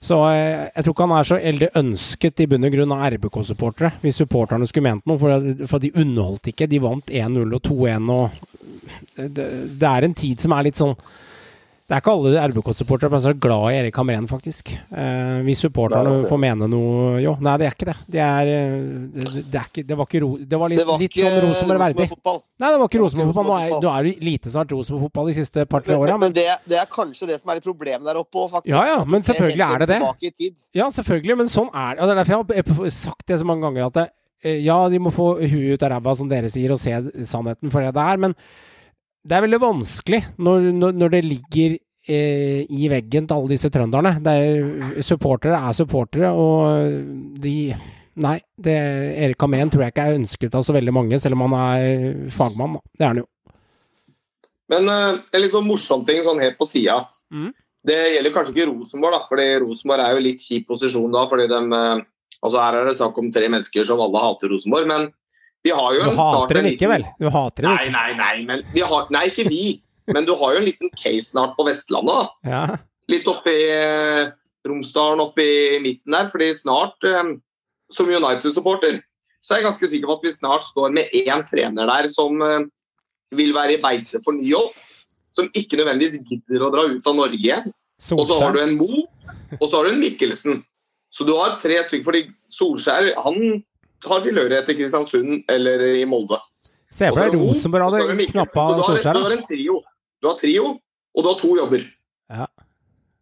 [0.00, 3.06] Så eh, jeg tror ikke han er så veldig ønsket i bunn og grunn av
[3.14, 5.18] RBK-supportere, hvis supporterne skulle ment noe.
[5.18, 6.68] For, for de underholdt ikke.
[6.70, 8.44] De vant 1-0 og 2-1 og
[9.18, 9.46] det,
[9.80, 10.94] det er en tid som er litt sånn
[11.88, 14.74] Det er ikke alle RBK-supportere som er glad i Erik Hamren, faktisk.
[14.92, 17.94] Eh, hvis supporterne får mene noe Jo, nei, det er ikke det.
[18.12, 18.74] Det er, eh,
[19.14, 21.38] det, det er ikke Det var ikke ro, Det var litt, Det var litt sånn
[21.46, 22.08] Rosenborg verdig.
[22.12, 23.48] Nei, det var ikke Rosenborg-fotball.
[23.48, 26.46] Nå er, nå er det lite vært Rosenborg-fotball de siste par-tre åra, men men det,
[26.68, 28.68] det er kanskje det som er litt problemet der oppe òg, faktisk.
[28.74, 30.52] Ja, ja, men selvfølgelig er det det.
[30.76, 32.02] Ja, selvfølgelig, men sånn er det.
[32.02, 34.00] Og det er derfor jeg har sagt det så mange ganger at
[34.44, 37.72] eh, ja, de må få huet ut av ræva, som dere sier, og se sannheten
[37.72, 38.36] for det det er, men
[39.26, 41.76] det er veldig vanskelig når, når, når det ligger
[42.08, 44.14] eh, i veggen til alle disse trønderne.
[44.32, 47.58] Er, supportere er supportere, og de
[48.18, 48.74] Nei, det,
[49.22, 52.30] Erik Hamén tror jeg ikke er ønsket av så veldig mange, selv om han er
[52.34, 52.72] fagmann.
[52.74, 52.80] Da.
[52.98, 53.28] Det er han jo.
[54.72, 57.00] Men eh, en litt sånn morsom ting sånn helt på sida.
[57.30, 57.52] Mm.
[57.88, 61.24] Det gjelder kanskje ikke Rosenborg, da, fordi Rosenborg er jo litt kjip posisjon da.
[61.30, 62.02] fordi de, eh,
[62.42, 64.90] altså Her er det snakk om tre mennesker som alle hater Rosenborg.
[64.90, 65.08] Men
[65.66, 67.04] vi har jo Du en hater dem ikke, vel?
[67.20, 67.92] Du hater dem Nei, ikke?
[67.96, 68.34] nei, nei.
[68.46, 69.62] Men vi har, nei, ikke vi.
[70.08, 72.14] Men du har jo en liten case snart på Vestlandet.
[72.14, 72.50] da.
[72.50, 72.62] Ja.
[73.12, 74.30] Litt oppi eh,
[74.68, 75.48] Romsdalen, oppi
[75.84, 76.28] midten der.
[76.32, 77.34] fordi snart, eh,
[77.92, 79.00] som United-supporter,
[79.44, 82.40] så er jeg ganske sikker på at vi snart står med én trener der som
[82.42, 82.64] eh,
[83.36, 84.72] vil være i beite for ny jobb.
[85.36, 87.68] Som ikke nødvendigvis gidder å dra ut av Norge igjen.
[88.16, 89.04] Og så har du en Mo,
[89.60, 90.62] og så har du en Mikkelsen.
[91.14, 92.04] Så du har tre stykker.
[92.04, 92.22] fordi
[92.52, 93.62] Solskjær han
[94.06, 96.38] har tilhørighet til Kristiansund eller i Molde.
[96.94, 99.18] Se for deg Rosenborg hadde knappa Solskjær.
[99.18, 99.80] Du har en trio.
[100.22, 100.68] Du har trio,
[101.14, 101.84] og du har to jobber.
[102.32, 102.46] Ja.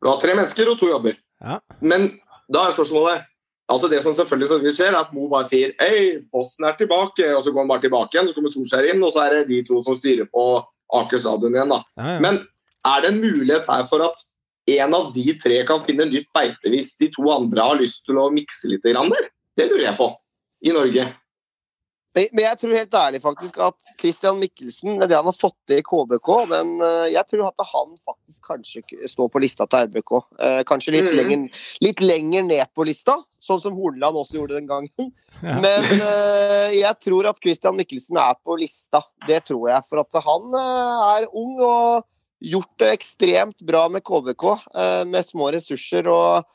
[0.03, 1.17] Du har tre mennesker og to jobber.
[1.43, 1.59] Ja.
[1.81, 2.13] Men
[2.53, 3.27] da er spørsmålet
[3.67, 7.27] altså Det som selvfølgelig skjer, er at Mo bare sier Hei, bossen er tilbake.
[7.35, 9.49] Og så går han bare tilbake igjen, så kommer Solskjær inn, og så er det
[9.51, 10.45] de to som styrer på
[10.95, 11.73] Aker stadion igjen.
[11.75, 11.81] da.
[11.99, 12.19] Ja.
[12.23, 12.45] Men
[12.87, 14.23] er det en mulighet her for at
[14.71, 18.19] en av de tre kan finne nytt beite hvis de to andre har lyst til
[18.23, 18.87] å mikse litt?
[18.87, 19.29] Der?
[19.59, 20.13] Det lurer jeg på.
[20.67, 21.07] I Norge.
[22.17, 25.57] Men men jeg tror helt ærlig faktisk at Christian Mikkelsen, med det han har fått
[25.69, 28.83] til i KBK den, eh, Jeg tror at han faktisk kanskje
[29.13, 30.13] står på lista til RBK.
[30.41, 31.17] Eh, kanskje litt, Mhm.
[31.19, 35.13] lenger, litt lenger ned på lista, sånn som Horneland også gjorde den gangen.
[35.43, 35.61] Ja.
[35.61, 39.03] Men eh, jeg tror at Christian Mikkelsen er på lista.
[39.27, 39.83] Det tror jeg.
[39.91, 42.07] For at han eh, er ung og
[42.41, 46.09] gjort det ekstremt bra med KBK, eh, med små ressurser.
[46.09, 46.47] og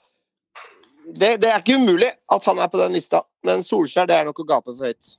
[1.06, 4.30] det, det er ikke umulig at han er på den lista, men Solskjær det er
[4.30, 5.18] nok å gape for høyt.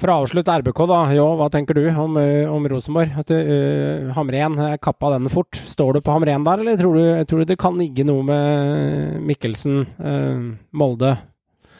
[0.00, 1.00] For å avslutte RBK, da.
[1.12, 3.10] Jo, hva tenker du om, eh, om Rosenborg?
[3.20, 5.58] At uh, Hamren eh, kappa den fort.
[5.58, 9.18] Står du på Hamren der, eller tror du, tror du det kan ligge noe med
[9.26, 11.16] Mikkelsen, uh, Molde?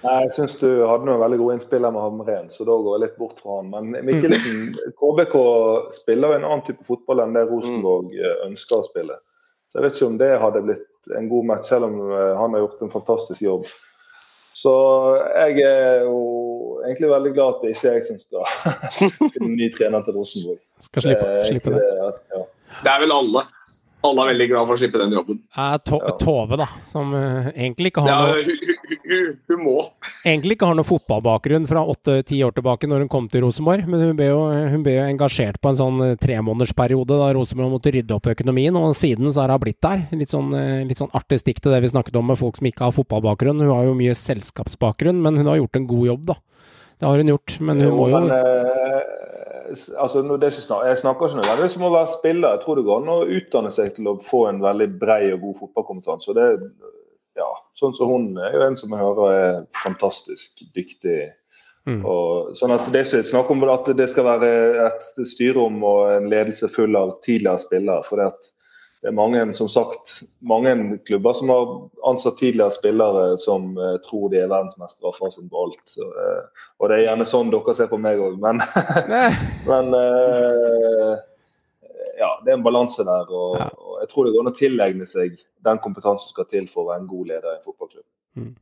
[0.00, 3.04] Nei, Jeg syns du hadde noen veldig gode innspill med Hamren, så da går jeg
[3.04, 3.72] litt bort fra han.
[3.72, 4.60] Men Mikkelsen,
[4.96, 5.36] KBK
[5.96, 9.18] spiller jo en annen type fotball enn det Rosenborg eh, ønsker å spille.
[9.68, 10.86] Så jeg vet ikke om det hadde blitt
[11.16, 13.64] en god match, selv om eh, han har gjort en fantastisk jobb.
[14.60, 14.72] Så
[15.46, 16.16] jeg er jo
[16.84, 18.42] egentlig veldig glad at det ikke er jeg som skal
[19.36, 20.58] finne ny trener til Rosenborg.
[20.84, 21.80] Skal slippe, Eh, slippe det.
[21.80, 22.12] det.
[22.34, 22.42] ja.
[22.84, 23.44] Det er vel alle.
[24.04, 25.38] Alle er veldig glad for å slippe den jobben.
[25.60, 29.64] Er to Tove, da, som eh, egentlig ikke har Ja, noe hun, hun, hun, hun
[29.64, 29.74] må.
[30.24, 34.02] Egentlig ikke har noen fotballbakgrunn fra åtte-ti år tilbake når hun kom til Rosenborg, men
[34.04, 34.40] hun ble jo,
[34.72, 38.76] hun ble jo engasjert på en sånn eh, tremånedersperiode da Rosenborg måtte rydde opp økonomien,
[38.76, 40.04] og siden så har hun blitt der.
[40.16, 42.68] Litt sånn, eh, litt sånn artig stikk til det vi snakket om med folk som
[42.70, 43.64] ikke har fotballbakgrunn.
[43.64, 46.38] Hun har jo mye selskapsbakgrunn, men hun har gjort en god jobb, da.
[47.00, 49.20] Det har hun gjort, men hun må jo men, eh,
[50.02, 52.56] altså, er snak, jeg snakker ikke nødvendigvis om å være spiller.
[52.56, 55.46] Jeg tror det går an å utdanne seg til å få en veldig brei og
[55.46, 56.28] god fotballkompetanse.
[56.28, 56.48] og det
[57.38, 61.30] ja, Sånn som hun er jo en som jeg hører er fantastisk dyktig.
[61.88, 62.02] Mm.
[62.04, 64.50] Og, sånn at Det er snakk om at det skal være
[64.86, 68.04] et styrerom og en ledelse full av tidligere spillere.
[68.04, 68.50] for det at
[69.00, 70.10] det er mange som sagt,
[70.44, 71.70] mange klubber som har
[72.04, 75.12] ansatt tidligere spillere som eh, tror de er verdensmestere
[75.48, 75.80] på alt.
[75.88, 78.60] Så, eh, og det er gjerne sånn dere ser på meg òg, men,
[79.70, 81.14] men eh,
[82.18, 83.30] ja, det er en balanse der.
[83.30, 83.68] Og, Ja.
[83.78, 86.84] og jeg tror det går an å tilegne seg den kompetansen som skal til for
[86.84, 88.54] å være en god leder i en fotballklubb.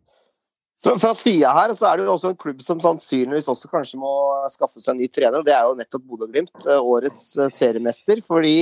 [0.85, 3.99] Fra, fra sida her så er det jo også en klubb som sannsynligvis også kanskje
[3.99, 4.13] må
[4.53, 8.23] skaffe seg en ny trener, og det er jo nettopp Bodø-Glimt, eh, årets eh, seriemester.
[8.23, 8.61] Fordi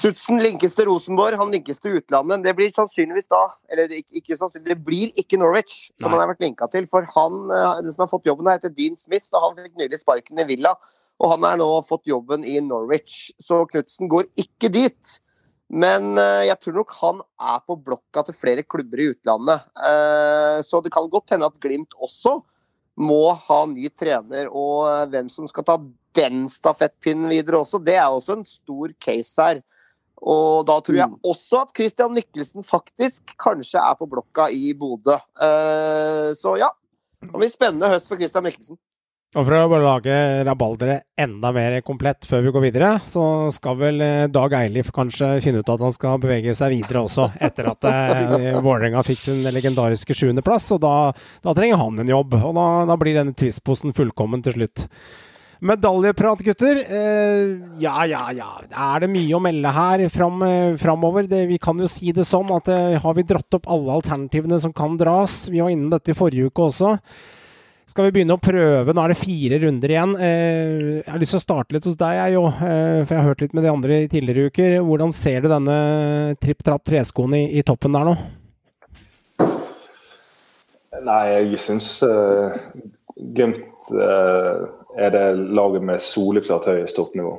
[0.00, 2.40] Knutsen linkes til Rosenborg, han linkes til utlandet.
[2.46, 6.14] Det blir sannsynligvis da, eller ikke, ikke sannsynlig, det blir ikke Norwich, som Nei.
[6.14, 6.86] han har vært linka til.
[6.90, 10.00] For han, eh, den som har fått jobben, heter Dean Smith, og han fikk nylig
[10.00, 10.72] sparken i Villa.
[11.22, 15.18] Og han har nå fått jobben i Norwich, så Knutsen går ikke dit.
[15.72, 19.64] Men eh, jeg tror nok han er på blokka til flere klubber i utlandet.
[19.80, 22.40] Eh, så det kan godt hende at Glimt også
[23.00, 24.50] må ha ny trener.
[24.50, 25.78] Og eh, hvem som skal ta
[26.18, 29.62] den stafettpinnen videre også, det er også en stor case her.
[30.22, 35.16] Og da tror jeg også at Christian Mikkelsen faktisk kanskje er på blokka i Bodø.
[36.38, 36.68] Så ja.
[37.22, 38.78] Det blir spennende høst for Christian Mikkelsen.
[39.32, 43.78] Og for å bare lage rabalderet enda mer komplett før vi går videre, så skal
[43.80, 47.70] vel eh, Dag Eilif kanskje finne ut at han skal bevege seg videre også, etter
[47.70, 50.68] at eh, Vålerenga fikk sin legendariske sjuendeplass.
[50.76, 50.94] Og da,
[51.40, 54.84] da trenger han en jobb, og da, da blir denne twistposen fullkommen til slutt.
[55.64, 56.84] Medaljeprat, gutter.
[56.84, 58.52] Eh, ja, ja, ja.
[58.68, 61.28] Er det mye å melde her fram, eh, framover?
[61.30, 64.58] Det, vi kan jo si det sånn at eh, har vi dratt opp alle alternativene
[64.60, 65.46] som kan dras?
[65.48, 66.98] Vi var inne dette i forrige uke også.
[67.92, 68.94] Skal vi begynne å prøve?
[68.96, 70.12] Nå er det fire runder igjen.
[70.16, 72.46] Eh, jeg har lyst til å starte litt hos deg, jeg jo.
[72.48, 74.76] Eh, for jeg har hørt litt med de andre i tidligere uker.
[74.86, 75.76] Hvordan ser du denne
[76.40, 78.14] Tripp Trapp treskoen i, i toppen der nå?
[81.02, 82.56] Nei, jeg syns uh,
[83.36, 84.64] Glimt uh,
[84.96, 87.36] er det laget med soleklart høyest toppnivå.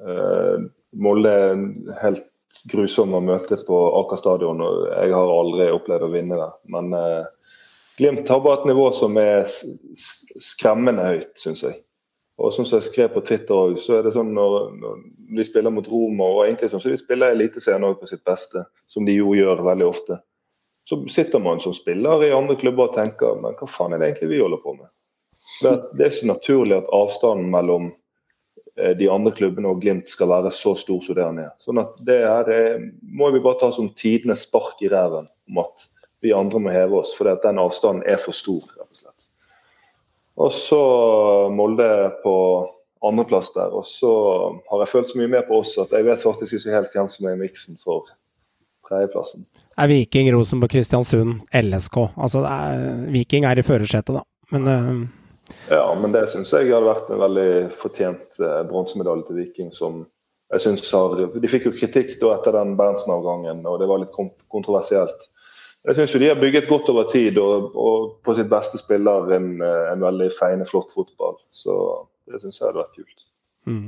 [0.00, 1.64] Uh, Molde er
[2.00, 2.28] helt
[2.72, 6.48] grusom å møte på Aker stadion, og jeg har aldri opplevd å vinne det.
[6.72, 7.26] Men eh,
[7.98, 9.46] Glimt har bare et nivå som er
[10.38, 11.80] skremmende høyt, syns jeg.
[12.38, 14.98] Og som jeg skrev på Twitter òg, så er det sånn når, når
[15.34, 18.62] de spiller mot Roma, og egentlig sånn så de spiller Eliteserien òg på sitt beste,
[18.86, 20.20] som de jo gjør veldig ofte,
[20.88, 24.12] så sitter man som spiller i andre klubber og tenker men hva faen er det
[24.12, 24.92] egentlig vi holder på med?
[25.58, 27.90] Det er, det ikke naturlig at avstanden mellom
[28.78, 31.50] eh, de andre klubbene og Glimt skal være så stor som det han er.
[31.60, 35.60] Sånn at det her er, må vi bare ta som tidenes spark i ræven om
[35.66, 35.88] at
[36.24, 38.64] vi andre må heve oss, fordi at den avstanden er for stor.
[38.78, 39.30] rett og slett.
[40.38, 40.80] Og så
[41.50, 41.90] Molde
[42.22, 42.34] på
[43.04, 43.74] andreplass der.
[43.74, 44.10] Og så
[44.70, 47.10] har jeg følt så mye mer på oss at jeg vet faktisk ikke helt hvem
[47.12, 48.10] som er i miksen for
[48.88, 49.46] tredjeplassen.
[49.78, 51.98] Er Viking, Rosenborg, Kristiansund, LSK.
[52.16, 54.24] Altså, er, Viking er i førersetet, da.
[54.54, 55.06] Men uh...
[55.70, 59.70] Ja, men det syns jeg hadde vært en veldig fortjent eh, bronsemedalje til Viking.
[59.72, 60.02] som
[60.52, 64.12] jeg synes har, De fikk jo kritikk da etter den Berntsen-avgangen, og det var litt
[64.12, 65.28] kont kontroversielt.
[65.86, 69.52] Jeg syns de har bygget godt over tid og, og på sitt beste spiller en,
[69.62, 71.38] eh, en veldig feine, flott fotball.
[71.54, 71.74] Så
[72.28, 73.24] det syns jeg hadde vært kult.
[73.70, 73.86] mm.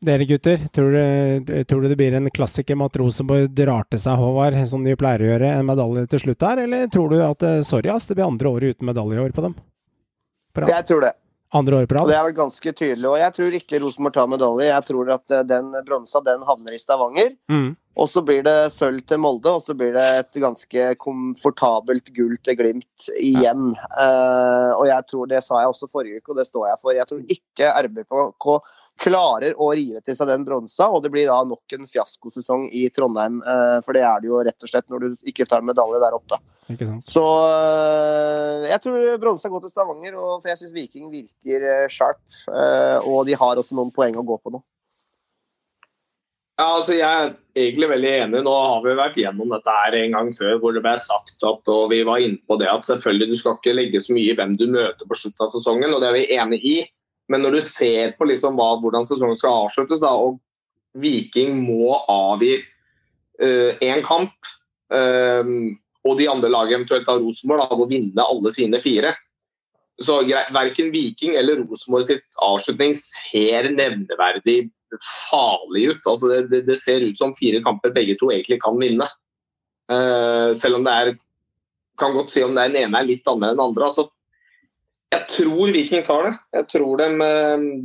[0.00, 4.00] Dere gutter, tror du, tror du det blir en klassiker med at Rosenborg drar til
[4.00, 6.62] seg Håvard, som de pleier å gjøre, en medalje til slutt her?
[6.62, 9.34] Eller tror du at eh, sorry ass, det blir andre året uten medalje i år
[9.36, 9.58] på dem?
[10.56, 10.70] Bra.
[10.72, 11.12] Jeg tror det.
[11.52, 12.08] Andre året på rad?
[12.08, 13.06] det er vel ganske tydelig.
[13.10, 14.68] Og jeg tror ikke Rosenborg tar medalje.
[14.68, 17.32] Jeg tror at eh, den bronsa den havner i Stavanger.
[17.50, 17.72] Mm.
[18.00, 22.36] Og så blir det sølv til Molde, og så blir det et ganske komfortabelt gull
[22.46, 23.72] til Glimt igjen.
[23.74, 26.94] Eh, og jeg tror, det sa jeg også forrige uke, og det står jeg for.
[26.96, 28.54] Jeg tror ikke RBK
[29.00, 32.86] klarer å rive til seg den bronsa, og det blir da nok en fiaskosesong i
[32.94, 33.40] Trondheim.
[33.40, 36.16] Eh, for det er det jo rett og slett når du ikke tar medalje der
[36.16, 36.40] oppe.
[36.70, 37.06] Ikke sant?
[37.06, 41.86] Så øh, jeg tror bronsa går til Stavanger, og for jeg syns Viking virker øh,
[41.90, 42.20] sharp.
[43.06, 44.62] og de har også noen poeng å gå på nå.
[46.60, 48.40] Ja, altså Jeg er egentlig veldig enig.
[48.44, 51.70] Nå har vi vært gjennom dette her en gang før, hvor det ble sagt at
[51.72, 54.36] og vi var inne på det at selvfølgelig du skal ikke legge så mye i
[54.36, 56.74] hvem du møter på slutten av sesongen, og det er vi enig i.
[57.30, 60.40] Men når du ser på liksom hva, hvordan sesongen skal avsluttes, da, og
[60.98, 62.56] Viking må avgi
[63.40, 64.34] én kamp,
[64.92, 65.52] øh,
[66.04, 69.14] og de andre lagene eventuelt av Rosenborg må vinne alle sine fire,
[70.00, 70.20] så
[70.54, 74.70] verken Viking eller Rosenborg sitt avslutning ser nevneverdig
[75.28, 76.06] farlig ut.
[76.08, 79.06] Altså det, det, det, ser ut som fire kamper begge to egentlig kan vinne.
[79.90, 81.12] Uh, selv om det er
[82.00, 83.90] kan godt si om den ene er litt annerledes enn den andre.
[83.90, 84.06] Altså,
[85.10, 86.34] jeg tror Viking tar det.
[86.54, 87.28] Jeg tror de,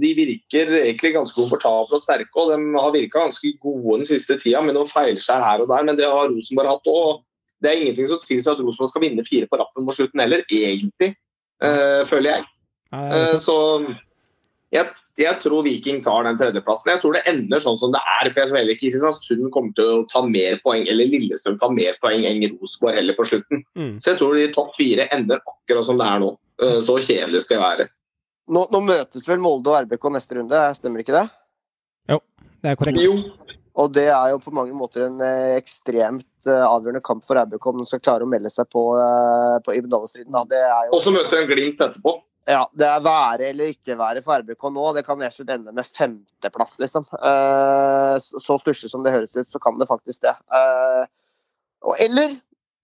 [0.01, 2.29] de virker egentlig ganske komfortable og sterke.
[2.37, 5.87] og De har virka ganske gode den siste tida med noen feilskjær her og der,
[5.87, 7.23] men det har Rosenborg hatt òg.
[7.63, 10.45] Det er ingenting som tilsier at Rosenborg skal vinne fire på rappen mot slutten heller,
[10.53, 11.15] egentlig.
[11.63, 12.47] Uh, føler jeg.
[12.93, 13.57] Uh, så
[14.75, 14.85] jeg,
[15.17, 16.93] jeg, tror Viking tar den tredjeplassen.
[16.93, 18.29] Jeg tror det ender sånn som det er.
[18.29, 21.73] for jeg tror heller ikke Kristiansund kommer til å ta mer poeng, eller Lillestrøm tar
[21.73, 23.65] mer poeng enn Rosenborg heller på slutten.
[23.73, 23.95] Mm.
[23.97, 26.35] Så jeg tror de topp fire ender akkurat som det er nå.
[26.61, 27.89] Uh, så kjedelig skal jeg være.
[28.45, 31.25] Nå, nå, møtes vel Molde og RBK neste runde, stemmer ikke det?
[32.11, 32.19] Jo,
[32.61, 33.01] det er korrekt.
[33.01, 33.17] Jo.
[33.75, 37.65] Og det er jo på mange måter en eh, ekstremt eh, avgjørende kamp for RBK
[37.71, 40.37] om de skal klare å melde seg på, eh, på i medaljestriden.
[40.95, 42.15] Og så møter en Glimt etterpå.
[42.47, 44.85] Ja, det er være eller ikke være for RBK nå.
[44.95, 47.07] Det kan nesten ende med femteplass, liksom.
[48.21, 50.35] Så stusslig som det høres ut, så kan det faktisk det.
[52.05, 52.35] Eller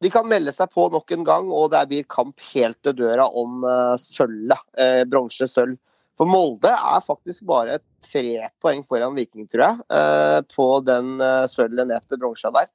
[0.01, 3.27] de kan melde seg på nok en gang, og det blir kamp helt til døra
[3.37, 4.61] om uh, sølvet.
[4.77, 5.77] Eh, Bronse, sølv.
[6.19, 11.45] For Molde er faktisk bare tre poeng foran Viking, tror jeg, eh, på den uh,
[11.49, 12.67] sølvet ned til bronsa der.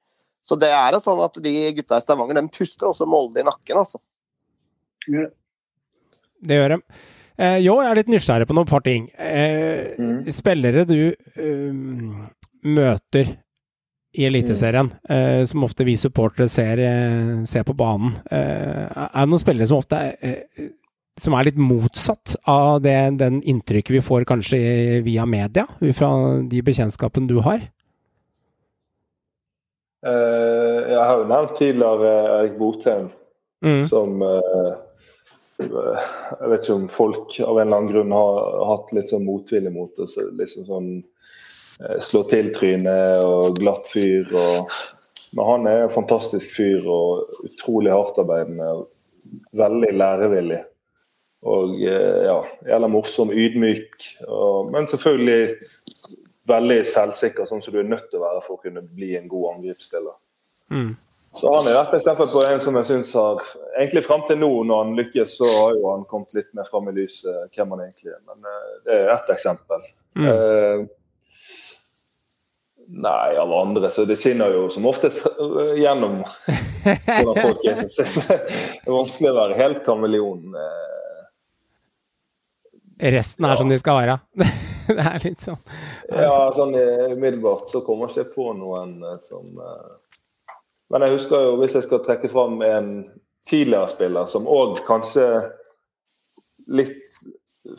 [0.46, 3.82] Så det er sånn at de gutta i Stavanger de puster også Molde i nakken,
[3.82, 4.00] altså.
[5.10, 5.28] Ja.
[6.46, 6.80] Det gjør de.
[7.36, 9.10] Eh, jo, jeg er litt nysgjerrig på noen par ting.
[9.18, 10.26] Eh, Mm.
[10.32, 11.76] Spillere du eh,
[12.66, 13.30] møter
[14.16, 15.46] i Eliteserien, mm.
[15.50, 19.80] som ofte vi supportere ser, eh, ser på banen, eh, er det noen spillere som
[19.82, 20.70] ofte er, eh,
[21.20, 25.66] som er litt motsatt av det, den inntrykket vi får kanskje via media,
[25.96, 26.10] fra
[26.48, 27.60] de bekjentskapene du har?
[30.06, 33.08] Eh, jeg har jo nevnt tidligere Erik Botheim,
[33.64, 33.84] Mm.
[33.88, 34.74] som eh,
[35.58, 39.72] Jeg vet ikke om folk av en eller annen grunn har hatt litt sånn motvilje
[39.72, 40.04] mot det.
[40.12, 40.90] Så liksom sånn
[41.80, 44.28] eh, Slå til trynet og glatt fyr.
[44.36, 44.76] Og,
[45.36, 48.72] men han er en fantastisk fyr og utrolig hardtarbeidende.
[49.56, 50.62] Veldig lærevillig.
[51.46, 54.12] Og eh, ja, jævla morsom, ydmyk.
[54.26, 55.56] Og, men selvfølgelig
[56.46, 59.28] veldig selvsikker, sånn som du er nødt til å være for å kunne bli en
[59.30, 60.14] god angrepsspiller.
[60.70, 60.94] Mm.
[61.36, 63.42] Så han er et eksempel på en som jeg syns har
[63.76, 66.88] Egentlig fram til nå, når han lykkes, så har jo han kommet litt mer fram
[66.88, 68.22] i lyset hvem han egentlig er.
[68.24, 69.84] Men uh, det er ett eksempel.
[70.16, 70.30] Mm.
[70.30, 71.34] Uh,
[72.88, 73.90] nei, alle andre.
[73.90, 75.26] Så det skinner jo som oftest
[75.78, 76.22] gjennom
[76.84, 77.82] hvordan folk er.
[77.90, 78.38] Så det
[78.86, 80.54] er vanskelig å være helt kameleon.
[80.54, 80.82] Uh,
[83.12, 83.56] Resten er Ja.
[83.60, 84.18] som de skal være.
[84.88, 85.58] det er litt sånn.
[86.08, 89.50] Ja, sånn umiddelbart så kommer jeg ikke på noen eh, som
[90.88, 92.90] Men jeg husker jo, hvis jeg skal trekke fram en
[93.50, 95.26] tidligere spiller som òg kanskje
[96.66, 97.05] litt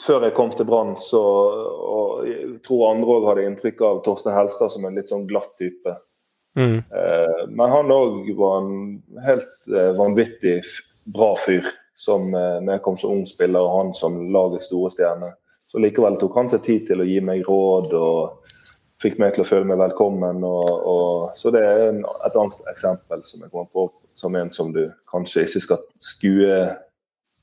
[0.02, 1.22] før jeg kom til Brann, så
[1.98, 5.54] og jeg tror andre òg hadde inntrykk av Torstein Helstad som en litt sånn glatt
[5.60, 5.96] type.
[6.58, 6.78] Mm.
[6.78, 10.60] Eh, men han òg var en helt eh, vanvittig
[11.14, 11.66] bra fyr.
[11.98, 15.32] Som eh, når jeg kom som ung spiller, og han som lagets store stjerne.
[15.68, 18.54] Så likevel tok han seg tid til å gi meg råd og
[19.04, 20.44] fikk meg til å føle meg velkommen.
[20.48, 24.50] Og, og, så det er en, et annet eksempel som jeg kommer på som en
[24.54, 26.62] som du kanskje ikke skal skue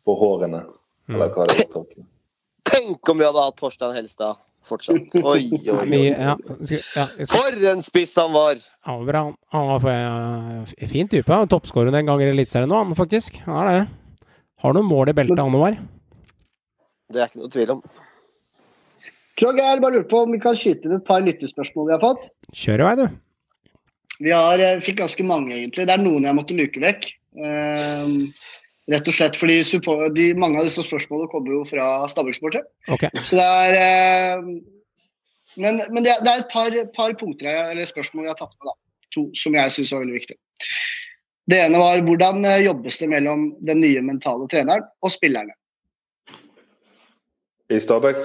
[0.04, 0.64] på hårene.
[1.12, 2.02] Eller hva det er.
[2.84, 5.14] Tenk om vi hadde hatt Torstein Helstad fortsatt.
[5.32, 5.86] Oi, oi, oi.
[5.88, 8.60] Vi, ja, skal, ja, skal, For en spiss han var!
[8.84, 9.22] han var bra.
[9.56, 11.28] Han var en fin type.
[11.32, 13.40] Han er Toppskårer en gang i Eliteserien nå, han faktisk.
[13.48, 14.30] Han er det.
[14.64, 15.76] Har noen mål i beltet, han var.
[17.12, 17.82] Det er ikke noe tvil om.
[19.40, 22.04] Krog, jeg bare lurer på om vi kan skyte inn et par lyttespørsmål vi har
[22.04, 22.28] fått.
[22.54, 23.06] Kjør i vei, du.
[24.24, 25.88] Vi har, eh, fikk ganske mange, egentlig.
[25.88, 27.08] Det er noen jeg måtte luke vekk.
[27.34, 28.30] Ehm,
[28.92, 29.60] rett og slett fordi
[30.16, 32.66] de, mange av disse spørsmålene kommer jo fra Stabæk-sportet.
[32.92, 33.06] Ok.
[33.24, 34.54] Så det er eh,
[35.56, 38.40] Men, men det, er, det er et par, par punkter jeg, eller spørsmål jeg har
[38.40, 38.74] tatt med, da.
[39.14, 40.38] To som jeg syns var veldig viktige.
[41.46, 45.54] Det ene var hvordan eh, jobbes det mellom den nye mentale treneren og spillerne?
[47.70, 48.18] I Stabæk?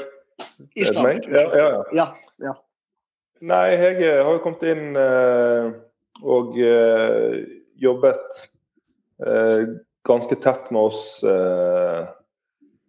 [0.73, 0.87] I?
[0.87, 1.27] Stabæk.
[1.29, 1.83] Ja, ja, ja.
[1.99, 2.07] Ja,
[2.47, 2.55] ja.
[3.39, 5.69] Nei, Hege har jo kommet inn eh,
[6.25, 7.37] og eh,
[7.79, 8.41] jobbet
[9.23, 9.61] eh,
[10.09, 12.07] ganske tett med oss, eh,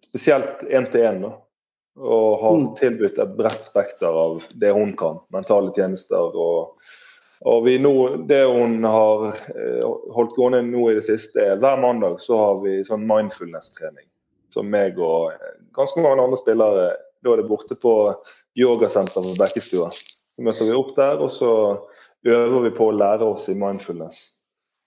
[0.09, 1.29] spesielt én-til-én.
[2.01, 2.75] Og har Mm.
[2.79, 5.19] tilbudt et bredt spekter av det hun kan.
[5.35, 6.79] Mentale tjenester og,
[7.45, 7.93] og vi nå,
[8.29, 9.83] Det hun har eh,
[10.15, 14.07] holdt gående nå i det siste, er hver mandag så har vi sånn mindfulness-trening.
[14.55, 16.97] Som meg og eh, ganske mange andre spillere.
[17.23, 18.15] Da er det borte på
[18.57, 19.91] yogasenteret på Bekkestua.
[19.91, 21.51] Så møter vi opp der, og så
[22.25, 24.40] øver vi på å lære oss i mindfulness.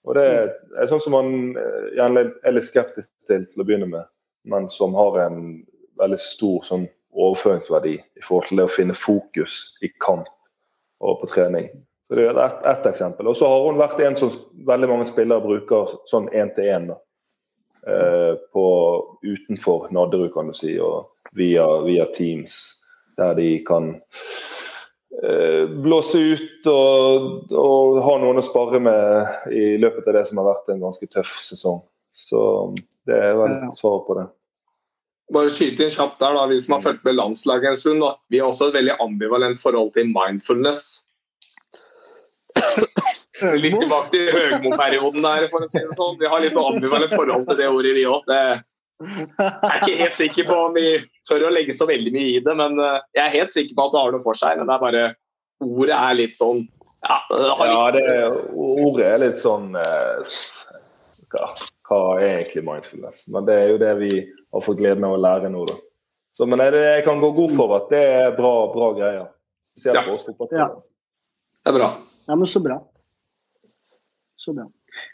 [0.04, 3.88] Og Det er sånn som man eh, gjerne er litt skeptisk til til å begynne
[3.92, 4.10] med,
[4.50, 5.64] men som har en
[6.02, 10.28] veldig stor sånn overføringsverdi i forhold til det å finne fokus i kamp
[11.04, 11.70] og på trening.
[12.08, 13.28] Så Det er ett et eksempel.
[13.28, 14.32] Og så har hun vært en som
[14.68, 18.68] veldig mange spillere bruker sånn én-til-én eh, på
[19.24, 22.82] utenfor Nadderud, kan du si, og via, via Teams,
[23.18, 23.96] der de kan
[25.84, 30.50] blåse ut og, og ha noen å spare med i løpet av det som har
[30.50, 31.84] vært en ganske tøff sesong.
[32.14, 32.40] Så
[33.10, 34.26] det er vel svaret på det.
[35.34, 38.12] Bare skyte inn kjapt der, da, Vi som har fulgt med landslaget en stund, da.
[38.30, 40.84] vi har også et veldig ambivalent forhold til mindfulness.
[43.64, 46.20] Litt tilbake til Høgmo-perioden der, for å si det sånn.
[46.20, 48.30] Vi har litt sånn ambivalent forhold til det ordet, vi òg.
[49.02, 50.86] Jeg er ikke helt sikker på om vi
[51.28, 53.88] tør å legge så veldig mye i det, men eh, jeg er helt sikker på
[53.88, 54.60] at det har noe for seg.
[54.60, 55.04] Men det er bare
[55.64, 56.66] ordet er litt sånn
[57.04, 58.04] ja, det har Ja, det,
[58.54, 60.36] ordet er litt sånn eh,
[61.34, 61.50] hva,
[61.90, 63.26] hva er egentlig mindfulness?
[63.34, 65.76] Men det er jo det vi har fått gleden av å lære nå, da.
[66.34, 69.28] Så, men jeg, jeg kan gå god for at det er bra, bra greier.
[69.76, 70.06] Spesielt Ja.
[70.06, 70.80] for oss fotballspillere.
[71.64, 71.90] det er bra.
[72.30, 72.80] Ja, men så bra.
[74.40, 74.66] Så bra.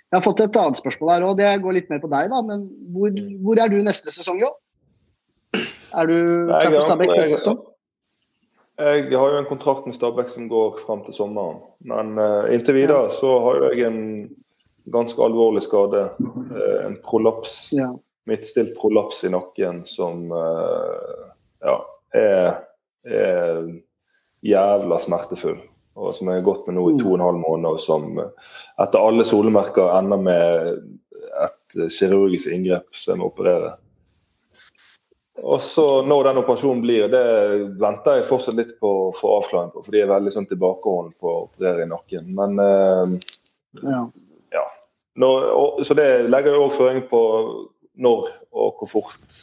[0.10, 1.38] Jeg har fått et annet spørsmål her òg.
[1.40, 2.42] Det går litt mer på deg, da.
[2.46, 2.66] Men
[2.96, 3.14] hvor,
[3.46, 4.52] hvor er du neste sesong, jo?
[5.56, 6.18] Er du
[6.50, 7.60] klar for Stabæk neste sesong?
[8.80, 11.58] jeg har jo en kontrakt med Stabæk som går fram til sommeren.
[11.84, 14.30] Men uh, inntil videre så har jeg en
[14.94, 16.06] ganske alvorlig skade.
[16.20, 17.92] Uh, en prolaps Ja.
[18.30, 21.28] midtstilt prolaps i nakken som uh,
[21.66, 21.76] ja,
[22.16, 22.62] er,
[23.04, 23.68] er
[24.48, 25.60] jævla smertefull.
[26.00, 28.10] Og som jeg har gått med nå i to og en halv måned, og som
[28.24, 28.50] eh,
[28.80, 30.74] etter alle solemerker ender med
[31.44, 33.76] et kirurgisk inngrep som jeg må operere.
[35.40, 37.24] Og så Når den operasjonen blir, det
[37.80, 39.84] venter jeg fortsatt litt på å få avklaring på.
[39.86, 42.32] For de er veldig sånn tilbakeholdne på å operere i nakken.
[42.36, 43.20] Men eh,
[43.84, 44.02] Ja.
[44.56, 44.66] ja.
[45.20, 47.22] Når, og, så det legger jo òg føring på
[48.00, 49.40] når og hvor fort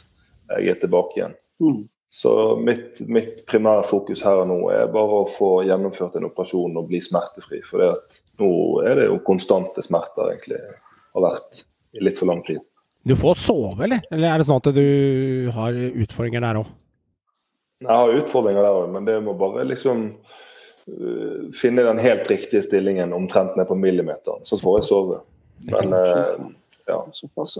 [0.49, 1.35] jeg er tilbake igjen.
[1.61, 1.83] Mm.
[2.17, 6.79] Så mitt, mitt primære fokus her og nå er bare å få gjennomført en operasjon
[6.79, 7.59] og bli smertefri.
[7.61, 7.83] For
[8.41, 8.47] nå
[8.89, 10.57] er det jo konstante smerter, egentlig.
[11.13, 11.59] Har vært
[11.93, 12.63] i litt for lang tid.
[13.05, 14.01] Du får sove, eller?
[14.09, 16.71] Eller er det sånn at du har utfordringer der òg?
[17.85, 22.63] Jeg har utfordringer der òg, men det må bare liksom uh, finne den helt riktige
[22.65, 24.41] stillingen omtrent ned på millimeteren.
[24.41, 25.19] Så får jeg sove.
[25.69, 26.49] Men uh,
[26.89, 26.97] ja.
[27.13, 27.59] Såpass.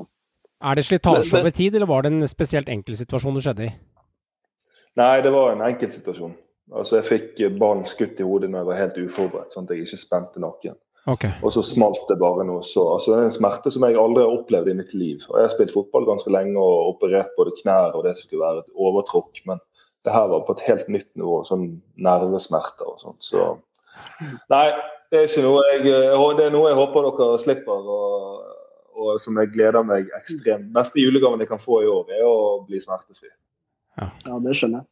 [0.65, 3.75] Er det slitasje over tid, eller var det en spesielt enkel situasjon du skjedde i?
[4.97, 6.35] Nei, det var en enkeltsituasjon.
[6.73, 9.85] Altså, jeg fikk ballen skutt i hodet når jeg var helt uforberedt, sånn at jeg
[9.85, 10.75] ikke spente nakken.
[11.07, 11.31] Okay.
[11.39, 14.25] Og så smalt det bare noe så altså, Det er en smerte som jeg aldri
[14.25, 15.21] har opplevd i mitt liv.
[15.29, 18.43] Og Jeg har spilt fotball ganske lenge og operert både knær og det som skulle
[18.43, 19.63] være et overtråkk, men
[20.03, 21.39] det her var på et helt nytt nivå.
[21.47, 21.65] Sånn
[21.95, 23.23] nervesmerter og sånt.
[23.23, 23.53] Så
[24.51, 24.67] nei,
[25.13, 28.43] det er ikke noe jeg Det er noe jeg håper dere slipper Og,
[28.99, 32.65] og som jeg gleder meg ekstremt Beste julegaven jeg kan få i år, er å
[32.67, 33.31] bli smertefri.
[33.97, 34.89] Ja, det skjønner jeg.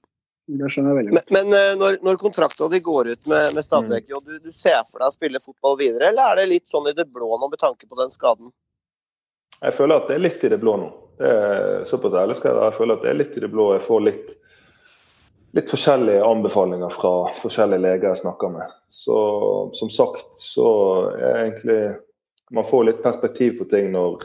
[0.60, 1.32] Det skjønner jeg veldig godt.
[1.34, 4.52] Men, men eh, når, når kontrakta di går ut med, med Stabæk, og du, du
[4.54, 7.32] ser for deg å spille fotball videre, eller er det litt sånn i det blå
[7.42, 8.52] nå med tanke på den skaden?
[9.62, 10.92] Jeg føler at det er litt i det blå nå.
[11.18, 12.72] Det er Såpass ærlig skal jeg være.
[12.74, 13.68] Jeg føler at det er litt i det blå.
[13.74, 14.34] Jeg får litt,
[15.58, 18.74] litt forskjellige anbefalinger fra forskjellige leger jeg snakker med.
[18.94, 19.18] Så
[19.80, 20.68] som sagt så
[21.16, 21.80] er egentlig
[22.54, 24.22] Man får litt perspektiv på ting når,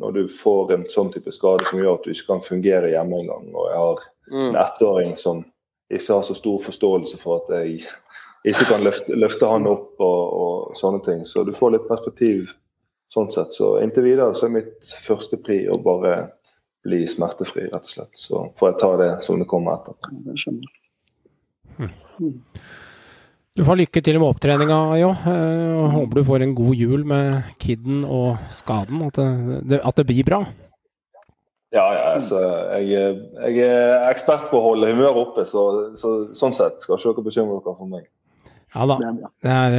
[0.00, 3.20] når du får en sånn type skade som gjør at du ikke kan fungere hjemme
[3.22, 3.50] engang.
[3.54, 4.02] Og jeg har
[4.40, 5.44] en ettåring som
[5.92, 7.84] ikke har så stor forståelse for at jeg
[8.44, 11.24] ikke kan løfte, løfte han opp og, og sånne ting.
[11.28, 12.54] Så du får litt perspektiv
[13.12, 13.54] sånn sett.
[13.54, 16.16] Så inntil videre så er mitt første pri å bare
[16.84, 18.16] bli smertefri, rett og slett.
[18.18, 19.96] Så får jeg ta det som det kommer etter.
[20.26, 21.92] Det skjønner jeg.
[23.54, 25.12] Du får lykke til med opptreninga, Jo.
[25.30, 29.02] Eh, og håper du får en god jul med kidden og skaden.
[29.06, 30.40] At det, det, at det blir bra.
[31.74, 32.40] Ja, ja, altså,
[32.82, 33.14] jeg,
[33.54, 35.62] jeg er ekspert på å holde humøret oppe, så,
[35.98, 38.04] så sånn sett skal ikke dere bekymre dere for meg.
[38.74, 38.96] Ja da.
[38.98, 39.18] Det er.
[39.44, 39.74] Det er,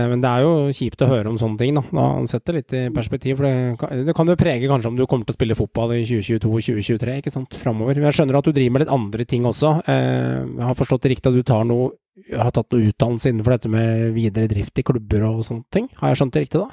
[0.00, 1.82] eh, men det er jo kjipt å høre om sånne ting, da.
[1.92, 3.36] Da setter det litt i perspektiv.
[3.36, 6.02] For det, det kan jo prege kanskje om du kommer til å spille fotball i
[6.08, 8.00] 2022-2023, ikke sant, framover.
[8.00, 9.74] Men jeg skjønner at du driver med litt andre ting også.
[9.84, 11.92] Eh, Jeg har forstått det riktig at du tar noe,
[12.32, 15.88] har tatt noe utdannelse innenfor dette med videre drift i klubber og sånne ting.
[16.00, 16.68] Har jeg skjønt det riktig da?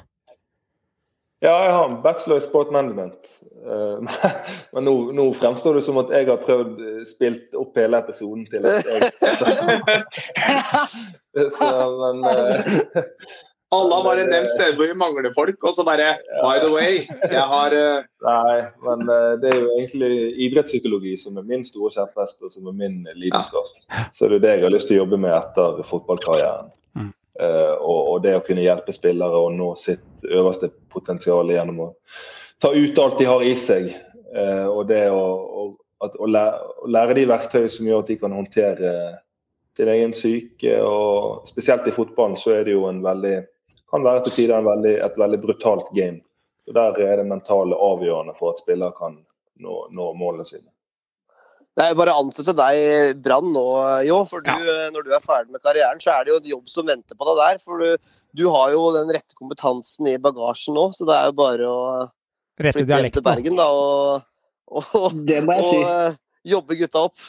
[1.40, 3.28] Ja, jeg har en bachelor i sport management.
[3.66, 4.22] Eh,
[4.74, 8.46] Men nå, nå fremstår det som at jeg har prøvd eh, spilt opp hele episoden
[8.50, 9.12] til at jeg
[11.54, 11.68] Så,
[12.00, 13.04] men eh,
[13.70, 17.04] Alle har bare nevnt steder hvor vi mangler folk, og så bare By the way,
[17.30, 17.76] jeg har
[18.24, 19.04] Nei, men
[19.38, 20.10] det er jo egentlig
[20.48, 23.70] idrettspsykologi som er min store kjepphest, og som er min lidenskap.
[24.10, 26.72] Så det er det jeg har lyst til å jobbe med etter fotballkarrieren.
[27.38, 31.88] Eh, og, det å kunne hjelpe spillere å nå sitt øverste potensial gjennom å
[32.58, 33.92] ta ut alt de har i seg.
[34.34, 38.94] eh, og det å, at, å, lære, de verktøy som gjør at de kan håndtere
[39.78, 40.80] din egen syke.
[40.82, 43.36] og Spesielt i fotballen så er det jo en veldig
[43.88, 46.20] kan være til tider veldig, et veldig brutalt game.
[46.68, 49.16] Og Der er det mentale avgjørende for at spiller kan
[49.62, 50.68] nå, nå målene sine.
[51.78, 53.64] Det er jo bare å ansette deg i Brann nå,
[54.02, 54.24] Jo.
[54.26, 54.88] For du, ja.
[54.90, 57.28] når du er ferdig med karrieren, så er det jo en jobb som venter på
[57.28, 57.60] deg der.
[57.62, 61.36] For du, du har jo den rette kompetansen i bagasjen nå, så det er jo
[61.38, 61.82] bare å
[62.58, 63.22] Rette dialekten.
[63.22, 63.26] til.
[63.28, 64.24] Bergen da, og,
[64.74, 65.78] og, Det må jeg og si.
[65.86, 66.18] eh,
[66.56, 67.28] jobbe gutta opp.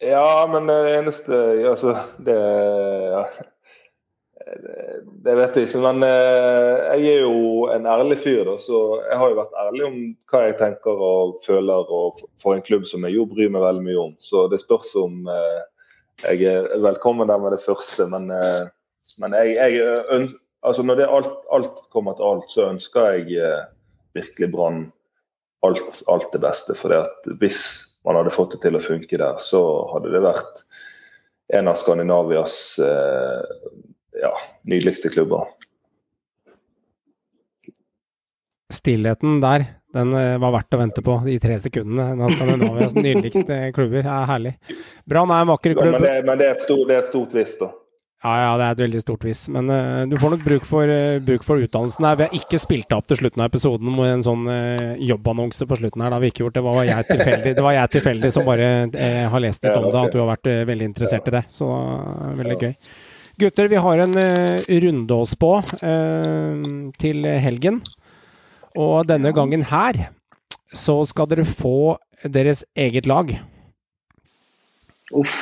[0.00, 1.36] Ja, men det eneste
[1.68, 1.92] Altså,
[2.24, 3.22] det ja.
[4.46, 9.02] Det- Det vet jeg ikke, men eh, jeg er jo en ærlig fyr, da, så
[9.10, 9.96] jeg har jo vært ærlig om
[10.30, 13.82] hva jeg tenker og føler og for en klubb som jeg jo bryr meg veldig
[13.82, 14.12] mye om.
[14.22, 15.62] Så det spørs om eh,
[16.22, 18.68] jeg er velkommen der med det første, men, eh,
[19.18, 20.28] men jeg, jeg
[20.62, 23.42] altså når det alt, alt kommer til alt, så ønsker jeg
[24.14, 24.92] virkelig Brann
[25.66, 26.74] alt, alt det beste.
[26.78, 26.94] For
[27.42, 27.60] hvis
[28.06, 29.60] man hadde fått det til å funke der, så
[29.92, 30.62] hadde det vært
[31.54, 33.42] en av Skandinavias eh,
[34.22, 34.32] ja,
[34.62, 35.46] nydeligste klubber.
[38.72, 39.64] Stillheten der,
[39.94, 42.12] den eh, var verdt å vente på, de tre sekundene.
[42.16, 44.04] skal av Skandinavias nydeligste klubber.
[44.04, 44.54] er herlig.
[45.06, 47.12] Brann er en vakker Ja, men det, men det er et stort, det er et
[47.12, 47.72] stort visst, da.
[48.24, 50.88] Ja, ja, det er et veldig stort vis Men uh, du får nok bruk for,
[50.88, 52.16] uh, bruk for utdannelsen her.
[52.16, 55.78] Vi har ikke spilt opp til slutten av episoden med en sånn uh, jobbannonse på
[55.78, 56.10] slutten her.
[56.10, 56.56] Det har vi ikke gjort.
[56.56, 58.70] Det var jeg tilfeldig, det var jeg tilfeldig som bare
[59.30, 61.44] har lest litt om det, at du har vært veldig interessert i det.
[61.52, 61.68] Så
[62.40, 62.72] veldig gøy.
[63.36, 66.62] Gutter, vi har en eh, runde å spå eh,
[66.96, 67.82] til helgen.
[68.76, 70.06] Og denne gangen her
[70.72, 73.34] så skal dere få deres eget lag.
[75.16, 75.34] Uff,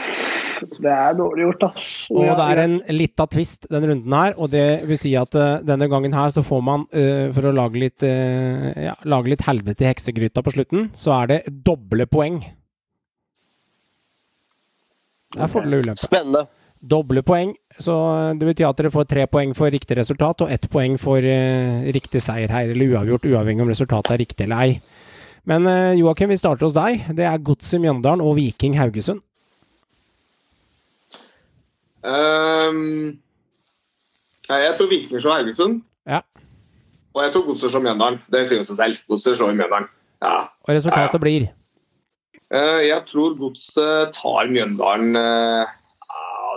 [0.82, 1.86] det er dårlig gjort, ass.
[2.10, 5.62] Og det er en lita twist den runden her, og det vil si at uh,
[5.66, 9.46] denne gangen her så får man, uh, for å lage litt, uh, ja, lage litt
[9.46, 12.42] helvete i heksegryta på slutten, så er det doble poeng.
[15.34, 16.06] Det er fordel og ulempe.
[16.10, 16.46] Spennende.
[16.84, 17.94] Doble poeng, så
[18.36, 21.88] det betyr at dere får tre poeng for riktig resultat og ett poeng for eh,
[21.96, 24.76] riktig seier her, eller uavgjort, uavhengig om resultatet er riktig eller ei.
[25.48, 27.08] Men eh, Joakim, vi starter hos deg.
[27.16, 29.24] Det er Godset Mjøndalen og Viking Haugesund.
[32.04, 33.16] Um,
[34.48, 35.82] ja, jeg tror Viking slår Haugesund.
[36.08, 36.20] Ja.
[37.16, 38.22] Og jeg tror Godset slår Mjøndalen.
[38.32, 39.04] Det sier seg selv.
[39.08, 39.92] Godset slår Mjøndalen.
[40.24, 40.38] Ja.
[40.64, 41.52] Og resultatet blir
[42.52, 45.70] Uh, jeg tror Godset tar Mjøndalen eh, ja,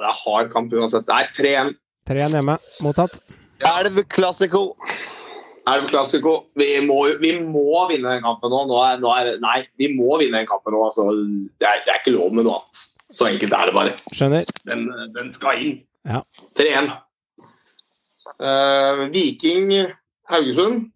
[0.02, 1.08] Det er hard kamp uansett.
[1.10, 1.76] Nei, 3-1.
[2.10, 2.58] 3-1 hjemme.
[2.86, 3.20] Mottatt.
[3.68, 4.64] Elv Classico.
[5.68, 6.36] Elv Classico.
[6.56, 8.62] Vi må, vi må vinne den kampen nå.
[8.70, 10.84] nå, er, nå er, nei, vi må vinne den kampen nå.
[10.88, 12.86] Altså, det, er, det er ikke lov med noe annet.
[13.12, 13.94] Så enkelt er det bare.
[14.12, 14.48] Skjønner.
[14.68, 15.78] Den, den skal inn.
[16.08, 16.22] Ja.
[16.60, 16.92] 3-1.
[18.38, 19.72] Uh, Viking
[20.30, 20.90] Haugesund.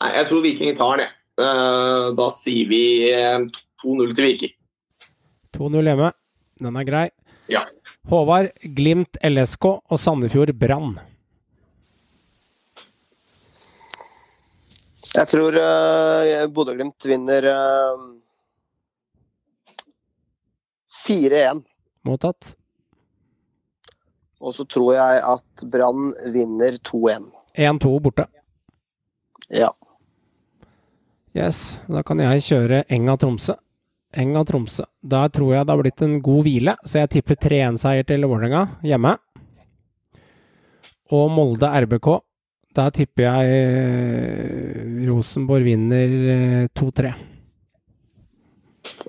[0.00, 1.16] Nei, jeg tror Viking tar den, jeg.
[1.40, 3.38] Uh, Da sier vi eh,
[3.82, 4.54] 2-0 til Viking.
[5.56, 6.10] 2-0 hjemme.
[6.60, 7.06] Den er grei.
[7.50, 7.64] Ja.
[8.10, 10.98] Håvard, Glimt, LSK og Sandefjord Brann.
[15.10, 18.04] Jeg tror uh, Bodø-Glimt vinner uh,
[21.02, 21.64] 4-1.
[22.06, 22.54] Mottatt.
[24.40, 27.26] Og så tror jeg at Brann vinner 2-1.
[27.58, 28.28] 1-2 borte.
[29.50, 29.72] Ja.
[31.36, 33.58] Yes, da kan jeg kjøre Enga-Tromsø.
[34.16, 34.84] Enga-Tromsø.
[35.02, 38.66] Der tror jeg det har blitt en god hvile, så jeg tipper 3-1-seier til Vålerenga
[38.86, 39.14] hjemme.
[41.14, 42.08] Og Molde RBK.
[42.78, 47.12] Der tipper jeg eh, Rosenborg vinner eh, 2-3.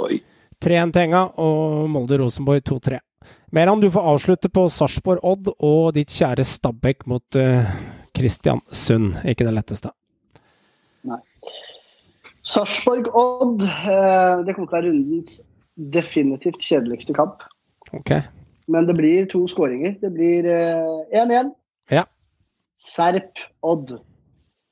[0.01, 0.17] Oi.
[0.61, 2.99] 3-1 til Enga og Molde-Rosenborg 2-3.
[3.53, 7.73] Meran, du får avslutte på Sarpsborg-Odd og ditt kjære Stabæk mot uh,
[8.15, 9.19] Kristiansund.
[9.27, 9.91] Ikke det letteste.
[12.47, 13.61] Sarpsborg-Odd.
[13.63, 15.39] Eh, det kommer til å være rundens
[15.93, 17.43] definitivt kjedeligste kamp.
[17.93, 18.21] Okay.
[18.71, 19.97] Men det blir to skåringer.
[20.01, 21.51] Det blir eh, 1-1.
[21.91, 22.05] Ja.
[22.81, 23.99] Serp-Odd.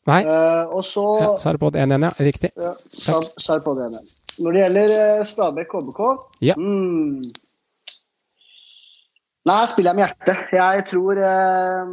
[0.10, 2.10] Nei, Eh, og så ja, Serp-Odd 1-1, ja.
[2.26, 2.50] Riktig.
[2.58, 4.16] ja, Sarp-Odd 1-1.
[4.40, 6.00] Når det gjelder eh, Stabæk-KBK
[6.48, 6.56] Ja.
[6.58, 7.20] mm,
[9.50, 10.54] Nei, spiller jeg med hjertet.
[10.54, 11.92] Jeg tror eh,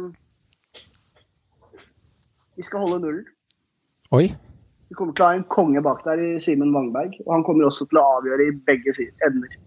[2.57, 3.25] vi skal holde nullen.
[4.17, 4.27] Oi.
[4.87, 7.17] Vi kommer til å ha en konge bak der i Simen Wangberg.
[7.25, 8.93] Og han kommer også til å avgjøre i begge
[9.27, 9.57] ender.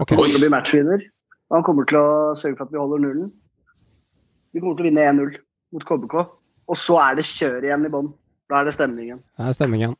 [0.00, 0.14] Okay.
[0.14, 1.04] Han kommer til å bli matchvinner.
[1.50, 3.28] Og han kommer til å sørge for at vi holder nullen.
[4.54, 5.36] Vi kommer til å vinne 1-0
[5.74, 6.16] mot KBK.
[6.70, 8.10] Og så er det kjør igjen i bånn.
[8.50, 9.22] Da er det stemningen.
[9.38, 9.94] Det er stemningen.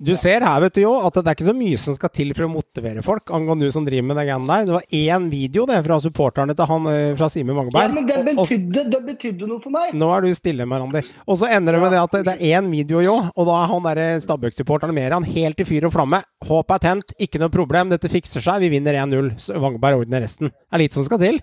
[0.00, 2.30] Du ser her, vet du jo, at det er ikke så mye som skal til
[2.32, 4.62] for å motivere folk, angående du som driver med den der.
[4.64, 8.16] Det var én video det fra supporterne til han eh, fra Simen Ja, men det
[8.30, 9.92] betydde, det betydde noe for meg.
[9.92, 11.02] Nå er du stille, Marandi.
[11.28, 13.68] Og så ender det med det at det- er én video, jo, og da er
[13.74, 16.22] han derre Stabæk-supporteren mer han helt i fyr og flamme.
[16.48, 19.34] Håp er tent, ikke noe problem, dette fikser seg, vi vinner 1-0.
[19.36, 20.48] Så ordner resten.
[20.48, 21.42] Det er litt som skal til.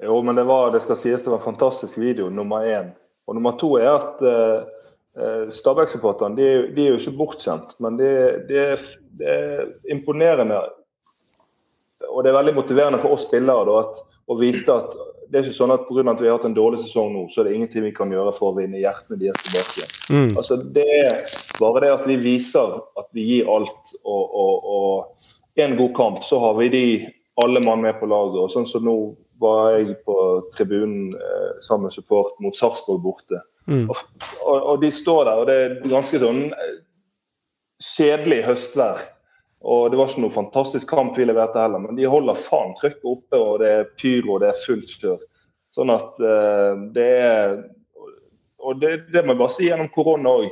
[0.00, 2.94] Jo, men det, var, det skal sies det var en fantastisk video, nummer én.
[3.28, 4.77] Og nummer to er at uh,
[5.50, 8.10] Stabæk-supporterne de, de er jo ikke bortskjemt, men det
[8.50, 8.64] de,
[9.18, 10.60] det er imponerende.
[12.08, 14.94] Og det er veldig motiverende for oss spillere da, at, å vite at
[15.28, 16.04] det er ikke sånn at pga.
[16.08, 18.32] at vi har hatt en dårlig sesong nå, så er det ingenting vi kan gjøre
[18.36, 19.88] for å vinne hjertene deres tilbake.
[20.08, 20.30] Mm.
[20.40, 21.18] Altså, det er
[21.60, 26.22] bare det at vi viser at vi gir alt, og, og, og en god kamp,
[26.24, 26.84] så har vi de
[27.42, 28.38] alle mann med på laget.
[28.40, 28.96] Og sånn som nå
[29.40, 30.16] var jeg på
[30.56, 33.40] tribunen eh, sammen med support mot Sarpsborg borte.
[33.68, 33.86] Mm.
[33.90, 33.96] Og,
[34.42, 36.76] og, og de står der, og det er ganske sånn eh,
[37.96, 39.02] kjedelig høstvær.
[39.68, 43.10] Og det var ikke noe fantastisk kamp vi leverte heller, men de holder faen trykket
[43.10, 45.26] oppe, og det er pyro, og det er fullt kjør.
[45.74, 47.58] Sånn at eh, det er
[48.58, 50.48] Og det, det må jeg bare si gjennom korona òg.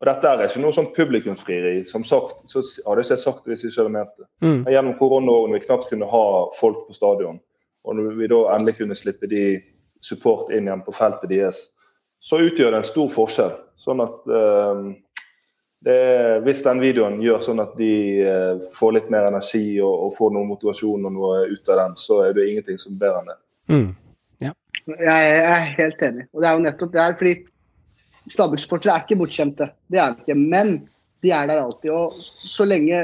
[0.00, 1.82] Og dette er ikke noe sånn publikumsfrieri.
[1.84, 4.26] Som sagt, så hadde jeg ikke sagt det hvis jeg ikke hadde ment det.
[4.40, 4.62] Mm.
[4.72, 6.22] Gjennom korona når vi knapt kunne ha
[6.56, 7.36] folk på stadion,
[7.84, 9.44] og når vi da endelig kunne slippe de
[10.04, 11.68] support inn igjen på feltet deres,
[12.20, 13.54] så utgjør det en stor forskjell.
[13.80, 14.82] Sånn at eh,
[15.86, 16.00] det,
[16.44, 20.34] Hvis den videoen gjør sånn at de eh, får litt mer energi og, og får
[20.36, 23.32] noe motivasjon og noe ut av den, så er det ingenting som er bedre enn
[23.32, 23.38] det.
[23.72, 23.88] Mm.
[24.40, 24.52] Jeg
[25.00, 26.26] jeg er helt enig.
[26.32, 27.34] Og det er jo nettopp det her, fordi
[28.30, 29.70] Stabæk-supportere er ikke bortskjemte.
[29.90, 30.36] Det er de ikke.
[30.38, 30.74] Men
[31.24, 31.90] de er der alltid.
[31.90, 33.00] Og så lenge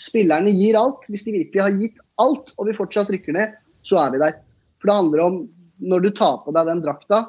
[0.00, 3.54] spillerne gir alt, hvis de virkelig har gitt alt, og vi fortsatt rykker ned,
[3.86, 4.38] så er vi der.
[4.80, 5.38] For det handler om
[5.84, 7.20] når du tar på deg den drakta,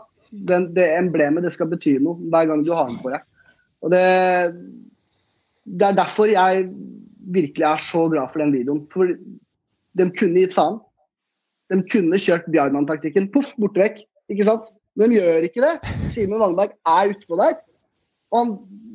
[0.50, 3.24] den, det emblemet, det skal bety noe hver gang du har den på deg.
[3.86, 4.04] Og det,
[5.66, 6.66] det er derfor jeg
[7.36, 8.84] virkelig er så glad for den videoen.
[8.94, 9.12] For
[9.96, 10.80] de kunne gitt faen.
[11.74, 13.30] De kunne kjørt Bjarmann-taktikken.
[13.34, 14.02] Poff, borte vekk.
[14.34, 14.72] Ikke sant?
[15.00, 15.94] De gjør ikke det.
[16.12, 17.58] Simen Wangberg er utpå der.
[18.34, 18.54] Og han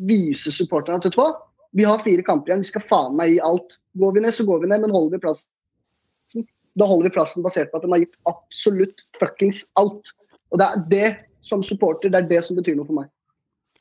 [0.09, 1.33] viser supporterne at vet du hva,
[1.77, 3.77] vi har fire kamper igjen, vi skal faen meg gi alt.
[4.01, 5.51] Går vi ned, så går vi ned, men holder vi plassen,
[6.79, 10.13] da holder vi plassen basert på at de har gitt absolutt fuckings alt.
[10.51, 11.09] Og det er det
[11.47, 13.11] som supporter, det er det som betyr noe for meg.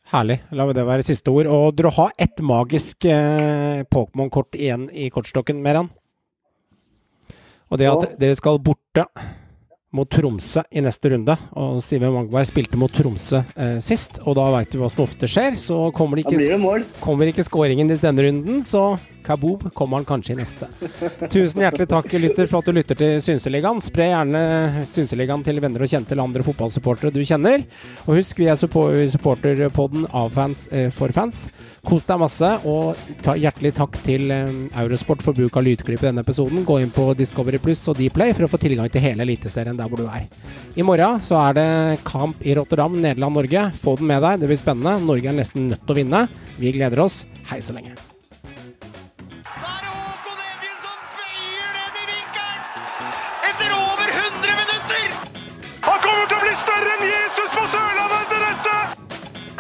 [0.10, 0.40] Herlig.
[0.58, 1.50] La det være siste ord.
[1.54, 5.92] Og dere har ett magisk eh, Pokémon-kort igjen i kortstokken, Meran.
[7.70, 9.06] Og det at dere skal borte
[9.94, 11.36] mot Tromsø i neste runde.
[11.62, 15.30] Og Simen Mangberg spilte mot Tromsø eh, sist, og da veit du hva som ofte
[15.30, 15.58] skjer.
[15.62, 18.96] Så kommer det ikke, kommer ikke skåringen i denne runden, så
[19.26, 20.68] Kaboom kommer han kanskje i neste.
[21.32, 23.82] Tusen hjertelig takk, lytter, for at du lytter til Synseligaen.
[23.84, 24.42] Spre gjerne
[24.90, 27.66] Synseligaen til venner og kjente eller andre fotballsupportere du kjenner.
[28.08, 31.46] Og husk, vi er supporterpodden av fans eh, for fans.
[31.86, 34.52] Kos deg masse, og ta, hjertelig takk til eh,
[34.84, 36.66] Eurosport for bruk av lydklipp i denne episoden.
[36.68, 39.92] Gå inn på Discovery Pluss og Dplay for å få tilgang til hele Eliteserien der
[39.92, 40.28] hvor du er.
[40.80, 41.70] I morgen så er det
[42.08, 43.70] kamp i Rotterdam, Nederland-Norge.
[43.82, 45.00] Få den med deg, det blir spennende.
[45.06, 46.28] Norge er nesten nødt til å vinne.
[46.60, 47.26] Vi gleder oss.
[47.52, 48.09] Hei så lenge.